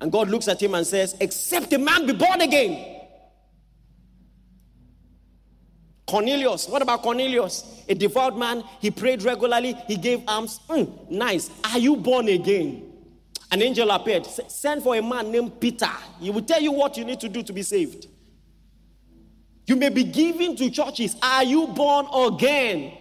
And 0.00 0.10
God 0.10 0.28
looks 0.28 0.48
at 0.48 0.60
him 0.60 0.74
and 0.74 0.86
says, 0.86 1.14
Except 1.20 1.72
a 1.72 1.78
man 1.78 2.06
be 2.06 2.12
born 2.12 2.40
again. 2.40 2.96
Cornelius, 6.06 6.68
what 6.68 6.82
about 6.82 7.02
Cornelius? 7.02 7.84
A 7.88 7.94
devout 7.94 8.36
man, 8.36 8.64
he 8.80 8.90
prayed 8.90 9.22
regularly, 9.22 9.74
he 9.86 9.96
gave 9.96 10.22
alms. 10.26 10.58
Mm, 10.68 11.08
nice. 11.08 11.50
Are 11.62 11.78
you 11.78 11.96
born 11.96 12.26
again? 12.28 12.82
An 13.52 13.62
angel 13.62 13.90
appeared. 13.90 14.26
Send 14.26 14.82
for 14.82 14.96
a 14.96 15.02
man 15.02 15.30
named 15.30 15.60
Peter. 15.60 15.90
He 16.18 16.30
will 16.30 16.42
tell 16.42 16.60
you 16.60 16.72
what 16.72 16.96
you 16.96 17.04
need 17.04 17.20
to 17.20 17.28
do 17.28 17.44
to 17.44 17.52
be 17.52 17.62
saved. 17.62 18.08
You 19.70 19.76
may 19.76 19.88
be 19.88 20.02
given 20.02 20.56
to 20.56 20.68
churches. 20.68 21.14
Are 21.22 21.44
you 21.44 21.68
born 21.68 22.08
again? 22.12 22.92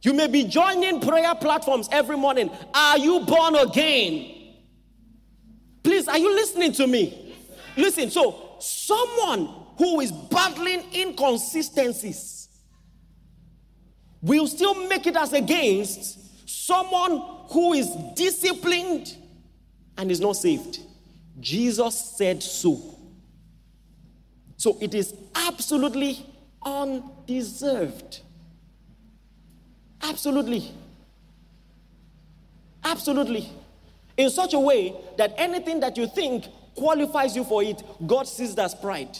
You 0.00 0.14
may 0.14 0.26
be 0.26 0.44
joining 0.44 1.02
prayer 1.02 1.34
platforms 1.34 1.86
every 1.92 2.16
morning. 2.16 2.50
Are 2.72 2.96
you 2.96 3.20
born 3.20 3.56
again? 3.56 4.54
Please, 5.82 6.08
are 6.08 6.16
you 6.16 6.34
listening 6.34 6.72
to 6.72 6.86
me? 6.86 7.36
Listen, 7.76 8.08
so 8.08 8.56
someone 8.58 9.50
who 9.76 10.00
is 10.00 10.12
battling 10.12 10.84
inconsistencies 10.94 12.48
will 14.22 14.46
still 14.46 14.88
make 14.88 15.06
it 15.06 15.16
as 15.16 15.34
against 15.34 16.48
someone 16.48 17.22
who 17.50 17.74
is 17.74 17.94
disciplined 18.16 19.14
and 19.98 20.10
is 20.10 20.20
not 20.20 20.36
saved. 20.36 20.78
Jesus 21.38 22.16
said 22.16 22.42
so. 22.42 22.91
So 24.62 24.78
it 24.80 24.94
is 24.94 25.12
absolutely 25.34 26.24
undeserved. 26.64 28.20
Absolutely. 30.00 30.70
Absolutely. 32.84 33.50
In 34.16 34.30
such 34.30 34.54
a 34.54 34.60
way 34.60 34.94
that 35.18 35.34
anything 35.36 35.80
that 35.80 35.96
you 35.96 36.06
think 36.06 36.44
qualifies 36.76 37.34
you 37.34 37.42
for 37.42 37.64
it, 37.64 37.82
God 38.06 38.28
sees 38.28 38.54
that 38.54 38.66
as 38.66 38.74
pride. 38.76 39.18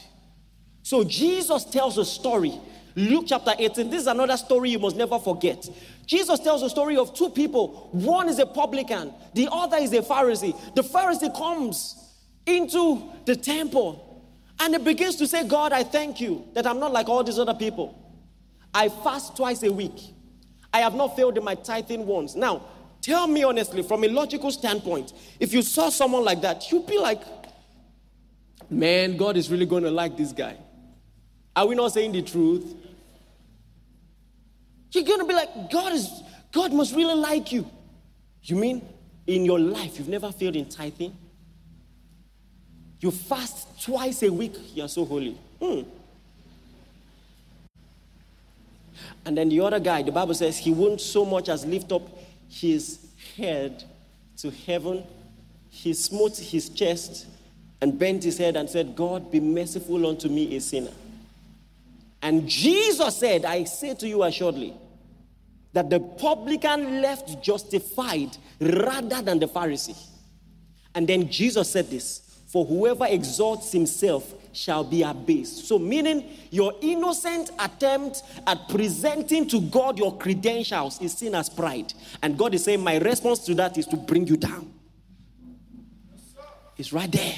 So 0.85 1.03
Jesus 1.03 1.65
tells 1.65 1.99
a 1.99 2.05
story. 2.05 2.61
Luke 2.95 3.25
chapter 3.27 3.55
18. 3.59 3.91
This 3.91 4.03
is 4.03 4.07
another 4.07 4.37
story 4.37 4.71
you 4.71 4.79
must 4.79 4.95
never 4.95 5.19
forget. 5.19 5.69
Jesus 6.07 6.39
tells 6.39 6.63
a 6.63 6.71
story 6.71 6.97
of 6.97 7.15
two 7.15 7.31
people. 7.31 7.89
One 7.91 8.29
is 8.29 8.39
a 8.39 8.47
publican, 8.47 9.13
the 9.35 9.49
other 9.51 9.79
is 9.79 9.93
a 9.93 10.03
Pharisee. 10.03 10.57
The 10.77 10.83
Pharisee 10.83 11.37
comes 11.37 11.97
into 12.47 13.11
the 13.25 13.35
temple 13.35 14.09
and 14.63 14.75
he 14.77 14.81
begins 14.81 15.17
to 15.17 15.27
say, 15.27 15.45
God, 15.47 15.73
I 15.73 15.83
thank 15.83 16.21
you 16.21 16.47
that 16.55 16.69
I'm 16.69 16.79
not 16.79 16.93
like 16.93 17.09
all 17.09 17.25
these 17.25 17.39
other 17.41 17.53
people. 17.55 17.99
I 18.73 18.89
fast 18.89 19.37
twice 19.37 19.65
a 19.65 19.73
week. 19.73 19.99
I 20.73 20.79
have 20.83 20.95
not 20.95 21.17
failed 21.17 21.37
in 21.37 21.43
my 21.43 21.57
tithing 21.57 22.07
once. 22.07 22.37
Now, 22.37 22.63
tell 23.01 23.27
me 23.27 23.43
honestly, 23.43 23.83
from 23.83 24.05
a 24.05 24.09
logical 24.09 24.53
standpoint, 24.53 25.15
if 25.41 25.53
you 25.53 25.63
saw 25.63 25.89
someone 25.89 26.25
like 26.25 26.43
that, 26.43 26.71
you'd 26.71 26.87
be 26.87 26.97
like, 26.97 27.23
man, 28.71 29.17
God 29.17 29.37
is 29.37 29.51
really 29.51 29.67
going 29.67 29.83
to 29.83 29.91
like 29.91 30.17
this 30.17 30.31
guy. 30.31 30.57
Are 31.57 31.67
we 31.67 31.75
not 31.75 31.93
saying 31.93 32.13
the 32.13 32.23
truth? 32.23 32.77
You're 34.93 35.05
going 35.05 35.19
to 35.19 35.27
be 35.27 35.35
like, 35.35 35.73
God 35.73 35.93
is 35.93 36.09
God 36.53 36.73
must 36.73 36.95
really 36.95 37.17
like 37.17 37.51
you. 37.51 37.69
You 38.45 38.57
mean 38.57 38.87
in 39.27 39.45
your 39.45 39.59
life 39.59 39.99
you've 39.99 40.09
never 40.09 40.31
failed 40.31 40.55
in 40.55 40.67
tithing? 40.67 41.17
You 43.03 43.11
fast 43.11 43.83
twice 43.83 44.23
a 44.23 44.33
week, 44.33 44.55
you're 44.77 44.89
so 44.89 45.05
holy. 45.05 45.37
Hmm. 45.61 45.81
And 49.25 49.37
then 49.37 49.49
the 49.49 49.61
other 49.61 49.81
guy, 49.81 50.03
the 50.03 50.13
Bible 50.13 50.35
says 50.35 50.57
he 50.57 50.73
won't 50.73 51.01
so 51.01 51.25
much 51.25 51.49
as 51.49 51.67
lift 51.67 51.91
up 51.91 52.03
his 52.49 53.01
head 53.37 53.83
to 54.37 54.53
heaven. 54.53 55.03
He 55.69 55.95
smote 55.95 56.37
his 56.37 56.69
chest 56.69 57.27
and 57.81 57.99
bent 57.99 58.23
his 58.23 58.39
head 58.39 58.55
and 58.55 58.71
said, 58.71 58.95
God, 58.95 59.33
be 59.33 59.41
merciful 59.41 60.07
unto 60.07 60.29
me, 60.29 60.55
a 60.55 60.61
sinner. 60.61 60.93
And 62.23 62.49
Jesus 62.49 63.17
said, 63.17 63.45
I 63.45 63.65
say 63.65 63.95
to 63.95 64.07
you 64.07 64.23
assuredly, 64.23 64.75
that 65.73 65.91
the 65.91 65.99
publican 65.99 67.03
left 67.03 67.43
justified 67.43 68.37
rather 68.61 69.23
than 69.23 69.41
the 69.41 69.49
Pharisee. 69.49 70.01
And 70.95 71.09
then 71.09 71.29
Jesus 71.29 71.69
said 71.71 71.91
this 71.91 72.32
For 72.53 72.67
whoever 72.67 73.07
exalts 73.07 73.73
himself 73.73 74.35
shall 74.53 74.85
be 74.85 75.03
abased. 75.03 75.65
So, 75.65 75.79
meaning 75.79 76.29
your 76.51 76.75
innocent 76.83 77.51
attempt 77.59 78.23
at 78.47 78.69
presenting 78.69 79.49
to 79.49 79.61
God 79.63 79.99
your 79.99 80.19
credentials 80.19 81.01
is 81.01 81.15
seen 81.15 81.35
as 81.35 81.49
pride. 81.49 81.95
And 82.23 82.37
God 82.37 82.53
is 82.53 82.65
saying, 82.65 82.85
My 82.85 82.99
response 82.99 83.39
to 83.47 83.55
that 83.55 83.79
is 83.79 83.87
to 83.87 83.97
bring 83.97 84.27
you 84.27 84.37
down. 84.37 84.71
It's 86.77 86.93
right 86.93 87.11
there. 87.11 87.37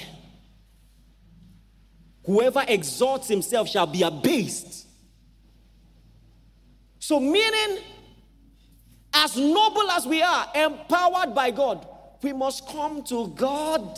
Whoever 2.26 2.64
exalts 2.66 3.28
himself 3.28 3.68
shall 3.68 3.86
be 3.86 4.02
abased. 4.02 4.84
So, 6.98 7.20
meaning, 7.20 7.84
as 9.14 9.36
noble 9.36 9.92
as 9.92 10.08
we 10.08 10.22
are, 10.22 10.48
empowered 10.56 11.36
by 11.36 11.52
God, 11.52 11.86
we 12.20 12.32
must 12.32 12.66
come 12.66 13.04
to 13.04 13.28
God 13.28 13.96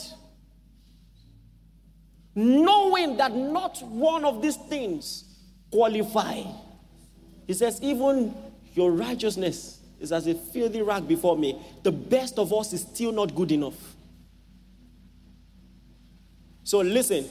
knowing 2.37 3.17
that 3.17 3.35
not 3.35 3.81
one 3.81 4.23
of 4.23 4.43
these 4.43 4.57
things 4.57 5.23
qualify. 5.71 6.43
He 7.47 7.53
says, 7.53 7.81
even 7.81 8.31
your 8.75 8.91
righteousness 8.91 9.79
is 9.99 10.11
as 10.11 10.27
a 10.27 10.35
filthy 10.35 10.83
rag 10.83 11.07
before 11.07 11.35
me. 11.35 11.59
The 11.81 11.91
best 11.91 12.37
of 12.37 12.53
us 12.53 12.73
is 12.73 12.81
still 12.81 13.11
not 13.11 13.33
good 13.33 13.51
enough. 13.51 13.95
So 16.63 16.77
listen. 16.81 17.27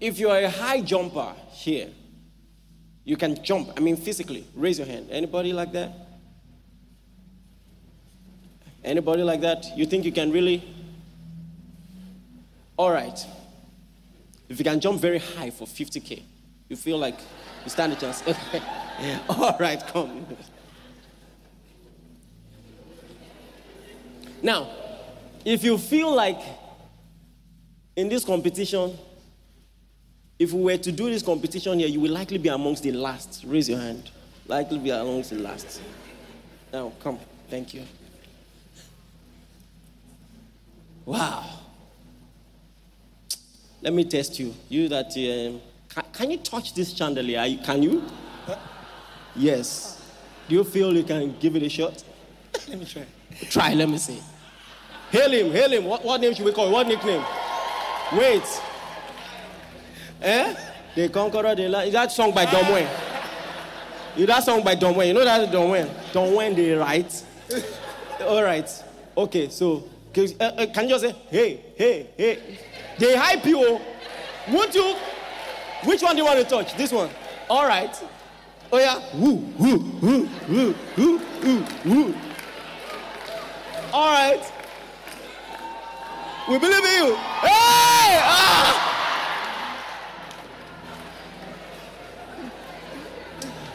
If 0.00 0.18
you're 0.18 0.38
a 0.38 0.50
high 0.50 0.80
jumper 0.80 1.34
here, 1.52 1.90
you 3.04 3.16
can 3.16 3.40
jump. 3.44 3.70
I 3.76 3.80
mean, 3.80 3.96
physically. 3.96 4.44
Raise 4.56 4.78
your 4.78 4.88
hand. 4.88 5.06
Anybody 5.12 5.52
like 5.52 5.70
that? 5.70 6.07
Anybody 8.88 9.22
like 9.22 9.42
that? 9.42 9.76
You 9.76 9.84
think 9.84 10.06
you 10.06 10.12
can 10.12 10.32
really? 10.32 10.64
All 12.78 12.90
right. 12.90 13.18
If 14.48 14.58
you 14.58 14.64
can 14.64 14.80
jump 14.80 14.98
very 14.98 15.18
high 15.18 15.50
for 15.50 15.66
50K, 15.66 16.22
you 16.70 16.76
feel 16.76 16.96
like 16.96 17.18
you 17.64 17.70
stand 17.70 17.92
a 17.92 17.96
chance. 17.96 18.22
All 19.28 19.54
right, 19.60 19.78
come. 19.88 20.26
Now, 24.42 24.70
if 25.44 25.62
you 25.62 25.76
feel 25.76 26.14
like 26.14 26.40
in 27.94 28.08
this 28.08 28.24
competition, 28.24 28.96
if 30.38 30.54
we 30.54 30.62
were 30.62 30.78
to 30.78 30.92
do 30.92 31.10
this 31.10 31.22
competition 31.22 31.78
here, 31.78 31.88
you 31.88 32.00
will 32.00 32.12
likely 32.12 32.38
be 32.38 32.48
amongst 32.48 32.84
the 32.84 32.92
last. 32.92 33.44
Raise 33.46 33.68
your 33.68 33.80
hand. 33.80 34.10
Likely 34.46 34.78
be 34.78 34.88
amongst 34.88 35.28
the 35.28 35.36
last. 35.40 35.82
Now, 36.72 36.90
come. 37.00 37.18
Thank 37.50 37.74
you. 37.74 37.82
Wow. 41.08 41.42
Let 43.80 43.94
me 43.94 44.04
test 44.04 44.38
you. 44.38 44.54
You 44.68 44.90
that 44.90 45.06
um, 45.06 45.62
can, 45.88 46.04
can, 46.12 46.30
you 46.30 46.36
touch 46.36 46.74
this 46.74 46.92
chandelier? 46.92 47.58
Can 47.64 47.82
you? 47.82 48.02
Yes. 49.34 50.02
Do 50.48 50.56
you 50.56 50.64
feel 50.64 50.94
you 50.94 51.04
can 51.04 51.34
give 51.40 51.56
it 51.56 51.62
a 51.62 51.68
shot? 51.70 52.04
let 52.68 52.78
me 52.78 52.84
try. 52.84 53.06
Try. 53.48 53.72
Let 53.72 53.88
me 53.88 53.96
see. 53.96 54.20
Hail 55.10 55.30
him. 55.30 55.50
Hail 55.50 55.70
him. 55.72 55.84
What, 55.86 56.04
what 56.04 56.20
name 56.20 56.34
should 56.34 56.44
we 56.44 56.52
call? 56.52 56.66
Him? 56.66 56.72
What 56.72 56.86
nickname? 56.86 57.24
Wait. 58.12 58.60
Eh? 60.20 60.54
The 60.94 61.08
Conqueror. 61.08 61.54
The 61.54 61.68
La- 61.68 61.80
Is 61.80 61.94
that 61.94 62.12
song 62.12 62.34
by 62.34 62.44
Don 62.44 62.70
Wayne? 62.70 62.88
Is 64.14 64.26
that 64.26 64.44
song 64.44 64.62
by 64.62 64.74
Don 64.74 64.94
Wayne? 64.94 65.08
You 65.08 65.14
know 65.14 65.24
that 65.24 65.50
Don 65.50 65.70
Wayne? 65.70 65.88
Don 66.12 66.34
Wayne, 66.34 66.54
they 66.54 66.72
write. 66.72 67.24
All 68.20 68.42
right. 68.42 68.68
Okay. 69.16 69.48
So 69.48 69.84
uh, 70.16 70.44
uh, 70.44 70.66
can 70.72 70.84
you 70.84 70.90
just 70.90 71.04
say, 71.04 71.12
hey, 71.30 71.64
hey, 71.76 72.10
hey? 72.16 72.58
They 72.98 73.16
hype 73.16 73.44
you. 73.44 73.58
Oh. 73.60 73.80
Won't 74.50 74.74
you? 74.74 74.96
Which 75.84 76.02
one 76.02 76.16
do 76.16 76.22
you 76.22 76.24
want 76.24 76.38
to 76.40 76.44
touch? 76.44 76.76
This 76.76 76.92
one. 76.92 77.10
All 77.48 77.66
right. 77.66 77.94
Oh 78.72 78.78
yeah. 78.78 79.00
Woo, 79.14 79.34
woo, 79.58 79.78
woo, 80.00 80.28
woo, 80.48 80.74
woo, 80.96 81.20
woo, 81.42 81.64
woo. 81.84 82.14
All 83.92 84.12
right. 84.12 84.52
We 86.48 86.58
believe 86.58 86.84
in 86.84 87.06
you. 87.06 87.14
Hey! 87.14 88.20
Ah! 88.24 88.88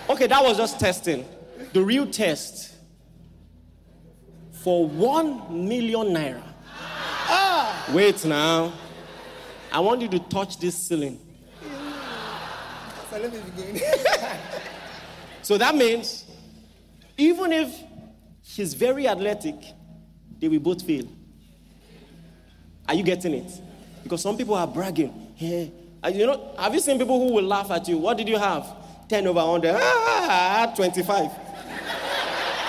Okay, 0.10 0.28
that 0.28 0.44
was 0.44 0.58
just 0.58 0.80
testing. 0.80 1.26
The 1.72 1.82
real 1.82 2.06
test 2.06 2.73
for 4.64 4.88
one 4.88 5.68
million 5.68 6.08
naira. 6.08 6.42
Ah. 6.66 7.86
Wait 7.94 8.24
now. 8.26 8.72
I 9.72 9.80
want 9.82 10.02
you 10.02 10.08
to 10.08 10.20
touch 10.20 10.58
this 10.60 10.78
ceiling. 10.78 11.20
so 15.42 15.58
that 15.58 15.76
means 15.76 16.26
even 17.18 17.52
if 17.52 17.78
he's 18.42 18.74
very 18.74 19.08
athletic, 19.08 19.56
they 20.40 20.48
will 20.48 20.60
both 20.60 20.82
fail. 20.82 21.08
Are 22.88 22.96
you 22.96 23.04
getting 23.04 23.34
it? 23.34 23.52
Because 24.04 24.22
some 24.22 24.38
people 24.38 24.56
are 24.56 24.68
bragging. 24.68 25.34
Hey, 25.36 25.72
you 26.12 26.26
know, 26.26 26.54
have 26.58 26.74
you 26.74 26.80
seen 26.80 26.98
people 26.98 27.20
who 27.20 27.34
will 27.36 27.44
laugh 27.44 27.70
at 27.72 27.88
you? 27.88 27.98
What 27.98 28.18
did 28.18 28.28
you 28.30 28.38
have? 28.38 28.66
10 29.10 29.28
over 29.28 29.40
100. 29.40 29.76
Ah, 29.80 30.74
25. 30.76 31.43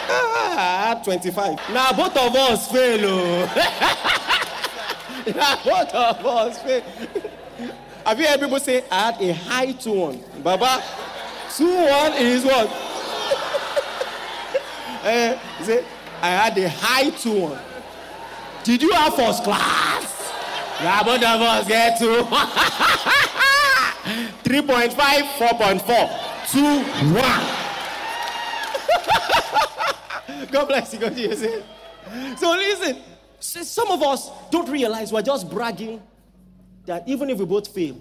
Ah, 0.09 1.00
25. 1.02 1.59
Now 1.72 1.92
both 1.92 2.16
of 2.16 2.34
us 2.34 2.70
fail. 2.70 3.00
Oh. 3.05 3.46
now 5.34 5.57
both 5.64 5.94
of 5.94 6.26
us 6.26 6.62
fail. 6.62 6.82
Have 8.07 8.20
you 8.20 8.26
heard 8.26 8.40
people 8.40 8.61
say, 8.61 8.84
I 8.90 9.12
had 9.12 9.22
a 9.22 9.32
high 9.32 9.72
2 9.72 9.92
1? 9.92 10.24
Baba, 10.42 10.82
2 11.57 11.64
1 11.66 12.12
is 12.14 12.44
what? 12.44 12.68
uh, 15.05 15.38
say, 15.62 15.84
I 16.20 16.28
had 16.28 16.59
a 16.59 16.68
high 16.68 17.11
2 17.11 17.40
1. 17.40 17.59
Did 18.64 18.82
you 18.82 18.92
have 18.92 19.14
first 19.14 19.42
class? 19.44 20.32
Now 20.82 21.02
both 21.02 21.22
of 21.22 21.40
us 21.40 21.66
get 21.68 21.98
2. 21.98 22.26
3.5, 24.44 24.94
4.4, 25.38 26.52
2, 26.52 26.61
1. 27.14 27.64
God 30.51 30.68
bless 30.68 30.93
you. 30.93 31.01
God 31.01 31.14
bless 31.14 31.41
you. 31.43 31.62
So 32.37 32.51
listen, 32.53 32.99
some 33.41 33.91
of 33.91 34.03
us 34.03 34.30
don't 34.51 34.68
realize 34.68 35.12
we're 35.12 35.22
just 35.22 35.51
bragging 35.51 36.03
that 36.87 37.09
even 37.09 37.30
if 37.30 37.39
we 37.39 37.45
both 37.45 37.68
fail, 37.68 38.01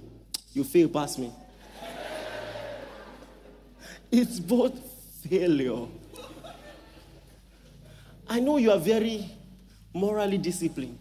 you 0.54 0.64
fail 0.64 0.90
past 0.90 1.20
me. 1.20 1.32
It's 4.12 4.40
both 4.40 4.78
failure. 5.28 5.88
I 8.28 8.40
know 8.40 8.58
you 8.58 8.72
are 8.72 8.80
very 8.80 9.30
morally 9.94 10.38
disciplined. 10.38 11.00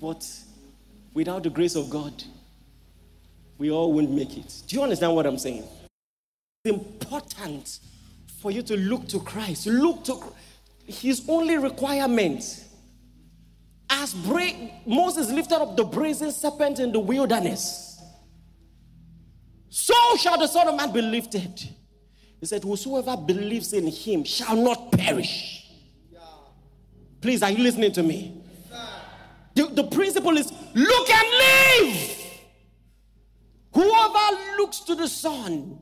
But 0.00 0.26
without 1.14 1.42
the 1.42 1.50
grace 1.50 1.76
of 1.76 1.90
God, 1.90 2.22
we 3.58 3.70
all 3.70 3.92
won't 3.92 4.10
make 4.10 4.36
it. 4.36 4.62
Do 4.66 4.76
you 4.76 4.82
understand 4.82 5.14
what 5.14 5.26
I'm 5.26 5.38
saying? 5.38 5.64
Important 6.66 7.78
for 8.42 8.50
you 8.50 8.62
to 8.62 8.76
look 8.76 9.08
to 9.08 9.20
Christ. 9.20 9.66
Look 9.66 10.04
to 10.04 10.22
his 10.84 11.24
only 11.26 11.56
requirement. 11.56 12.64
As 13.88 14.12
bra- 14.12 14.68
Moses 14.86 15.30
lifted 15.30 15.56
up 15.56 15.76
the 15.76 15.84
brazen 15.84 16.30
serpent 16.30 16.78
in 16.78 16.92
the 16.92 17.00
wilderness, 17.00 18.00
so 19.70 19.94
shall 20.16 20.38
the 20.38 20.46
Son 20.46 20.68
of 20.68 20.76
Man 20.76 20.92
be 20.92 21.00
lifted. 21.00 21.68
He 22.38 22.46
said, 22.46 22.62
Whosoever 22.62 23.16
believes 23.16 23.72
in 23.72 23.86
him 23.86 24.24
shall 24.24 24.56
not 24.56 24.92
perish. 24.92 25.66
Please, 27.20 27.42
are 27.42 27.50
you 27.50 27.62
listening 27.62 27.92
to 27.92 28.02
me? 28.02 28.42
The, 29.54 29.66
the 29.66 29.84
principle 29.84 30.36
is 30.36 30.52
look 30.74 31.10
and 31.10 31.28
live. 31.88 32.16
Whoever 33.72 34.56
looks 34.58 34.80
to 34.80 34.94
the 34.94 35.08
Son 35.08 35.78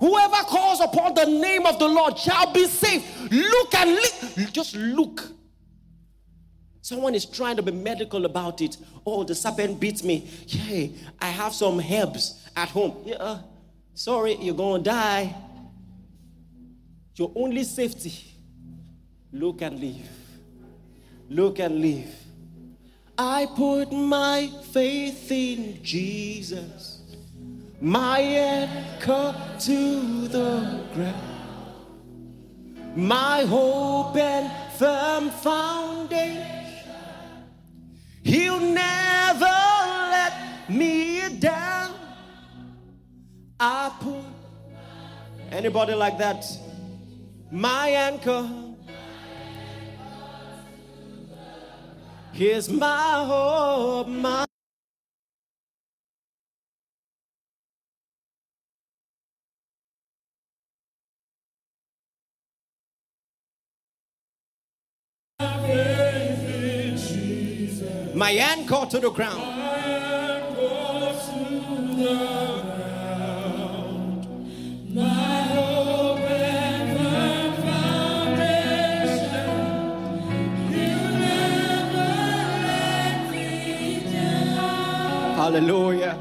Whoever 0.00 0.36
calls 0.44 0.80
upon 0.80 1.14
the 1.14 1.26
name 1.26 1.66
of 1.66 1.78
the 1.78 1.86
Lord 1.86 2.18
shall 2.18 2.50
be 2.52 2.66
saved. 2.66 3.04
Look 3.30 3.74
and 3.74 3.90
look. 3.90 4.52
Just 4.52 4.74
look. 4.74 5.22
Someone 6.80 7.14
is 7.14 7.26
trying 7.26 7.56
to 7.56 7.62
be 7.62 7.70
medical 7.70 8.24
about 8.24 8.62
it. 8.62 8.78
Oh, 9.06 9.22
the 9.24 9.34
serpent 9.34 9.78
beat 9.78 10.02
me. 10.02 10.26
Hey, 10.46 10.94
I 11.20 11.26
have 11.26 11.52
some 11.52 11.78
herbs 11.80 12.48
at 12.56 12.70
home. 12.70 12.96
Yeah, 13.04 13.40
sorry, 13.92 14.36
you're 14.36 14.54
going 14.54 14.82
to 14.82 14.90
die. 14.90 15.34
Your 17.16 17.30
only 17.36 17.64
safety. 17.64 18.14
Look 19.32 19.60
and 19.60 19.78
live. 19.78 20.08
Look 21.28 21.58
and 21.58 21.78
live. 21.78 22.12
I 23.18 23.46
put 23.54 23.92
my 23.92 24.50
faith 24.72 25.30
in 25.30 25.82
Jesus 25.82 26.99
my 27.80 28.20
anchor 28.20 29.34
to 29.60 30.28
the 30.28 30.84
ground, 30.94 31.76
my 32.96 33.42
hope 33.44 34.16
and 34.16 34.50
firm 34.76 35.30
foundation. 35.30 36.46
He'll 38.22 38.60
never 38.60 39.44
let 39.44 40.68
me 40.68 41.38
down. 41.38 41.94
I 43.58 43.92
put 44.00 44.24
Anybody 45.50 45.94
like 45.94 46.16
that? 46.18 46.46
My 47.50 47.88
anchor. 47.88 48.48
Here's 52.32 52.70
my 52.70 53.24
hope, 53.26 54.06
my 54.06 54.46
My 68.20 68.32
anchor 68.32 68.84
to 68.90 68.98
the 68.98 69.10
ground. 69.10 69.40
Hallelujah. 85.34 86.18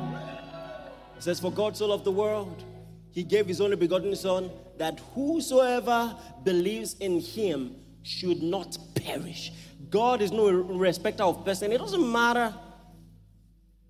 It 1.17 1.23
says, 1.23 1.41
For 1.41 1.51
God 1.51 1.75
so 1.75 1.87
loved 1.87 2.05
the 2.05 2.11
world, 2.11 2.63
he 3.11 3.23
gave 3.23 3.45
his 3.45 3.59
only 3.59 3.75
begotten 3.75 4.15
Son, 4.15 4.49
that 4.77 5.01
whosoever 5.13 6.15
believes 6.45 6.93
in 6.93 7.19
him 7.19 7.75
should 8.03 8.41
not 8.41 8.77
perish. 8.95 9.51
God 9.89 10.21
is 10.21 10.31
no 10.31 10.49
respecter 10.49 11.23
of 11.23 11.43
person. 11.43 11.71
It 11.71 11.79
doesn't 11.79 12.11
matter 12.11 12.53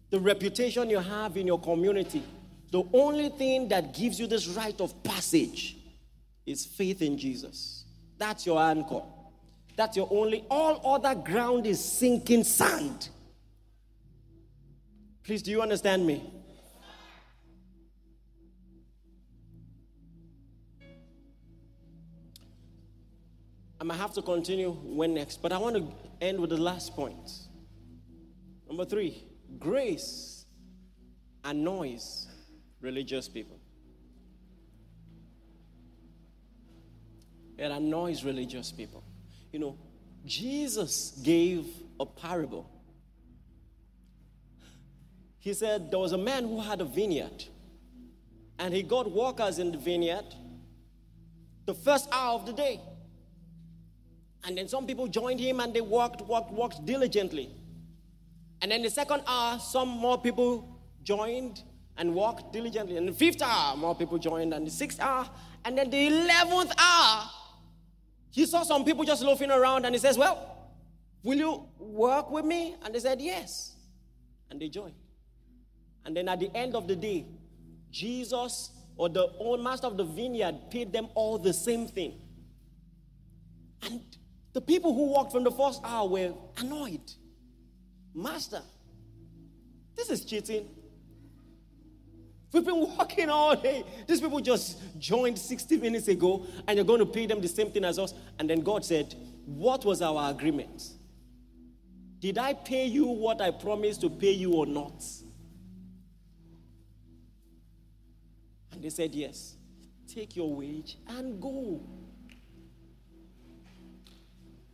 the 0.10 0.20
reputation 0.20 0.90
you 0.90 1.00
have 1.00 1.38
in 1.38 1.48
your 1.48 1.60
community. 1.60 2.24
The 2.72 2.84
only 2.94 3.30
thing 3.30 3.68
that 3.70 3.94
gives 3.94 4.20
you 4.20 4.28
this 4.28 4.48
right 4.48 4.80
of 4.80 5.04
passage 5.04 5.78
is 6.46 6.66
faith 6.66 7.02
in 7.02 7.18
Jesus. 7.18 7.86
That's 8.18 8.46
your 8.46 8.60
anchor. 8.60 9.02
That's 9.76 9.96
your 9.98 10.08
only, 10.12 10.46
all 10.50 10.96
other 10.96 11.16
ground 11.16 11.66
is 11.66 11.84
sinking 11.84 12.44
sand. 12.44 13.10
Please, 15.24 15.42
do 15.42 15.52
you 15.52 15.62
understand 15.62 16.06
me? 16.06 16.24
I 23.80 23.84
might 23.84 23.98
have 23.98 24.14
to 24.14 24.22
continue 24.22 24.72
when 24.72 25.14
next, 25.14 25.42
but 25.42 25.52
I 25.52 25.58
want 25.58 25.76
to 25.78 25.88
end 26.22 26.40
with 26.40 26.50
the 26.50 26.58
last 26.58 26.96
point. 26.96 27.32
Number 28.68 28.86
three 28.86 29.24
grace 29.58 30.46
annoys 31.44 32.28
religious 32.82 33.28
people. 33.28 33.60
It 37.58 37.72
annoys 37.72 38.24
religious 38.24 38.72
people. 38.72 39.04
You 39.52 39.60
know, 39.60 39.78
Jesus 40.26 41.20
gave 41.24 41.68
a 42.00 42.06
parable 42.06 42.70
he 45.40 45.54
said 45.54 45.90
there 45.90 46.00
was 46.00 46.12
a 46.12 46.18
man 46.18 46.44
who 46.44 46.60
had 46.60 46.82
a 46.82 46.86
vineyard 46.86 47.46
and 48.60 48.74
he 48.74 48.84
got 48.84 49.10
workers 49.10 49.58
in 49.58 49.72
the 49.72 49.78
vineyard 49.78 50.26
the 51.66 51.74
first 51.74 52.10
hour 52.12 52.34
of 52.34 52.46
the 52.46 52.54
day. 52.54 52.80
And 54.44 54.58
then 54.58 54.68
some 54.68 54.88
people 54.88 55.08
joined 55.08 55.40
him 55.40 55.60
and 55.60 55.74
they 55.74 55.82
worked, 55.82 56.22
worked, 56.22 56.52
worked 56.52 56.86
diligently. 56.86 57.50
And 58.62 58.72
then 58.72 58.82
the 58.82 58.90
second 58.90 59.24
hour, 59.28 59.60
some 59.60 59.88
more 59.90 60.20
people 60.20 60.80
joined 61.04 61.64
and 61.98 62.16
worked 62.16 62.54
diligently. 62.54 62.98
And 62.98 63.08
the 63.08 63.14
fifth 63.14 63.42
hour, 63.42 63.76
more 63.76 63.96
people 63.96 64.18
joined. 64.18 64.54
And 64.54 64.66
the 64.66 64.72
sixth 64.72 65.00
hour, 65.00 65.30
and 65.66 65.78
then 65.78 65.90
the 65.90 66.08
eleventh 66.08 66.74
hour, 66.78 67.30
he 68.32 68.46
saw 68.46 68.64
some 68.64 68.86
people 68.86 69.04
just 69.04 69.22
loafing 69.24 69.52
around 69.52 69.86
and 69.86 69.94
he 69.94 70.00
says, 70.00 70.18
Well, 70.18 70.56
will 71.24 71.38
you 71.38 71.66
work 71.78 72.32
with 72.32 72.46
me? 72.46 72.76
And 72.84 72.94
they 72.94 73.00
said, 73.00 73.22
Yes. 73.22 73.76
And 74.50 74.60
they 74.62 74.70
joined. 74.70 74.96
And 76.06 76.16
then 76.16 76.30
at 76.30 76.40
the 76.40 76.50
end 76.56 76.76
of 76.76 76.88
the 76.88 76.96
day, 76.96 77.26
Jesus 77.92 78.72
or 78.96 79.10
the 79.10 79.28
old 79.38 79.62
master 79.62 79.88
of 79.88 79.98
the 79.98 80.04
vineyard 80.04 80.56
paid 80.70 80.92
them 80.92 81.08
all 81.16 81.38
the 81.38 81.54
same 81.54 81.88
thing. 81.88 82.20
And 83.82 84.02
the 84.54 84.62
people 84.62 84.94
who 84.94 85.08
walked 85.08 85.32
from 85.32 85.44
the 85.44 85.52
first 85.52 85.82
hour 85.84 86.08
were 86.08 86.34
annoyed. 86.58 87.12
Master, 88.14 88.62
this 89.96 90.10
is 90.10 90.26
cheating. 90.26 90.68
We've 92.52 92.66
been 92.66 92.80
walking 92.80 93.30
all 93.30 93.56
day. 93.56 93.84
These 94.08 94.22
people 94.22 94.40
just 94.40 94.80
joined 94.98 95.38
60 95.38 95.78
minutes 95.78 96.08
ago, 96.08 96.46
and 96.68 96.78
you're 96.78 96.86
going 96.86 97.00
to 97.00 97.06
pay 97.06 97.28
them 97.28 97.42
the 97.42 97.48
same 97.48 97.70
thing 97.70 97.86
as 97.86 98.00
us. 98.00 98.14
And 98.40 98.50
then 98.50 98.62
God 98.62 98.84
said, 98.84 99.14
What 99.46 99.86
was 99.86 100.02
our 100.02 100.32
agreement? 100.32 100.90
Did 102.20 102.38
I 102.38 102.54
pay 102.54 102.86
you 102.86 103.06
what 103.06 103.40
I 103.40 103.52
promised 103.52 104.02
to 104.02 104.10
pay 104.10 104.32
you 104.32 104.54
or 104.54 104.66
not? 104.66 105.04
And 108.72 108.82
they 108.82 108.90
said, 108.90 109.14
Yes. 109.14 109.56
Take 110.12 110.36
your 110.36 110.52
wage 110.56 110.98
and 111.08 111.40
go. 111.40 111.82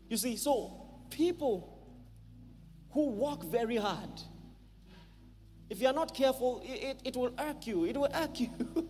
You 0.10 0.18
see, 0.18 0.38
so 0.38 0.72
people 1.10 1.72
who 2.92 3.10
work 3.10 3.44
very 3.44 3.78
hard, 3.78 4.22
if 5.70 5.82
you 5.82 5.88
are 5.88 5.94
not 5.94 6.14
careful, 6.14 6.62
it, 6.64 6.84
it, 6.84 7.02
it 7.06 7.18
will 7.18 7.34
irk 7.40 7.66
you. 7.66 7.86
It 7.86 7.98
will 7.98 8.10
irk 8.14 8.40
you. 8.40 8.50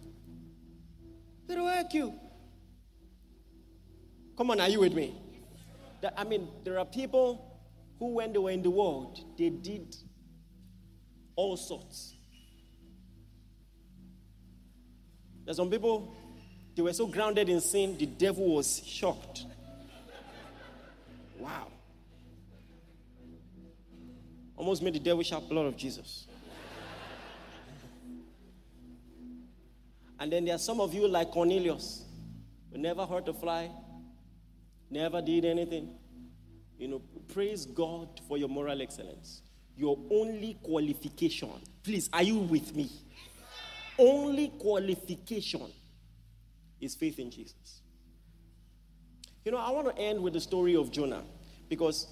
it 1.50 1.58
will 1.58 1.68
irk 1.68 1.94
you. 1.94 2.14
Come 4.38 4.52
on, 4.52 4.60
are 4.60 4.68
you 4.68 4.82
with 4.82 4.94
me? 4.94 5.16
That, 6.02 6.14
I 6.18 6.26
mean, 6.26 6.50
there 6.66 6.78
are 6.78 6.86
people 6.86 7.60
who, 8.00 8.08
when 8.16 8.34
they 8.34 8.40
were 8.40 8.52
in 8.52 8.62
the 8.62 8.70
world, 8.70 9.20
they 9.38 9.50
did 9.50 9.96
all 11.36 11.56
sorts. 11.56 12.14
There's 15.46 15.58
some 15.58 15.70
people, 15.70 16.14
they 16.76 16.82
were 16.82 16.94
so 16.94 17.08
grounded 17.08 17.48
in 17.48 17.62
sin, 17.62 17.98
the 17.98 18.06
devil 18.06 18.56
was 18.56 18.82
shocked. 18.86 19.46
Wow. 21.40 21.68
Almost 24.58 24.82
made 24.82 24.96
the 24.96 25.00
devil 25.00 25.24
shout 25.24 25.48
blood 25.50 25.66
of 25.66 25.78
Jesus. 25.78 26.28
and 30.20 30.32
then 30.32 30.46
there 30.46 30.56
are 30.56 30.60
some 30.60 30.80
of 30.80 30.94
you 30.94 31.08
like 31.08 31.32
Cornelius, 31.32 32.06
who 32.72 32.78
never 32.78 33.06
hurt 33.06 33.28
a 33.28 33.34
fly, 33.34 33.70
never 34.90 35.22
did 35.22 35.46
anything. 35.46 35.96
You 36.78 36.88
know, 36.88 37.02
praise 37.34 37.66
God 37.66 38.22
for 38.28 38.38
your 38.38 38.50
moral 38.50 38.82
excellence. 38.82 39.42
Your 39.78 39.98
only 40.10 40.58
qualification. 40.64 41.50
Please, 41.84 42.10
are 42.14 42.24
you 42.24 42.38
with 42.38 42.76
me? 42.76 42.90
only 43.98 44.50
qualification 44.60 45.72
is 46.82 46.96
faith 46.96 47.20
in 47.20 47.32
Jesus. 47.32 47.82
You 49.46 49.52
know, 49.52 49.60
I 49.60 49.70
want 49.70 49.96
to 49.96 50.02
end 50.02 50.22
with 50.22 50.34
the 50.34 50.42
story 50.42 50.76
of 50.76 50.92
Jonah 50.92 51.22
because 51.70 52.08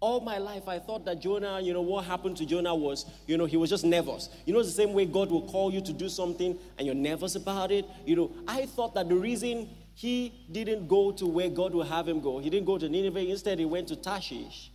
all 0.00 0.20
my 0.20 0.38
life 0.38 0.66
I 0.66 0.80
thought 0.80 1.04
that 1.04 1.20
Jonah, 1.20 1.60
you 1.60 1.72
know, 1.72 1.82
what 1.82 2.04
happened 2.04 2.36
to 2.38 2.46
Jonah 2.46 2.74
was, 2.74 3.06
you 3.28 3.38
know, 3.38 3.44
he 3.44 3.56
was 3.56 3.70
just 3.70 3.84
nervous. 3.84 4.28
You 4.44 4.52
know, 4.52 4.60
the 4.60 4.68
same 4.68 4.92
way 4.92 5.06
God 5.06 5.30
will 5.30 5.48
call 5.48 5.72
you 5.72 5.80
to 5.80 5.92
do 5.92 6.08
something 6.08 6.58
and 6.76 6.86
you're 6.86 6.96
nervous 6.96 7.36
about 7.36 7.70
it. 7.70 7.84
You 8.04 8.16
know, 8.16 8.32
I 8.48 8.66
thought 8.66 8.92
that 8.94 9.08
the 9.08 9.14
reason 9.14 9.68
he 9.94 10.46
didn't 10.50 10.88
go 10.88 11.12
to 11.12 11.26
where 11.26 11.48
God 11.48 11.74
will 11.74 11.84
have 11.84 12.08
him 12.08 12.20
go, 12.20 12.40
he 12.40 12.50
didn't 12.50 12.66
go 12.66 12.76
to 12.76 12.88
Nineveh, 12.88 13.20
instead, 13.20 13.60
he 13.60 13.64
went 13.64 13.86
to 13.88 13.96
Tarshish, 13.96 14.72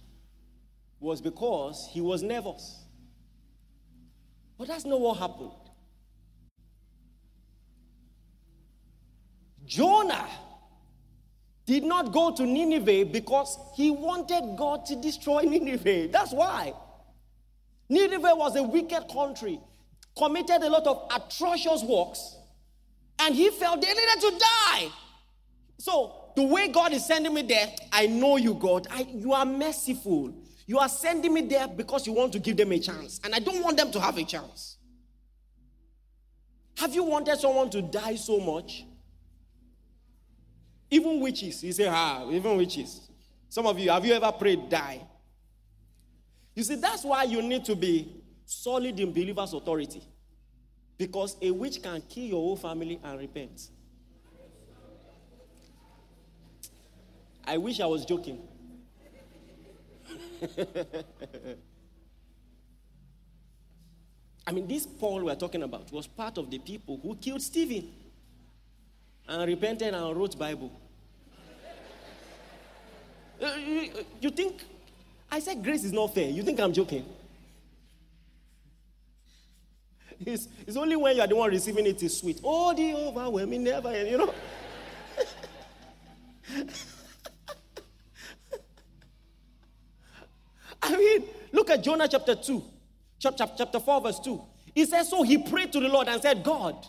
was 1.02 1.20
because 1.20 1.90
he 1.92 2.00
was 2.00 2.24
nervous. 2.24 2.82
But 4.58 4.70
that's 4.70 4.86
not 4.86 5.02
what 5.02 5.18
happened. 5.18 5.52
Jonah 9.66 10.30
did 11.68 11.84
not 11.84 12.14
go 12.14 12.34
to 12.34 12.46
Nineveh 12.46 13.06
because 13.12 13.60
he 13.76 13.92
wanted 13.92 14.56
God 14.58 14.86
to 14.88 14.96
destroy 14.96 15.42
Nineveh. 15.44 16.08
That's 16.08 16.34
why. 16.34 16.74
Nineveh 17.90 18.34
was 18.36 18.56
a 18.56 18.64
wicked 18.64 19.06
country, 19.12 19.60
committed 20.18 20.64
a 20.64 20.70
lot 20.70 20.88
of 20.88 21.08
atrocious 21.14 21.84
works, 21.84 22.36
and 23.20 23.36
he 23.36 23.50
felt 23.52 23.82
they 23.82 23.88
needed 23.88 24.22
to 24.22 24.40
die. 24.40 24.88
So, 25.78 26.32
the 26.36 26.44
way 26.44 26.70
God 26.70 26.94
is 26.94 27.06
sending 27.06 27.34
me 27.34 27.42
there, 27.44 27.68
I 27.92 28.08
know 28.08 28.38
you, 28.38 28.54
God. 28.54 28.88
I, 28.90 29.08
you 29.14 29.34
are 29.34 29.46
merciful. 29.46 30.34
You 30.66 30.80
are 30.80 30.90
sending 30.90 31.34
me 31.34 31.42
there 31.42 31.68
because 31.68 32.08
you 32.08 32.14
want 32.14 32.34
to 32.34 32.40
give 32.40 32.58
them 32.58 32.72
a 32.72 32.80
chance, 32.80 33.20
and 33.24 33.36
I 33.36 33.40
don't 33.40 33.62
want 33.62 33.78
them 33.78 33.92
to 33.92 34.00
have 34.00 34.18
a 34.18 34.24
chance. 34.24 34.78
Have 36.78 36.94
you 36.94 37.04
wanted 37.04 37.40
someone 37.40 37.70
to 37.72 37.82
die 37.82 38.16
so 38.16 38.40
much? 38.40 38.86
Even 40.90 41.20
witches, 41.20 41.64
you 41.64 41.74
say, 41.74 41.88
ah, 41.88 42.30
even 42.30 42.56
witches. 42.58 43.10
Some 43.50 43.66
of 43.66 43.78
you, 43.78 43.90
have 43.90 44.06
you 44.06 44.14
ever 44.14 44.32
prayed, 44.32 44.70
die? 44.70 45.02
You 46.56 46.64
see, 46.64 46.76
that's 46.76 47.04
why 47.04 47.24
you 47.24 47.42
need 47.42 47.66
to 47.66 47.76
be 47.76 48.22
solid 48.46 49.00
in 49.00 49.12
believer's 49.12 49.54
authority. 49.54 50.02
Because 50.98 51.38
a 51.42 51.52
witch 51.52 51.82
can 51.84 52.02
kill 52.10 52.24
your 52.24 52.42
whole 52.42 52.56
family 52.58 53.00
and 53.04 53.20
repent. 53.20 53.70
I 57.46 57.58
wish 57.58 57.80
I 57.80 57.86
was 57.86 58.06
joking. 58.06 58.42
I 64.48 64.52
mean, 64.52 64.68
this 64.68 64.86
Paul 64.86 65.26
we're 65.26 65.36
talking 65.36 65.64
about 65.64 65.92
was 65.92 66.08
part 66.08 66.38
of 66.38 66.50
the 66.50 66.60
people 66.60 67.00
who 67.04 67.16
killed 67.16 67.42
Stephen 67.42 67.90
and 69.28 69.48
repented 69.48 69.94
and 69.94 70.16
wrote 70.16 70.38
Bible. 70.38 70.72
Uh, 73.42 73.56
you, 74.20 74.30
think 74.32 74.64
I 75.32 75.40
said 75.40 75.64
grace 75.64 75.84
is 75.84 75.94
not 75.94 76.14
fair? 76.16 76.30
You 76.30 76.42
think 76.44 76.60
I'm 76.60 76.74
joking? 76.74 77.06
It's, 80.20 80.48
it's 80.66 80.76
only 80.76 80.96
when 80.96 81.16
you 81.16 81.22
are 81.22 81.28
the 81.28 81.36
one 81.36 81.52
receiving 81.52 81.86
it 81.86 82.02
is 82.02 82.18
sweet. 82.18 82.40
Oh, 82.44 82.74
the 82.74 82.96
overwhelming 82.96 83.64
never, 83.64 84.04
you 84.04 84.18
know. 84.18 84.34
I 90.82 90.98
mean, 90.98 91.26
look 91.52 91.70
at 91.70 91.84
Jonah 91.84 92.08
chapter 92.08 92.34
2, 92.34 92.64
chapter, 93.20 93.46
chapter 93.56 93.80
4, 93.80 94.02
verse 94.02 94.20
2. 94.20 94.42
He 94.74 94.86
says, 94.86 95.10
So 95.10 95.22
he 95.22 95.38
prayed 95.38 95.72
to 95.74 95.80
the 95.80 95.88
Lord 95.88 96.08
and 96.08 96.20
said, 96.22 96.44
God, 96.44 96.84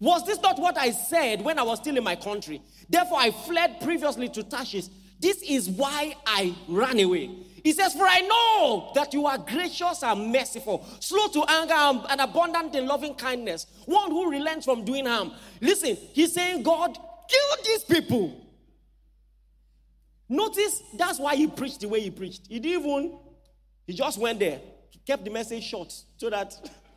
was 0.00 0.24
this 0.24 0.40
not 0.40 0.58
what 0.58 0.78
I 0.78 0.90
said 0.90 1.42
when 1.42 1.58
I 1.58 1.62
was 1.62 1.80
still 1.80 1.96
in 1.96 2.04
my 2.04 2.16
country? 2.16 2.62
Therefore, 2.88 3.18
I 3.18 3.30
fled 3.30 3.80
previously 3.80 4.28
to 4.30 4.42
Tarshish. 4.44 4.86
This 5.20 5.42
is 5.42 5.68
why 5.68 6.14
I 6.24 6.54
ran 6.68 7.00
away. 7.00 7.30
He 7.64 7.72
says, 7.72 7.94
For 7.94 8.04
I 8.04 8.20
know 8.20 8.92
that 8.94 9.12
you 9.12 9.26
are 9.26 9.38
gracious 9.38 10.04
and 10.04 10.32
merciful, 10.32 10.86
slow 11.00 11.26
to 11.28 11.44
anger 11.48 12.06
and 12.08 12.20
abundant 12.20 12.76
in 12.76 12.86
loving 12.86 13.14
kindness, 13.14 13.66
one 13.86 14.10
who 14.10 14.30
relents 14.30 14.64
from 14.64 14.84
doing 14.84 15.06
harm. 15.06 15.32
Listen, 15.60 15.96
he's 16.12 16.32
saying, 16.32 16.62
God, 16.62 16.94
kill 16.94 17.64
these 17.64 17.82
people. 17.82 18.46
Notice 20.28 20.82
that's 20.96 21.18
why 21.18 21.34
he 21.34 21.48
preached 21.48 21.80
the 21.80 21.88
way 21.88 22.00
he 22.00 22.10
preached. 22.10 22.46
He 22.48 22.60
didn't 22.60 22.86
even, 22.86 23.18
he 23.86 23.94
just 23.94 24.18
went 24.18 24.38
there, 24.38 24.60
he 24.90 25.00
kept 25.00 25.24
the 25.24 25.30
message 25.30 25.64
short 25.64 25.92
so 26.16 26.30
that. 26.30 26.54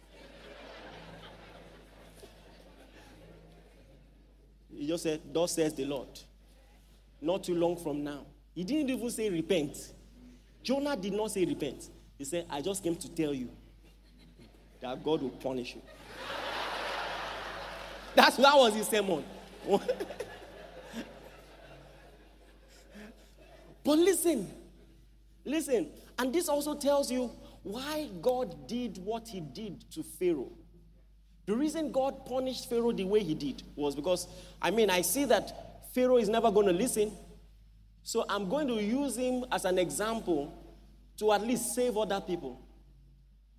he 4.81 4.87
just 4.87 5.03
said, 5.03 5.21
Thus 5.31 5.51
says 5.51 5.75
the 5.75 5.85
Lord. 5.85 6.07
Not 7.21 7.43
too 7.43 7.53
long 7.53 7.77
from 7.77 8.03
now. 8.03 8.25
He 8.55 8.63
didn't 8.63 8.89
even 8.89 9.11
say 9.11 9.29
repent. 9.29 9.77
Jonah 10.63 10.95
did 10.97 11.13
not 11.13 11.29
say 11.29 11.45
repent. 11.45 11.87
He 12.17 12.25
said, 12.25 12.47
I 12.49 12.61
just 12.61 12.83
came 12.83 12.95
to 12.95 13.07
tell 13.11 13.31
you 13.31 13.49
that 14.79 15.03
God 15.03 15.21
will 15.21 15.29
punish 15.29 15.75
you. 15.75 15.83
That's 18.15 18.37
that 18.37 18.55
was 18.55 18.73
his 18.73 18.87
sermon. 18.87 19.23
But 23.83 23.97
listen, 23.97 24.47
listen, 25.43 25.89
and 26.19 26.31
this 26.31 26.47
also 26.47 26.75
tells 26.75 27.11
you 27.11 27.31
why 27.63 28.07
God 28.21 28.67
did 28.67 28.99
what 28.99 29.27
he 29.27 29.39
did 29.39 29.89
to 29.91 30.03
Pharaoh. 30.03 30.51
The 31.45 31.55
reason 31.55 31.91
God 31.91 32.25
punished 32.25 32.69
Pharaoh 32.69 32.91
the 32.91 33.03
way 33.03 33.21
he 33.23 33.33
did 33.33 33.63
was 33.75 33.95
because, 33.95 34.27
I 34.61 34.71
mean, 34.71 34.89
I 34.89 35.01
see 35.01 35.25
that 35.25 35.87
Pharaoh 35.93 36.17
is 36.17 36.29
never 36.29 36.51
going 36.51 36.67
to 36.67 36.73
listen. 36.73 37.11
So 38.03 38.25
I'm 38.29 38.49
going 38.49 38.67
to 38.67 38.75
use 38.75 39.15
him 39.15 39.45
as 39.51 39.65
an 39.65 39.77
example 39.77 40.53
to 41.17 41.31
at 41.33 41.41
least 41.41 41.75
save 41.75 41.97
other 41.97 42.21
people. 42.21 42.61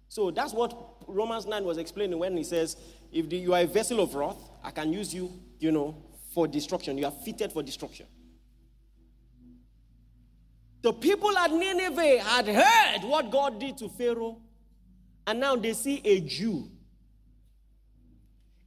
So 0.08 0.30
that's 0.30 0.52
what 0.52 0.76
Romans 1.06 1.46
9 1.46 1.64
was 1.64 1.78
explaining 1.78 2.18
when 2.18 2.36
he 2.36 2.44
says, 2.44 2.76
if 3.10 3.32
you 3.32 3.54
are 3.54 3.60
a 3.60 3.66
vessel 3.66 4.00
of 4.00 4.14
wrath, 4.14 4.36
I 4.62 4.70
can 4.70 4.92
use 4.92 5.14
you, 5.14 5.32
you 5.58 5.72
know, 5.72 5.96
for 6.34 6.46
destruction. 6.46 6.98
You 6.98 7.06
are 7.06 7.14
fitted 7.24 7.52
for 7.52 7.62
destruction. 7.62 8.06
The 10.82 10.92
people 10.92 11.36
at 11.38 11.52
Nineveh 11.52 12.22
had 12.22 12.46
heard 12.46 13.08
what 13.08 13.30
God 13.30 13.60
did 13.60 13.78
to 13.78 13.88
Pharaoh, 13.88 14.38
and 15.26 15.38
now 15.38 15.54
they 15.54 15.74
see 15.74 16.00
a 16.04 16.20
Jew, 16.20 16.68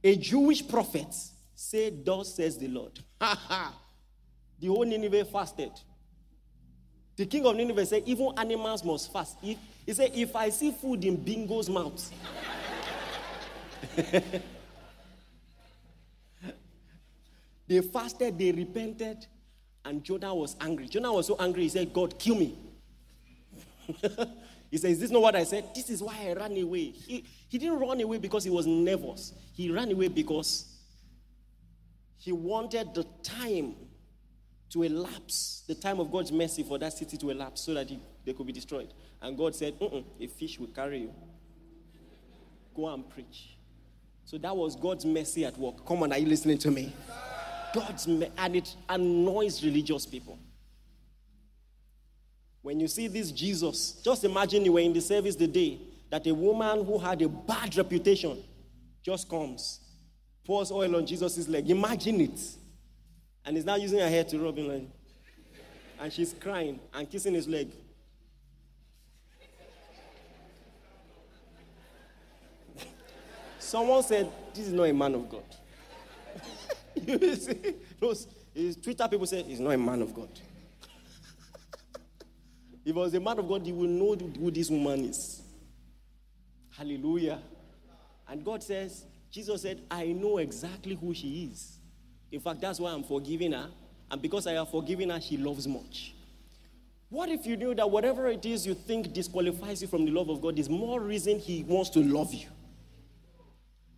a 0.06 0.16
Jewish 0.16 0.66
prophet, 0.66 1.12
say, 1.54 1.90
Thus 1.90 2.34
says 2.36 2.56
the 2.56 2.68
Lord. 2.68 2.98
Ha 3.20 3.34
ha. 3.48 3.74
The 4.60 4.68
whole 4.68 4.84
Nineveh 4.84 5.24
fasted. 5.24 5.72
The 7.16 7.26
king 7.26 7.44
of 7.44 7.56
Nineveh 7.56 7.84
said, 7.86 8.04
Even 8.06 8.30
animals 8.36 8.84
must 8.84 9.12
fast. 9.12 9.36
He, 9.42 9.58
he 9.84 9.92
said, 9.92 10.12
If 10.14 10.36
I 10.36 10.50
see 10.50 10.70
food 10.70 11.04
in 11.04 11.16
Bingo's 11.16 11.68
mouth, 11.68 12.12
they 17.66 17.80
fasted, 17.80 18.38
they 18.38 18.52
repented, 18.52 19.26
and 19.84 20.04
Jonah 20.04 20.32
was 20.34 20.54
angry. 20.60 20.86
Jonah 20.86 21.12
was 21.12 21.26
so 21.26 21.36
angry, 21.40 21.64
he 21.64 21.68
said, 21.68 21.92
God, 21.92 22.16
kill 22.16 22.36
me. 22.36 22.56
he 24.70 24.78
said, 24.78 24.92
Is 24.92 25.00
this 25.00 25.10
not 25.10 25.22
what 25.22 25.34
I 25.34 25.42
said? 25.42 25.64
This 25.74 25.90
is 25.90 26.00
why 26.00 26.28
I 26.28 26.32
ran 26.34 26.56
away. 26.56 26.92
He, 26.92 27.24
he 27.48 27.58
didn't 27.58 27.78
run 27.78 28.00
away 28.00 28.18
because 28.18 28.44
he 28.44 28.50
was 28.50 28.66
nervous. 28.66 29.32
He 29.52 29.70
ran 29.70 29.90
away 29.92 30.08
because 30.08 30.66
he 32.18 32.32
wanted 32.32 32.94
the 32.94 33.04
time 33.22 33.74
to 34.70 34.82
elapse, 34.82 35.62
the 35.68 35.74
time 35.74 36.00
of 36.00 36.10
God's 36.10 36.32
mercy 36.32 36.62
for 36.62 36.78
that 36.78 36.92
city 36.92 37.16
to 37.18 37.30
elapse 37.30 37.60
so 37.60 37.74
that 37.74 37.88
he, 37.88 38.00
they 38.24 38.32
could 38.32 38.46
be 38.46 38.52
destroyed. 38.52 38.92
And 39.22 39.36
God 39.36 39.54
said, 39.54 39.74
A 40.20 40.26
fish 40.26 40.58
will 40.58 40.66
carry 40.68 41.02
you. 41.02 41.14
Go 42.74 42.92
and 42.92 43.08
preach. 43.08 43.56
So 44.24 44.38
that 44.38 44.56
was 44.56 44.74
God's 44.74 45.06
mercy 45.06 45.44
at 45.44 45.56
work. 45.56 45.86
Come 45.86 46.02
on, 46.02 46.12
are 46.12 46.18
you 46.18 46.26
listening 46.26 46.58
to 46.58 46.70
me? 46.70 46.92
God's 47.72 48.06
and 48.06 48.56
it 48.56 48.74
annoys 48.88 49.62
religious 49.62 50.04
people. 50.04 50.38
When 52.62 52.80
you 52.80 52.88
see 52.88 53.06
this 53.06 53.30
Jesus, 53.30 54.00
just 54.04 54.24
imagine 54.24 54.64
you 54.64 54.72
were 54.72 54.80
in 54.80 54.92
the 54.92 55.00
service 55.00 55.36
the 55.36 55.46
day 55.46 55.80
that 56.16 56.26
a 56.26 56.34
woman 56.34 56.82
who 56.82 56.96
had 56.96 57.20
a 57.20 57.28
bad 57.28 57.76
reputation 57.76 58.42
just 59.02 59.28
comes, 59.28 59.80
pours 60.46 60.72
oil 60.72 60.96
on 60.96 61.04
Jesus' 61.04 61.46
leg. 61.46 61.68
Imagine 61.68 62.22
it. 62.22 62.40
And 63.44 63.54
he's 63.54 63.66
now 63.66 63.76
using 63.76 63.98
her 63.98 64.08
hair 64.08 64.24
to 64.24 64.38
rub 64.38 64.56
him. 64.56 64.90
And 66.00 66.10
she's 66.10 66.32
crying 66.32 66.80
and 66.94 67.10
kissing 67.10 67.34
his 67.34 67.46
leg. 67.46 67.70
Someone 73.58 74.02
said, 74.02 74.32
This 74.54 74.68
is 74.68 74.72
not 74.72 74.84
a 74.84 74.94
man 74.94 75.16
of 75.16 75.28
God. 75.28 75.44
you 77.06 77.36
see, 77.36 77.74
those 78.00 78.26
Twitter 78.82 79.06
people 79.06 79.26
say 79.26 79.42
he's 79.42 79.60
not 79.60 79.72
a 79.72 79.78
man 79.78 80.00
of 80.00 80.14
God. 80.14 80.30
if 82.72 82.84
he 82.86 82.92
was 82.92 83.12
a 83.12 83.20
man 83.20 83.38
of 83.38 83.46
God, 83.46 83.66
he 83.66 83.72
would 83.72 83.90
know 83.90 84.14
who 84.14 84.50
this 84.50 84.70
woman 84.70 85.04
is. 85.04 85.42
Hallelujah. 86.76 87.40
And 88.28 88.44
God 88.44 88.62
says, 88.62 89.04
Jesus 89.30 89.62
said, 89.62 89.82
I 89.90 90.06
know 90.06 90.38
exactly 90.38 90.94
who 90.94 91.14
she 91.14 91.50
is. 91.52 91.78
In 92.30 92.40
fact, 92.40 92.60
that's 92.60 92.80
why 92.80 92.92
I'm 92.92 93.04
forgiving 93.04 93.52
her. 93.52 93.68
And 94.10 94.20
because 94.20 94.46
I 94.46 94.52
have 94.52 94.70
forgiven 94.70 95.10
her, 95.10 95.20
she 95.20 95.36
loves 95.36 95.66
much. 95.66 96.14
What 97.08 97.28
if 97.28 97.46
you 97.46 97.56
knew 97.56 97.74
that 97.74 97.90
whatever 97.90 98.26
it 98.28 98.44
is 98.44 98.66
you 98.66 98.74
think 98.74 99.12
disqualifies 99.12 99.80
you 99.80 99.88
from 99.88 100.04
the 100.04 100.10
love 100.10 100.28
of 100.28 100.40
God 100.40 100.58
is 100.58 100.68
more 100.68 101.00
reason 101.00 101.38
He 101.38 101.62
wants 101.62 101.90
to 101.90 102.00
love 102.00 102.34
you? 102.34 102.48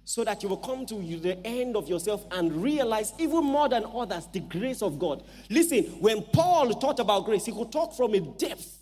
so 0.09 0.25
that 0.25 0.43
you 0.43 0.49
will 0.49 0.57
come 0.57 0.87
to 0.87 0.95
the 0.95 1.37
end 1.47 1.77
of 1.77 1.87
yourself 1.87 2.25
and 2.31 2.63
realize 2.63 3.13
even 3.19 3.45
more 3.45 3.69
than 3.69 3.85
others 3.95 4.27
the 4.33 4.41
grace 4.41 4.81
of 4.81 4.99
God. 4.99 5.23
Listen, 5.51 5.85
when 6.01 6.23
Paul 6.23 6.71
talked 6.71 6.99
about 6.99 7.27
grace, 7.27 7.45
he 7.45 7.53
could 7.53 7.71
talk 7.71 7.95
from 7.95 8.15
a 8.15 8.21
depth 8.21 8.78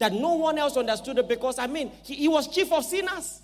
that 0.00 0.12
no 0.14 0.34
one 0.34 0.58
else 0.58 0.76
understood 0.76 1.18
it 1.18 1.28
because, 1.28 1.58
I 1.58 1.66
mean, 1.66 1.92
he, 2.02 2.14
he 2.16 2.28
was 2.28 2.48
chief 2.48 2.72
of 2.72 2.84
sinners. 2.84 3.40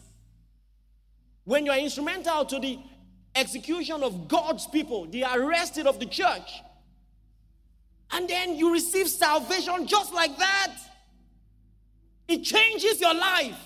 When 1.44 1.66
you 1.66 1.70
are 1.70 1.78
instrumental 1.78 2.44
to 2.46 2.58
the 2.58 2.78
execution 3.34 4.02
of 4.02 4.26
God's 4.26 4.66
people, 4.66 5.06
the 5.06 5.24
arrested 5.24 5.86
of 5.86 6.00
the 6.00 6.06
church, 6.06 6.62
and 8.10 8.28
then 8.28 8.56
you 8.56 8.72
receive 8.72 9.06
salvation 9.06 9.86
just 9.86 10.14
like 10.14 10.36
that, 10.38 10.72
it 12.26 12.42
changes 12.42 13.00
your 13.00 13.14
life. 13.14 13.58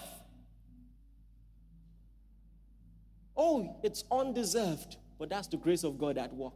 Oh, 3.37 3.77
it's 3.85 4.05
undeserved, 4.11 4.97
but 5.19 5.31
that's 5.31 5.47
the 5.47 5.57
grace 5.57 5.85
of 5.85 5.97
God 5.97 6.19
at 6.19 6.35
work. 6.35 6.55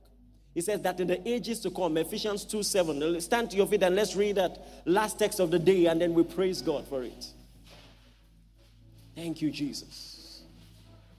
He 0.54 0.60
says 0.60 0.80
that 0.82 1.00
in 1.00 1.08
the 1.08 1.28
ages 1.28 1.60
to 1.60 1.70
come, 1.70 1.96
Ephesians 1.96 2.44
2 2.44 2.62
7. 2.62 3.20
Stand 3.20 3.50
to 3.50 3.56
your 3.56 3.66
feet 3.66 3.82
and 3.82 3.96
let's 3.96 4.14
read 4.14 4.36
that 4.36 4.64
last 4.84 5.18
text 5.18 5.40
of 5.40 5.50
the 5.50 5.58
day 5.58 5.86
and 5.86 6.00
then 6.00 6.14
we 6.14 6.22
praise 6.22 6.62
God 6.62 6.86
for 6.86 7.02
it. 7.02 7.26
Thank 9.16 9.42
you, 9.42 9.50
Jesus. 9.50 10.42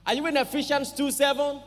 Are 0.05 0.13
you 0.13 0.25
in 0.27 0.37
Ephesians 0.37 0.93
2 0.93 1.11
7? 1.11 1.61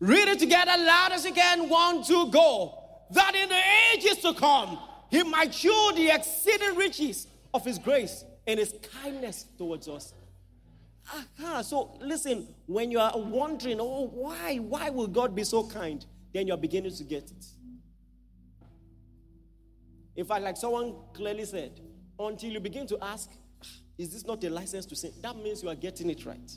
Read 0.00 0.28
it 0.28 0.38
together 0.38 0.72
loud 0.76 1.12
as 1.12 1.24
you 1.24 1.32
can. 1.32 1.68
One, 1.68 2.04
two, 2.04 2.30
go. 2.30 2.84
That 3.10 3.34
in 3.34 3.48
the 3.48 3.60
ages 3.94 4.18
to 4.22 4.34
come, 4.34 4.78
he 5.10 5.24
might 5.24 5.52
show 5.52 5.92
the 5.96 6.10
exceeding 6.10 6.76
riches 6.76 7.26
of 7.52 7.64
his 7.64 7.78
grace 7.78 8.24
and 8.46 8.60
his 8.60 8.74
kindness 9.02 9.46
towards 9.56 9.88
us 9.88 10.12
Aha. 11.14 11.62
So 11.62 11.96
listen, 12.00 12.46
when 12.66 12.90
you 12.90 13.00
are 13.00 13.12
wondering, 13.14 13.78
oh, 13.80 14.10
why? 14.12 14.56
Why 14.56 14.90
will 14.90 15.06
God 15.06 15.34
be 15.34 15.44
so 15.44 15.66
kind? 15.66 16.04
Then 16.32 16.46
you're 16.46 16.56
beginning 16.56 16.94
to 16.94 17.04
get 17.04 17.24
it. 17.24 17.46
In 20.16 20.24
fact, 20.24 20.42
like 20.42 20.56
someone 20.56 20.94
clearly 21.14 21.44
said, 21.44 21.80
until 22.18 22.50
you 22.50 22.60
begin 22.60 22.86
to 22.88 22.98
ask, 23.00 23.30
"Ah, 23.62 23.66
is 23.96 24.12
this 24.12 24.26
not 24.26 24.42
a 24.44 24.50
license 24.50 24.84
to 24.86 24.96
sin? 24.96 25.12
That 25.22 25.36
means 25.36 25.62
you 25.62 25.68
are 25.68 25.74
getting 25.76 26.10
it 26.10 26.26
right. 26.26 26.50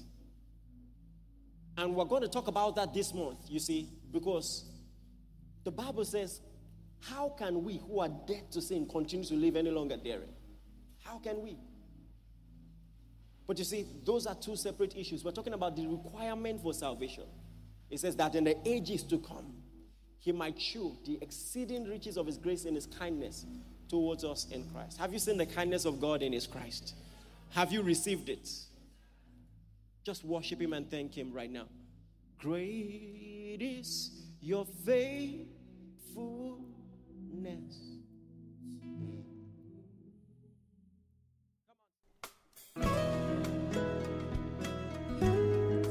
And 1.77 1.95
we're 1.95 2.05
going 2.05 2.23
to 2.23 2.27
talk 2.27 2.47
about 2.47 2.75
that 2.75 2.93
this 2.93 3.13
month, 3.13 3.39
you 3.47 3.59
see, 3.59 3.89
because 4.11 4.65
the 5.63 5.71
Bible 5.71 6.05
says, 6.05 6.41
How 6.99 7.29
can 7.29 7.63
we 7.63 7.77
who 7.77 7.99
are 7.99 8.09
dead 8.27 8.51
to 8.51 8.61
sin 8.61 8.87
continue 8.87 9.25
to 9.27 9.35
live 9.35 9.55
any 9.55 9.71
longer 9.71 9.97
therein? 9.97 10.29
How 11.03 11.19
can 11.19 11.41
we? 11.41 11.57
But 13.47 13.57
you 13.57 13.65
see, 13.65 13.85
those 14.05 14.27
are 14.27 14.35
two 14.35 14.55
separate 14.55 14.95
issues. 14.95 15.23
We're 15.23 15.31
talking 15.31 15.53
about 15.53 15.75
the 15.75 15.87
requirement 15.87 16.61
for 16.61 16.73
salvation. 16.73 17.25
It 17.89 17.99
says 17.99 18.15
that 18.17 18.35
in 18.35 18.43
the 18.43 18.55
ages 18.67 19.03
to 19.03 19.17
come, 19.19 19.60
he 20.21 20.31
might 20.31 20.59
show 20.61 20.95
the 21.05 21.17
exceeding 21.21 21.83
riches 21.89 22.15
of 22.15 22.27
his 22.27 22.37
grace 22.37 22.65
and 22.65 22.75
his 22.75 22.85
kindness 22.85 23.45
towards 23.89 24.23
us 24.23 24.47
in 24.51 24.63
Christ. 24.71 24.99
Have 24.99 25.11
you 25.11 25.19
seen 25.19 25.35
the 25.37 25.47
kindness 25.47 25.83
of 25.85 25.99
God 25.99 26.21
in 26.21 26.31
his 26.31 26.45
Christ? 26.45 26.93
Have 27.49 27.71
you 27.71 27.81
received 27.81 28.29
it? 28.29 28.47
Just 30.05 30.23
worship 30.23 30.61
him 30.61 30.73
and 30.73 30.89
thank 30.89 31.17
him 31.17 31.33
right 31.33 31.51
now. 31.51 31.65
Great 32.37 33.57
is 33.59 34.11
your 34.41 34.65
faithfulness. 34.85 35.47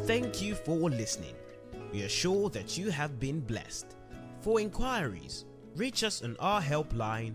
Thank 0.07 0.41
you 0.41 0.55
for 0.55 0.89
listening. 0.89 1.35
We 1.93 2.05
are 2.05 2.09
sure 2.09 2.49
that 2.51 2.78
you 2.78 2.91
have 2.91 3.18
been 3.18 3.41
blessed. 3.41 3.97
For 4.41 4.59
inquiries, 4.61 5.45
reach 5.76 6.03
us 6.03 6.22
on 6.22 6.36
our 6.41 6.62
helpline 6.62 7.34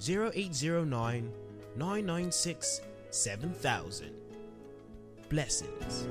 0809 0.00 1.32
996 1.76 2.80
7000. 3.10 4.10
Blessings. 5.28 6.08